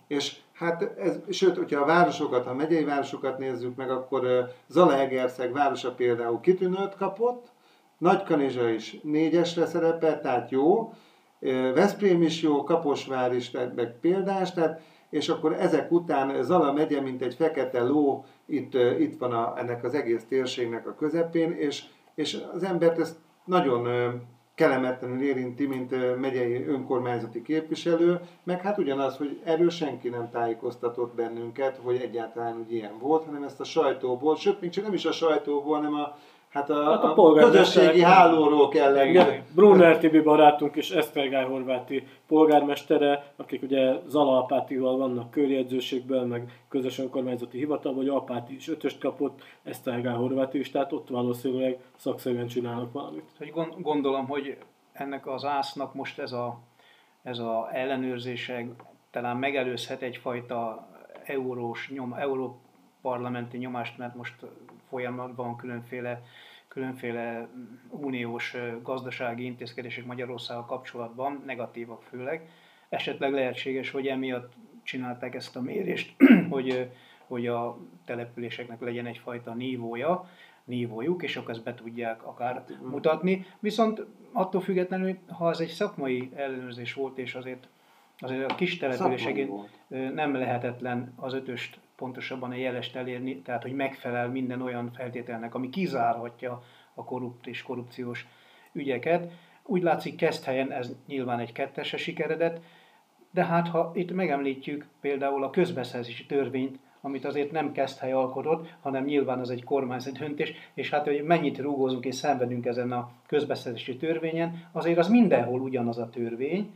És 0.08 0.36
hát, 0.54 0.98
ez, 0.98 1.20
sőt, 1.30 1.58
hogyha 1.58 1.82
a 1.82 1.86
városokat, 1.86 2.48
a 2.48 2.54
megyei 2.54 2.84
városokat 2.84 3.38
nézzük 3.38 3.76
meg, 3.76 3.90
akkor 3.90 4.52
Zalaegerszeg 4.68 5.52
városa 5.52 5.94
például 5.94 6.40
kitűnőt 6.40 6.96
kapott, 6.96 7.48
Nagykanizsa 7.98 8.70
is 8.70 8.98
négyesre 9.04 9.66
szerepel, 9.66 10.20
tehát 10.20 10.52
jó, 10.52 10.94
Veszprém 11.74 12.22
is 12.22 12.42
jó, 12.42 12.64
Kaposvár 12.64 13.34
is 13.34 13.52
meg 13.52 13.96
példás, 14.02 14.52
tehát, 14.52 14.82
és 15.10 15.30
akkor 15.30 15.54
ezek 15.54 15.92
után 15.92 16.44
Zala 16.44 16.74
megye, 16.74 17.02
mint 17.02 17.22
egy 17.22 17.34
fekete 17.34 17.84
ló, 17.84 18.26
itt, 18.46 18.74
itt 18.74 19.20
van 19.20 19.32
a, 19.32 19.54
ennek 19.58 19.84
az 19.84 19.94
egész 19.94 20.24
térségnek 20.28 20.88
a 20.88 20.96
közepén, 20.96 21.52
és, 21.52 21.84
és 22.16 22.38
az 22.54 22.64
embert 22.64 23.00
ezt 23.00 23.16
nagyon 23.46 23.88
kellemetlenül 24.56 25.22
érinti, 25.22 25.66
mint 25.66 26.20
megyei 26.20 26.66
önkormányzati 26.68 27.42
képviselő, 27.42 28.20
meg 28.44 28.62
hát 28.62 28.78
ugyanaz, 28.78 29.18
hogy 29.18 29.42
erről 29.44 29.70
senki 29.70 30.10
nem 30.10 30.30
tájékoztatott 30.30 31.16
bennünket, 31.16 31.78
hogy 31.84 31.96
egyáltalán 31.96 32.60
úgy 32.60 32.74
ilyen 32.74 32.98
volt, 33.00 33.26
hanem 33.26 33.44
ezt 33.44 33.60
a 33.60 33.64
sajtóból, 33.64 34.36
sőt, 34.36 34.62
még 34.62 34.70
csak 34.70 34.84
nem 34.84 34.94
is 34.94 35.06
a 35.06 35.12
sajtóból, 35.12 35.76
hanem 35.76 35.94
a 35.94 36.16
Hát 36.52 36.70
a, 36.70 36.84
hát 36.84 37.04
a, 37.04 37.26
a 37.26 37.34
közösségi 37.34 38.02
hálóról 38.02 38.70
kell 38.70 39.06
Igen, 39.08 39.44
Brunner 39.56 39.98
Tibi 39.98 40.20
barátunk 40.20 40.76
és 40.76 40.92
Esztergály 40.92 41.46
Horváti 41.46 42.08
polgármestere, 42.28 43.34
akik 43.36 43.62
ugye 43.62 43.94
Zala 44.08 44.38
Apátival 44.38 44.98
vannak 44.98 45.32
körjegyzőségből, 45.32 46.26
meg 46.26 46.64
közös 46.70 47.00
önkormányzati 47.00 47.58
hivatal, 47.58 47.94
vagy 47.94 48.08
Apáti 48.08 48.56
is 48.56 48.68
ötöst 48.68 49.00
kapott, 49.00 49.42
Esztergály 49.64 50.16
Horváti 50.16 50.60
is, 50.60 50.72
tehát 50.72 50.92
ott 50.94 51.10
valószínűleg 51.10 51.80
szakszerűen 51.96 52.48
csinálnak 52.48 52.92
valamit. 52.92 53.52
Gondolom, 53.78 54.28
hogy 54.28 54.58
ennek 54.92 55.28
az 55.28 55.46
ásznak 55.46 55.94
most 55.94 56.20
ez 56.20 56.32
a, 56.32 56.60
ez 57.24 57.40
a 57.40 57.70
ellenőrzése 57.72 58.66
talán 59.12 59.38
megelőzhet 59.38 60.02
egyfajta 60.02 60.88
eurós 61.24 61.90
nyom, 61.90 62.14
európarlamenti 62.14 63.58
nyomást, 63.58 63.98
mert 63.98 64.16
most 64.16 64.36
folyamatban 64.92 65.56
különféle, 65.56 66.22
különféle 66.68 67.48
uniós 67.90 68.56
gazdasági 68.84 69.46
intézkedések 69.46 70.06
Magyarországgal 70.06 70.66
kapcsolatban, 70.66 71.44
negatívak 71.46 72.02
főleg. 72.02 72.50
Esetleg 72.90 73.32
lehetséges, 73.32 73.92
hogy 73.92 74.08
emiatt 74.08 74.54
csinálták 74.84 75.36
ezt 75.36 75.56
a 75.56 75.62
mérést, 75.62 76.16
hogy, 76.50 76.90
hogy 77.28 77.48
a 77.48 77.78
településeknek 78.06 78.82
legyen 78.82 79.06
egyfajta 79.06 79.54
nívója, 79.54 80.30
nívójuk, 80.64 81.24
és 81.24 81.36
akkor 81.36 81.50
ezt 81.50 81.64
be 81.64 81.74
tudják 81.74 82.28
akár 82.28 82.66
mutatni. 82.82 83.46
Viszont 83.60 84.06
attól 84.32 84.62
függetlenül, 84.62 85.18
ha 85.28 85.50
ez 85.50 85.60
egy 85.60 85.68
szakmai 85.68 86.32
ellenőrzés 86.36 86.94
volt, 86.94 87.18
és 87.18 87.36
azért, 87.36 87.68
azért 88.18 88.52
a 88.52 88.56
kis 88.56 88.78
településeken 88.78 89.50
nem 90.14 90.34
lehetetlen 90.34 91.14
az 91.16 91.34
ötöst 91.34 91.80
pontosabban 92.02 92.52
a 92.52 92.56
jelest 92.56 92.96
elérni, 92.96 93.42
tehát 93.42 93.62
hogy 93.62 93.74
megfelel 93.74 94.28
minden 94.28 94.62
olyan 94.62 94.92
feltételnek, 94.92 95.56
ami 95.56 95.70
kizárhatja 95.70 96.64
a 96.94 97.04
korrupt 97.04 97.48
és 97.48 97.62
korrupciós 97.62 98.28
ügyeket. 98.72 99.32
Úgy 99.66 99.82
látszik, 99.82 100.16
kezd 100.16 100.44
helyen 100.44 100.72
ez 100.72 100.92
nyilván 101.08 101.40
egy 101.40 101.52
kettese 101.52 101.98
sikeredet, 101.98 102.62
de 103.32 103.46
hát 103.46 103.68
ha 103.68 103.92
itt 103.94 104.12
megemlítjük 104.12 104.86
például 105.02 105.44
a 105.44 105.50
közbeszerzési 105.50 106.26
törvényt, 106.26 106.80
amit 107.02 107.26
azért 107.26 107.52
nem 107.52 107.72
hely 108.00 108.12
alkotott, 108.12 108.74
hanem 108.82 109.04
nyilván 109.04 109.40
az 109.40 109.50
egy 109.50 109.64
kormányzati 109.64 110.18
döntés, 110.18 110.54
és 110.74 110.90
hát 110.90 111.06
hogy 111.06 111.24
mennyit 111.24 111.60
rúgózunk 111.60 112.06
és 112.06 112.16
szenvedünk 112.16 112.66
ezen 112.66 112.92
a 112.92 113.12
közbeszerzési 113.28 113.98
törvényen, 113.98 114.70
azért 114.72 114.98
az 114.98 115.08
mindenhol 115.08 115.62
ugyanaz 115.62 115.98
a 115.98 116.10
törvény, 116.10 116.74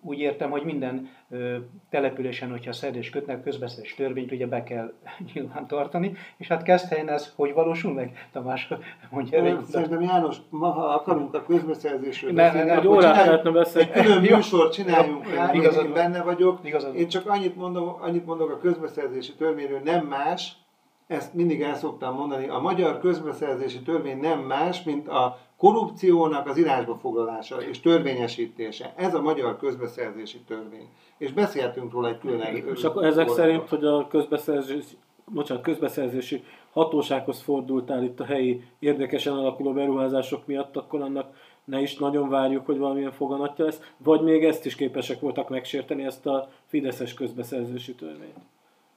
úgy 0.00 0.18
értem, 0.18 0.50
hogy 0.50 0.62
minden 0.62 1.08
ö, 1.30 1.56
településen, 1.90 2.50
hogyha 2.50 2.72
szerzés 2.72 3.10
kötnek, 3.10 3.42
közbeszerzés 3.42 3.94
törvényt 3.94 4.32
ugye 4.32 4.46
be 4.46 4.62
kell 4.62 4.92
nyilván 5.34 5.66
tartani, 5.66 6.12
és 6.36 6.48
hát 6.48 6.62
Keszthelyen 6.62 7.08
ez 7.08 7.32
hogy 7.36 7.52
valósul 7.52 7.92
meg? 7.92 8.28
Tamás 8.32 8.68
mondja 9.10 9.38
erre. 9.38 9.58
Szerintem 9.70 10.00
János, 10.00 10.36
ma 10.48 10.70
ha 10.70 10.84
akarunk 10.84 11.34
a 11.34 11.44
közbeszerzésről 11.44 12.32
ne, 12.32 12.42
beszélni, 12.42 12.70
egy 12.70 12.86
órát 12.86 13.26
lehetne 13.26 13.50
beszélni. 13.50 13.90
Egy 13.92 14.02
külön 14.02 14.20
műsort 14.30 14.72
csináljunk 14.72 15.34
rá, 15.34 15.52
én 15.52 15.92
benne 15.92 16.22
vagyok. 16.22 16.58
Igazad. 16.62 16.94
Én 16.94 17.08
csak 17.08 17.26
annyit 17.26 17.56
mondom, 17.56 17.96
annyit 18.00 18.26
mondok 18.26 18.50
a 18.50 18.58
közbeszerzési 18.58 19.32
törvényről, 19.34 19.80
nem 19.84 20.06
más, 20.06 20.52
ezt 21.06 21.34
mindig 21.34 21.62
el 21.62 21.74
szoktam 21.74 22.14
mondani, 22.14 22.48
a 22.48 22.58
magyar 22.58 23.00
közbeszerzési 23.00 23.80
törvény 23.80 24.18
nem 24.18 24.38
más, 24.38 24.82
mint 24.82 25.08
a 25.08 25.38
korrupciónak 25.56 26.46
az 26.46 26.56
irányba 26.56 26.98
foglalása 27.00 27.62
és 27.62 27.80
törvényesítése. 27.80 28.92
Ez 28.96 29.14
a 29.14 29.22
magyar 29.22 29.56
közbeszerzési 29.56 30.38
törvény. 30.38 30.88
És 31.18 31.32
beszéltünk 31.32 31.92
róla 31.92 32.08
egy 32.08 32.18
külön 32.18 32.40
És 32.74 32.84
akkor 32.84 33.04
ezek 33.04 33.28
szerint, 33.28 33.68
hogy 33.68 33.84
a 33.84 34.06
közbeszerzési, 34.08 34.96
bocsánat, 35.26 35.62
közbeszerzési 35.62 36.44
hatósághoz 36.72 37.40
fordultál 37.40 38.02
itt 38.02 38.20
a 38.20 38.24
helyi 38.24 38.64
érdekesen 38.78 39.32
alakuló 39.32 39.72
beruházások 39.72 40.46
miatt, 40.46 40.76
akkor 40.76 41.00
annak 41.00 41.34
ne 41.64 41.80
is 41.80 41.96
nagyon 41.96 42.28
várjuk, 42.28 42.66
hogy 42.66 42.78
valamilyen 42.78 43.12
foganatja 43.12 43.64
lesz, 43.64 43.80
vagy 43.96 44.20
még 44.20 44.44
ezt 44.44 44.66
is 44.66 44.74
képesek 44.74 45.20
voltak 45.20 45.48
megsérteni, 45.48 46.04
ezt 46.04 46.26
a 46.26 46.48
Fideszes 46.66 47.14
közbeszerzési 47.14 47.94
törvényt? 47.94 48.51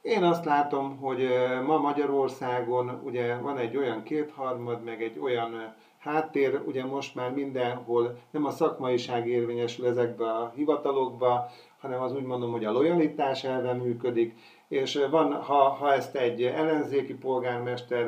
Én 0.06 0.24
azt 0.24 0.46
látom, 0.46 0.98
hogy 0.98 1.28
ma 1.66 1.78
Magyarországon 1.78 3.02
ugye 3.04 3.36
van 3.38 3.58
egy 3.58 3.78
olyan 3.78 4.04
kétharmad, 4.04 4.84
meg 4.84 5.04
egy 5.04 5.20
olyan 5.20 5.74
háttér, 6.00 6.62
ugye 6.66 6.86
most 6.86 7.16
már 7.16 7.32
mindenhol 7.32 8.18
nem 8.32 8.46
a 8.46 8.52
szakmaiság 8.52 9.28
érvényesül 9.28 9.88
ezekbe 9.88 10.32
a 10.32 10.52
hivatalokba, 10.56 11.50
hanem 11.80 12.02
az 12.02 12.14
úgy 12.16 12.24
mondom, 12.24 12.52
hogy 12.52 12.66
a 12.66 12.72
lojalitás 12.72 13.44
elve 13.44 13.74
működik, 13.74 14.36
és 14.68 15.06
van, 15.10 15.34
ha, 15.34 15.70
ha 15.70 15.94
ezt 15.94 16.16
egy 16.16 16.44
ellenzéki 16.44 17.14
polgármester 17.14 18.08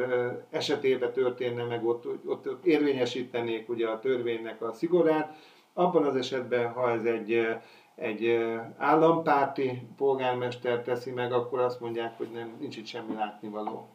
esetében 0.50 1.14
történne 1.14 1.64
meg, 1.64 1.86
ott, 1.86 2.06
ott, 2.26 2.66
érvényesítenék 2.66 3.70
ugye 3.70 3.88
a 3.88 4.00
törvénynek 4.00 4.62
a 4.62 4.74
szigorát, 4.74 5.36
abban 5.74 6.04
az 6.04 6.16
esetben, 6.16 6.72
ha 6.72 6.92
ez 6.92 7.04
egy, 7.04 7.48
egy 7.98 8.38
állampárti 8.78 9.88
polgármester 9.98 10.82
teszi 10.82 11.12
meg, 11.12 11.32
akkor 11.32 11.60
azt 11.60 11.80
mondják, 11.80 12.18
hogy 12.18 12.28
nem, 12.34 12.52
nincs 12.60 12.78
itt 12.78 12.86
semmi 12.86 13.14
látnivaló. 13.14 13.88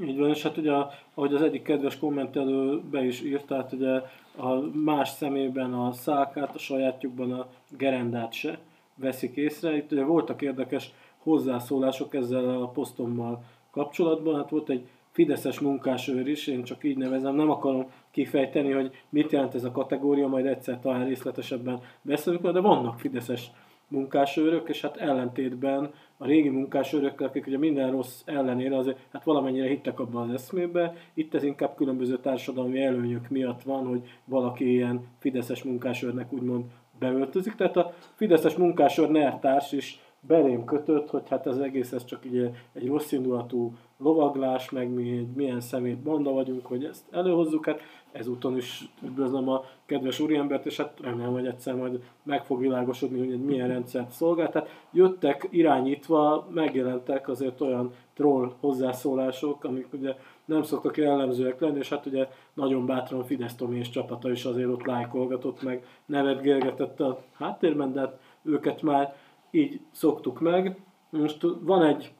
Így 0.00 0.18
van, 0.18 0.28
és 0.28 0.42
hát 0.42 0.56
ugye, 0.56 0.72
ahogy 1.14 1.34
az 1.34 1.42
egyik 1.42 1.62
kedves 1.62 1.98
kommentelő 1.98 2.80
be 2.80 3.04
is 3.04 3.22
írt, 3.22 3.46
tehát 3.46 3.72
ugye 3.72 4.02
a 4.36 4.54
más 4.72 5.08
szemében 5.08 5.74
a 5.74 5.92
szálkát, 5.92 6.54
a 6.54 6.58
sajátjukban 6.58 7.32
a 7.32 7.46
gerendát 7.68 8.32
se 8.32 8.58
veszik 8.94 9.36
észre. 9.36 9.76
Itt 9.76 9.92
ugye 9.92 10.04
voltak 10.04 10.42
érdekes 10.42 10.92
hozzászólások 11.22 12.14
ezzel 12.14 12.62
a 12.62 12.68
posztommal 12.68 13.42
kapcsolatban. 13.70 14.36
Hát 14.36 14.50
volt 14.50 14.68
egy 14.68 14.86
fideszes 15.10 15.60
munkásőr 15.60 16.28
is, 16.28 16.46
én 16.46 16.64
csak 16.64 16.84
így 16.84 16.96
nevezem, 16.96 17.34
nem 17.34 17.50
akarom 17.50 17.90
kifejteni, 18.14 18.70
hogy 18.70 18.90
mit 19.08 19.32
jelent 19.32 19.54
ez 19.54 19.64
a 19.64 19.70
kategória, 19.70 20.26
majd 20.26 20.46
egyszer 20.46 20.78
talán 20.80 21.04
részletesebben 21.04 21.80
beszélünk, 22.02 22.50
de 22.50 22.60
vannak 22.60 22.98
fideszes 22.98 23.50
munkásőrök, 23.88 24.68
és 24.68 24.80
hát 24.80 24.96
ellentétben 24.96 25.90
a 26.16 26.26
régi 26.26 26.48
munkásőrök, 26.48 27.20
akik 27.20 27.46
ugye 27.46 27.58
minden 27.58 27.90
rossz 27.90 28.22
ellenére 28.24 28.76
azért 28.76 28.98
hát 29.12 29.24
valamennyire 29.24 29.68
hittek 29.68 30.00
abban 30.00 30.28
az 30.28 30.34
eszmébe, 30.34 30.96
itt 31.14 31.34
ez 31.34 31.42
inkább 31.42 31.74
különböző 31.76 32.18
társadalmi 32.18 32.82
előnyök 32.82 33.28
miatt 33.28 33.62
van, 33.62 33.86
hogy 33.86 34.00
valaki 34.24 34.72
ilyen 34.72 35.06
fideszes 35.18 35.62
munkásőrnek 35.62 36.32
úgymond 36.32 36.64
beöltözik. 36.98 37.54
Tehát 37.54 37.76
a 37.76 37.94
fideszes 38.14 38.54
munkásőr 38.54 39.08
nertárs 39.08 39.72
is 39.72 40.00
belém 40.26 40.64
kötött, 40.64 41.10
hogy 41.10 41.28
hát 41.28 41.46
ez 41.46 41.56
egész 41.56 41.92
ez 41.92 42.04
csak 42.04 42.24
így 42.24 42.50
egy 42.72 42.86
rossz 42.86 43.12
indulatú 43.12 43.72
lovaglás, 43.98 44.70
meg 44.70 44.88
mi 44.88 45.10
egy 45.10 45.28
milyen 45.34 45.60
szemét 45.60 45.98
banda 45.98 46.30
vagyunk, 46.30 46.66
hogy 46.66 46.84
ezt 46.84 47.04
előhozzuk. 47.10 47.66
Hát 47.66 47.80
ezúton 48.14 48.56
is 48.56 48.88
üdvözlöm 49.02 49.48
a 49.48 49.64
kedves 49.86 50.20
úriembert, 50.20 50.66
és 50.66 50.76
hát 50.76 50.98
remélem, 51.02 51.32
hogy 51.32 51.46
egyszer 51.46 51.74
majd 51.74 52.02
meg 52.22 52.44
fog 52.44 52.60
világosodni, 52.60 53.18
hogy 53.18 53.32
egy 53.32 53.44
milyen 53.44 53.68
rendszert 53.68 54.10
szolgál. 54.10 54.50
Tehát 54.50 54.68
jöttek 54.92 55.48
irányítva, 55.50 56.48
megjelentek 56.50 57.28
azért 57.28 57.60
olyan 57.60 57.92
troll 58.14 58.52
hozzászólások, 58.60 59.64
amik 59.64 59.92
ugye 59.92 60.16
nem 60.44 60.62
szoktak 60.62 60.96
jellemzőek 60.96 61.60
lenni, 61.60 61.78
és 61.78 61.88
hát 61.88 62.06
ugye 62.06 62.28
nagyon 62.52 62.86
bátran 62.86 63.24
Fidesz 63.24 63.54
Tomi 63.54 63.78
és 63.78 63.90
csapata 63.90 64.30
is 64.30 64.44
azért 64.44 64.68
ott 64.68 64.84
lájkolgatott 64.84 65.62
meg, 65.62 65.86
nevetgélgetett 66.06 67.00
a 67.00 67.22
háttérben, 67.32 67.92
de 67.92 68.00
hát 68.00 68.18
őket 68.42 68.82
már 68.82 69.14
így 69.50 69.80
szoktuk 69.90 70.40
meg. 70.40 70.80
Most 71.10 71.46
van 71.60 71.82
egy, 71.82 72.12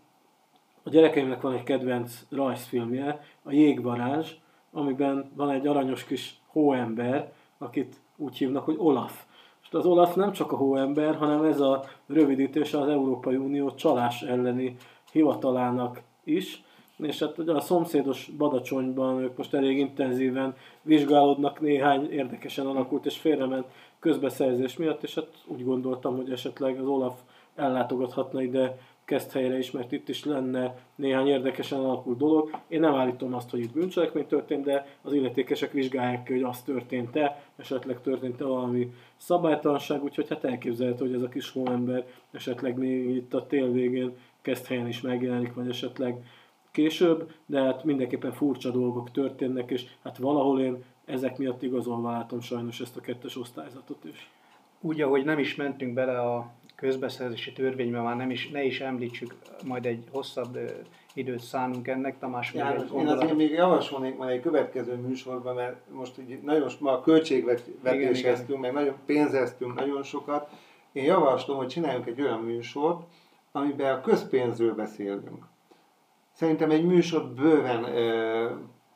a 0.83 0.91
gyerekeimnek 0.91 1.41
van 1.41 1.53
egy 1.53 1.63
kedvenc 1.63 2.27
rajzfilmje, 2.31 3.25
a 3.43 3.53
Jégvarázs, 3.53 4.33
amiben 4.75 5.31
van 5.37 5.51
egy 5.51 5.66
aranyos 5.66 6.05
kis 6.05 6.41
hóember, 6.47 7.33
akit 7.59 8.01
úgy 8.16 8.37
hívnak, 8.37 8.64
hogy 8.64 8.77
Olaf. 8.79 9.25
És 9.62 9.68
az 9.72 9.87
Olaf 9.87 10.14
nem 10.14 10.33
csak 10.33 10.53
a 10.53 10.57
hóember, 10.57 11.14
hanem 11.16 11.45
ez 11.45 11.61
a 11.61 11.85
rövidítése 12.07 12.81
az 12.81 12.89
Európai 12.89 13.37
Unió 13.37 13.75
csalás 13.75 14.22
elleni 14.22 14.77
hivatalának 15.12 16.03
is. 16.25 16.62
És 16.97 17.18
hát 17.18 17.39
ugye 17.39 17.53
a 17.53 17.61
szomszédos 17.61 18.31
Badacsonyban 18.39 19.20
ők 19.20 19.37
most 19.37 19.55
elég 19.55 19.79
intenzíven 19.79 20.55
vizsgálódnak 20.83 21.61
néhány 21.61 22.11
érdekesen 22.11 22.66
alakult 22.66 23.07
és 23.07 23.18
félrement 23.18 23.66
közbeszerzés 23.99 24.77
miatt, 24.77 25.03
és 25.03 25.14
hát 25.14 25.29
úgy 25.47 25.64
gondoltam, 25.64 26.16
hogy 26.16 26.31
esetleg 26.31 26.81
az 26.81 26.87
Olaf 26.87 27.20
ellátogathatna 27.55 28.43
ide 28.43 28.79
helyre 29.33 29.59
is, 29.59 29.71
mert 29.71 29.93
itt 29.93 30.09
is 30.09 30.25
lenne 30.25 30.77
néhány 30.95 31.27
érdekesen 31.27 31.79
alakult 31.79 32.19
dolog. 32.19 32.51
Én 32.69 32.81
nem 32.81 32.95
állítom 32.95 33.35
azt, 33.35 33.51
hogy 33.51 33.61
itt 33.61 33.73
bűncselekmény 33.73 34.27
történt, 34.27 34.65
de 34.65 34.87
az 35.03 35.13
illetékesek 35.13 35.73
vizsgálják 35.73 36.23
ki, 36.23 36.33
hogy 36.33 36.43
az 36.43 36.63
történt-e, 36.63 37.43
esetleg 37.57 38.01
történt-e 38.01 38.45
valami 38.45 38.93
szabálytalanság, 39.17 40.03
úgyhogy 40.03 40.29
hát 40.29 40.45
elképzelhető, 40.45 41.05
hogy 41.05 41.15
ez 41.15 41.23
a 41.23 41.29
kis 41.29 41.51
hóember 41.51 42.07
esetleg 42.31 42.79
még 42.79 43.09
itt 43.09 43.35
a 43.35 43.47
tél 43.47 43.73
végén 43.73 44.17
helyen 44.67 44.89
is 44.89 45.01
megjelenik, 45.01 45.55
vagy 45.55 45.69
esetleg 45.69 46.17
később, 46.71 47.33
de 47.47 47.61
hát 47.61 47.85
mindenképpen 47.85 48.33
furcsa 48.33 48.71
dolgok 48.71 49.11
történnek, 49.11 49.71
és 49.71 49.85
hát 50.03 50.19
valahol 50.19 50.61
én 50.61 50.85
ezek 51.05 51.39
miatt 51.39 51.63
igazolva 51.63 52.11
látom 52.11 52.41
sajnos 52.41 52.81
ezt 52.81 52.97
a 52.97 53.01
kettes 53.01 53.37
osztályzatot 53.37 54.05
is. 54.05 54.31
Úgy, 54.81 55.01
ahogy 55.01 55.25
nem 55.25 55.39
is 55.39 55.55
mentünk 55.55 55.95
bele 55.95 56.21
a 56.21 56.53
közbeszerzési 56.75 57.53
törvényben, 57.53 58.03
már 58.03 58.16
nem 58.16 58.31
is, 58.31 58.51
ne 58.51 58.64
is 58.64 58.81
említsük, 58.81 59.35
majd 59.64 59.87
egy 59.87 60.05
hosszabb 60.12 60.59
időt 61.14 61.41
szánunk 61.41 61.89
ennek, 61.89 62.18
Tamás 62.18 62.53
még 62.53 62.62
János, 62.62 62.83
egy 62.83 62.99
Én 62.99 63.07
azért 63.07 63.37
még 63.37 63.51
javasolnék 63.51 64.16
majd 64.16 64.31
egy 64.31 64.41
következő 64.41 64.95
műsorban, 64.95 65.55
mert 65.55 65.77
most 65.93 66.18
így 66.18 66.43
nagyon 66.43 66.70
ma 66.81 66.93
a 66.93 67.01
költségvetéseztünk, 67.01 68.61
meg 68.61 68.72
nagyon 68.72 68.95
pénzeztünk 69.07 69.75
nagyon 69.75 70.03
sokat. 70.03 70.51
Én 70.93 71.05
javaslom, 71.05 71.57
hogy 71.57 71.68
csináljunk 71.68 72.07
egy 72.07 72.20
olyan 72.20 72.41
műsort, 72.41 73.07
amiben 73.53 73.95
a 73.95 74.01
közpénzről 74.01 74.75
beszélünk. 74.75 75.45
Szerintem 76.33 76.70
egy 76.70 76.85
műsor 76.85 77.25
bőven 77.25 77.85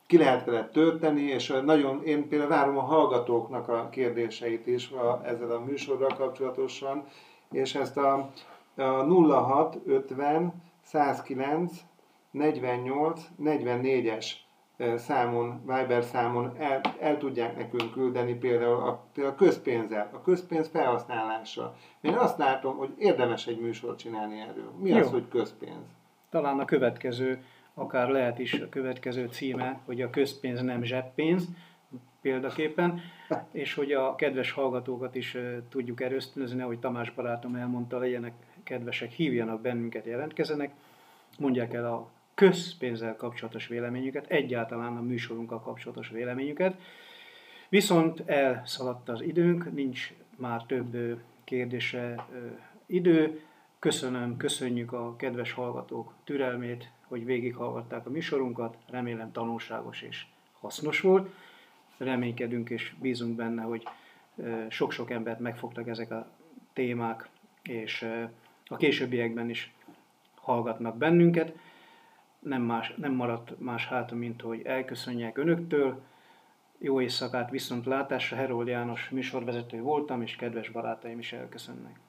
ki 0.06 0.18
lehet 0.18 0.44
vele 0.44 0.68
tölteni, 0.68 1.22
és 1.22 1.54
nagyon, 1.64 2.02
én 2.04 2.28
például 2.28 2.50
várom 2.50 2.78
a 2.78 2.80
hallgatóknak 2.80 3.68
a 3.68 3.88
kérdéseit 3.90 4.66
is 4.66 4.90
a, 4.90 5.20
ezzel 5.24 5.50
a 5.50 5.60
műsorral 5.60 6.14
kapcsolatosan, 6.16 7.04
és 7.50 7.74
ezt 7.74 7.96
a, 7.96 8.30
a 8.74 8.82
06 8.82 9.78
50 9.86 10.52
109 10.82 11.72
48 12.30 13.22
44-es 13.42 14.26
számon, 14.96 15.60
Viber 15.66 16.04
számon 16.04 16.52
el, 16.58 16.80
el 17.00 17.18
tudják 17.18 17.56
nekünk 17.56 17.92
küldeni 17.92 18.34
például 18.34 18.82
a, 18.82 19.04
például 19.14 19.34
a 19.34 19.38
közpénzzel, 19.38 20.10
a 20.12 20.22
közpénz 20.22 20.68
felhasználása. 20.68 21.74
Én 22.00 22.14
azt 22.14 22.38
látom, 22.38 22.76
hogy 22.76 22.94
érdemes 22.98 23.46
egy 23.46 23.60
műsort 23.60 23.98
csinálni 23.98 24.40
erről. 24.40 24.72
Mi 24.80 24.88
Jó. 24.88 24.98
az, 24.98 25.10
hogy 25.10 25.28
közpénz? 25.28 25.86
Talán 26.30 26.58
a 26.58 26.64
következő 26.64 27.42
akár 27.74 28.08
lehet 28.08 28.38
is 28.38 28.52
a 28.52 28.68
következő 28.68 29.26
címe, 29.26 29.80
hogy 29.84 30.02
a 30.02 30.10
közpénz 30.10 30.62
nem 30.62 30.82
zseppénz, 30.82 31.48
példaképpen, 32.20 33.00
és 33.50 33.74
hogy 33.74 33.92
a 33.92 34.14
kedves 34.14 34.50
hallgatókat 34.50 35.14
is 35.14 35.36
tudjuk 35.68 36.00
erősztönözni, 36.00 36.62
ahogy 36.62 36.78
Tamás 36.78 37.10
barátom 37.10 37.54
elmondta, 37.54 37.98
legyenek 37.98 38.32
kedvesek, 38.62 39.10
hívjanak 39.10 39.60
bennünket, 39.60 40.06
jelentkezenek, 40.06 40.74
mondják 41.38 41.74
el 41.74 41.86
a 41.86 42.10
közpénzzel 42.34 43.16
kapcsolatos 43.16 43.66
véleményüket, 43.66 44.26
egyáltalán 44.26 44.96
a 44.96 45.00
műsorunkkal 45.00 45.60
kapcsolatos 45.60 46.08
véleményüket. 46.08 46.80
Viszont 47.68 48.22
elszaladt 48.26 49.08
az 49.08 49.22
időnk, 49.22 49.72
nincs 49.72 50.12
már 50.36 50.62
több 50.66 51.20
kérdése 51.44 52.26
idő. 52.86 53.40
Köszönöm, 53.78 54.36
köszönjük 54.36 54.92
a 54.92 55.16
kedves 55.16 55.52
hallgatók 55.52 56.14
türelmét, 56.24 56.90
hogy 57.06 57.24
végighallgatták 57.24 58.06
a 58.06 58.10
műsorunkat, 58.10 58.76
remélem 58.90 59.32
tanulságos 59.32 60.02
és 60.02 60.26
hasznos 60.60 61.00
volt. 61.00 61.30
Reménykedünk 61.98 62.70
és 62.70 62.94
bízunk 63.00 63.36
benne, 63.36 63.62
hogy 63.62 63.82
sok-sok 64.68 65.10
embert 65.10 65.40
megfogtak 65.40 65.88
ezek 65.88 66.10
a 66.10 66.30
témák, 66.72 67.28
és 67.62 68.08
a 68.66 68.76
későbbiekben 68.76 69.50
is 69.50 69.74
hallgatnak 70.34 70.96
bennünket. 70.96 71.56
Nem, 72.38 72.62
más, 72.62 72.94
nem 72.96 73.12
maradt 73.12 73.60
más 73.60 73.86
hátra, 73.86 74.16
mint 74.16 74.40
hogy 74.40 74.62
elköszönjek 74.64 75.38
önöktől. 75.38 76.02
Jó 76.78 77.00
éjszakát, 77.00 77.50
viszontlátásra, 77.50 78.36
Herold 78.36 78.66
János 78.66 79.08
műsorvezető 79.08 79.80
voltam, 79.80 80.22
és 80.22 80.36
kedves 80.36 80.70
barátaim 80.70 81.18
is 81.18 81.32
elköszönnek. 81.32 82.00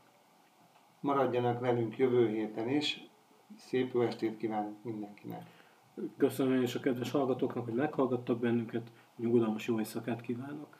Maradjanak 0.99 1.59
velünk 1.59 1.97
jövő 1.97 2.29
héten 2.29 2.69
is, 2.69 3.09
Szép 3.57 3.93
jó 3.93 4.01
estét 4.01 4.37
kívánok 4.37 4.83
mindenkinek! 4.83 5.41
Köszönöm 6.17 6.53
én 6.53 6.61
is 6.61 6.75
a 6.75 6.79
kedves 6.79 7.11
hallgatóknak, 7.11 7.65
hogy 7.65 7.73
meghallgattak 7.73 8.39
bennünket. 8.39 8.91
Nyugodalmas 9.19 9.67
jó 9.67 9.79
éjszakát 9.79 10.21
kívánok! 10.21 10.77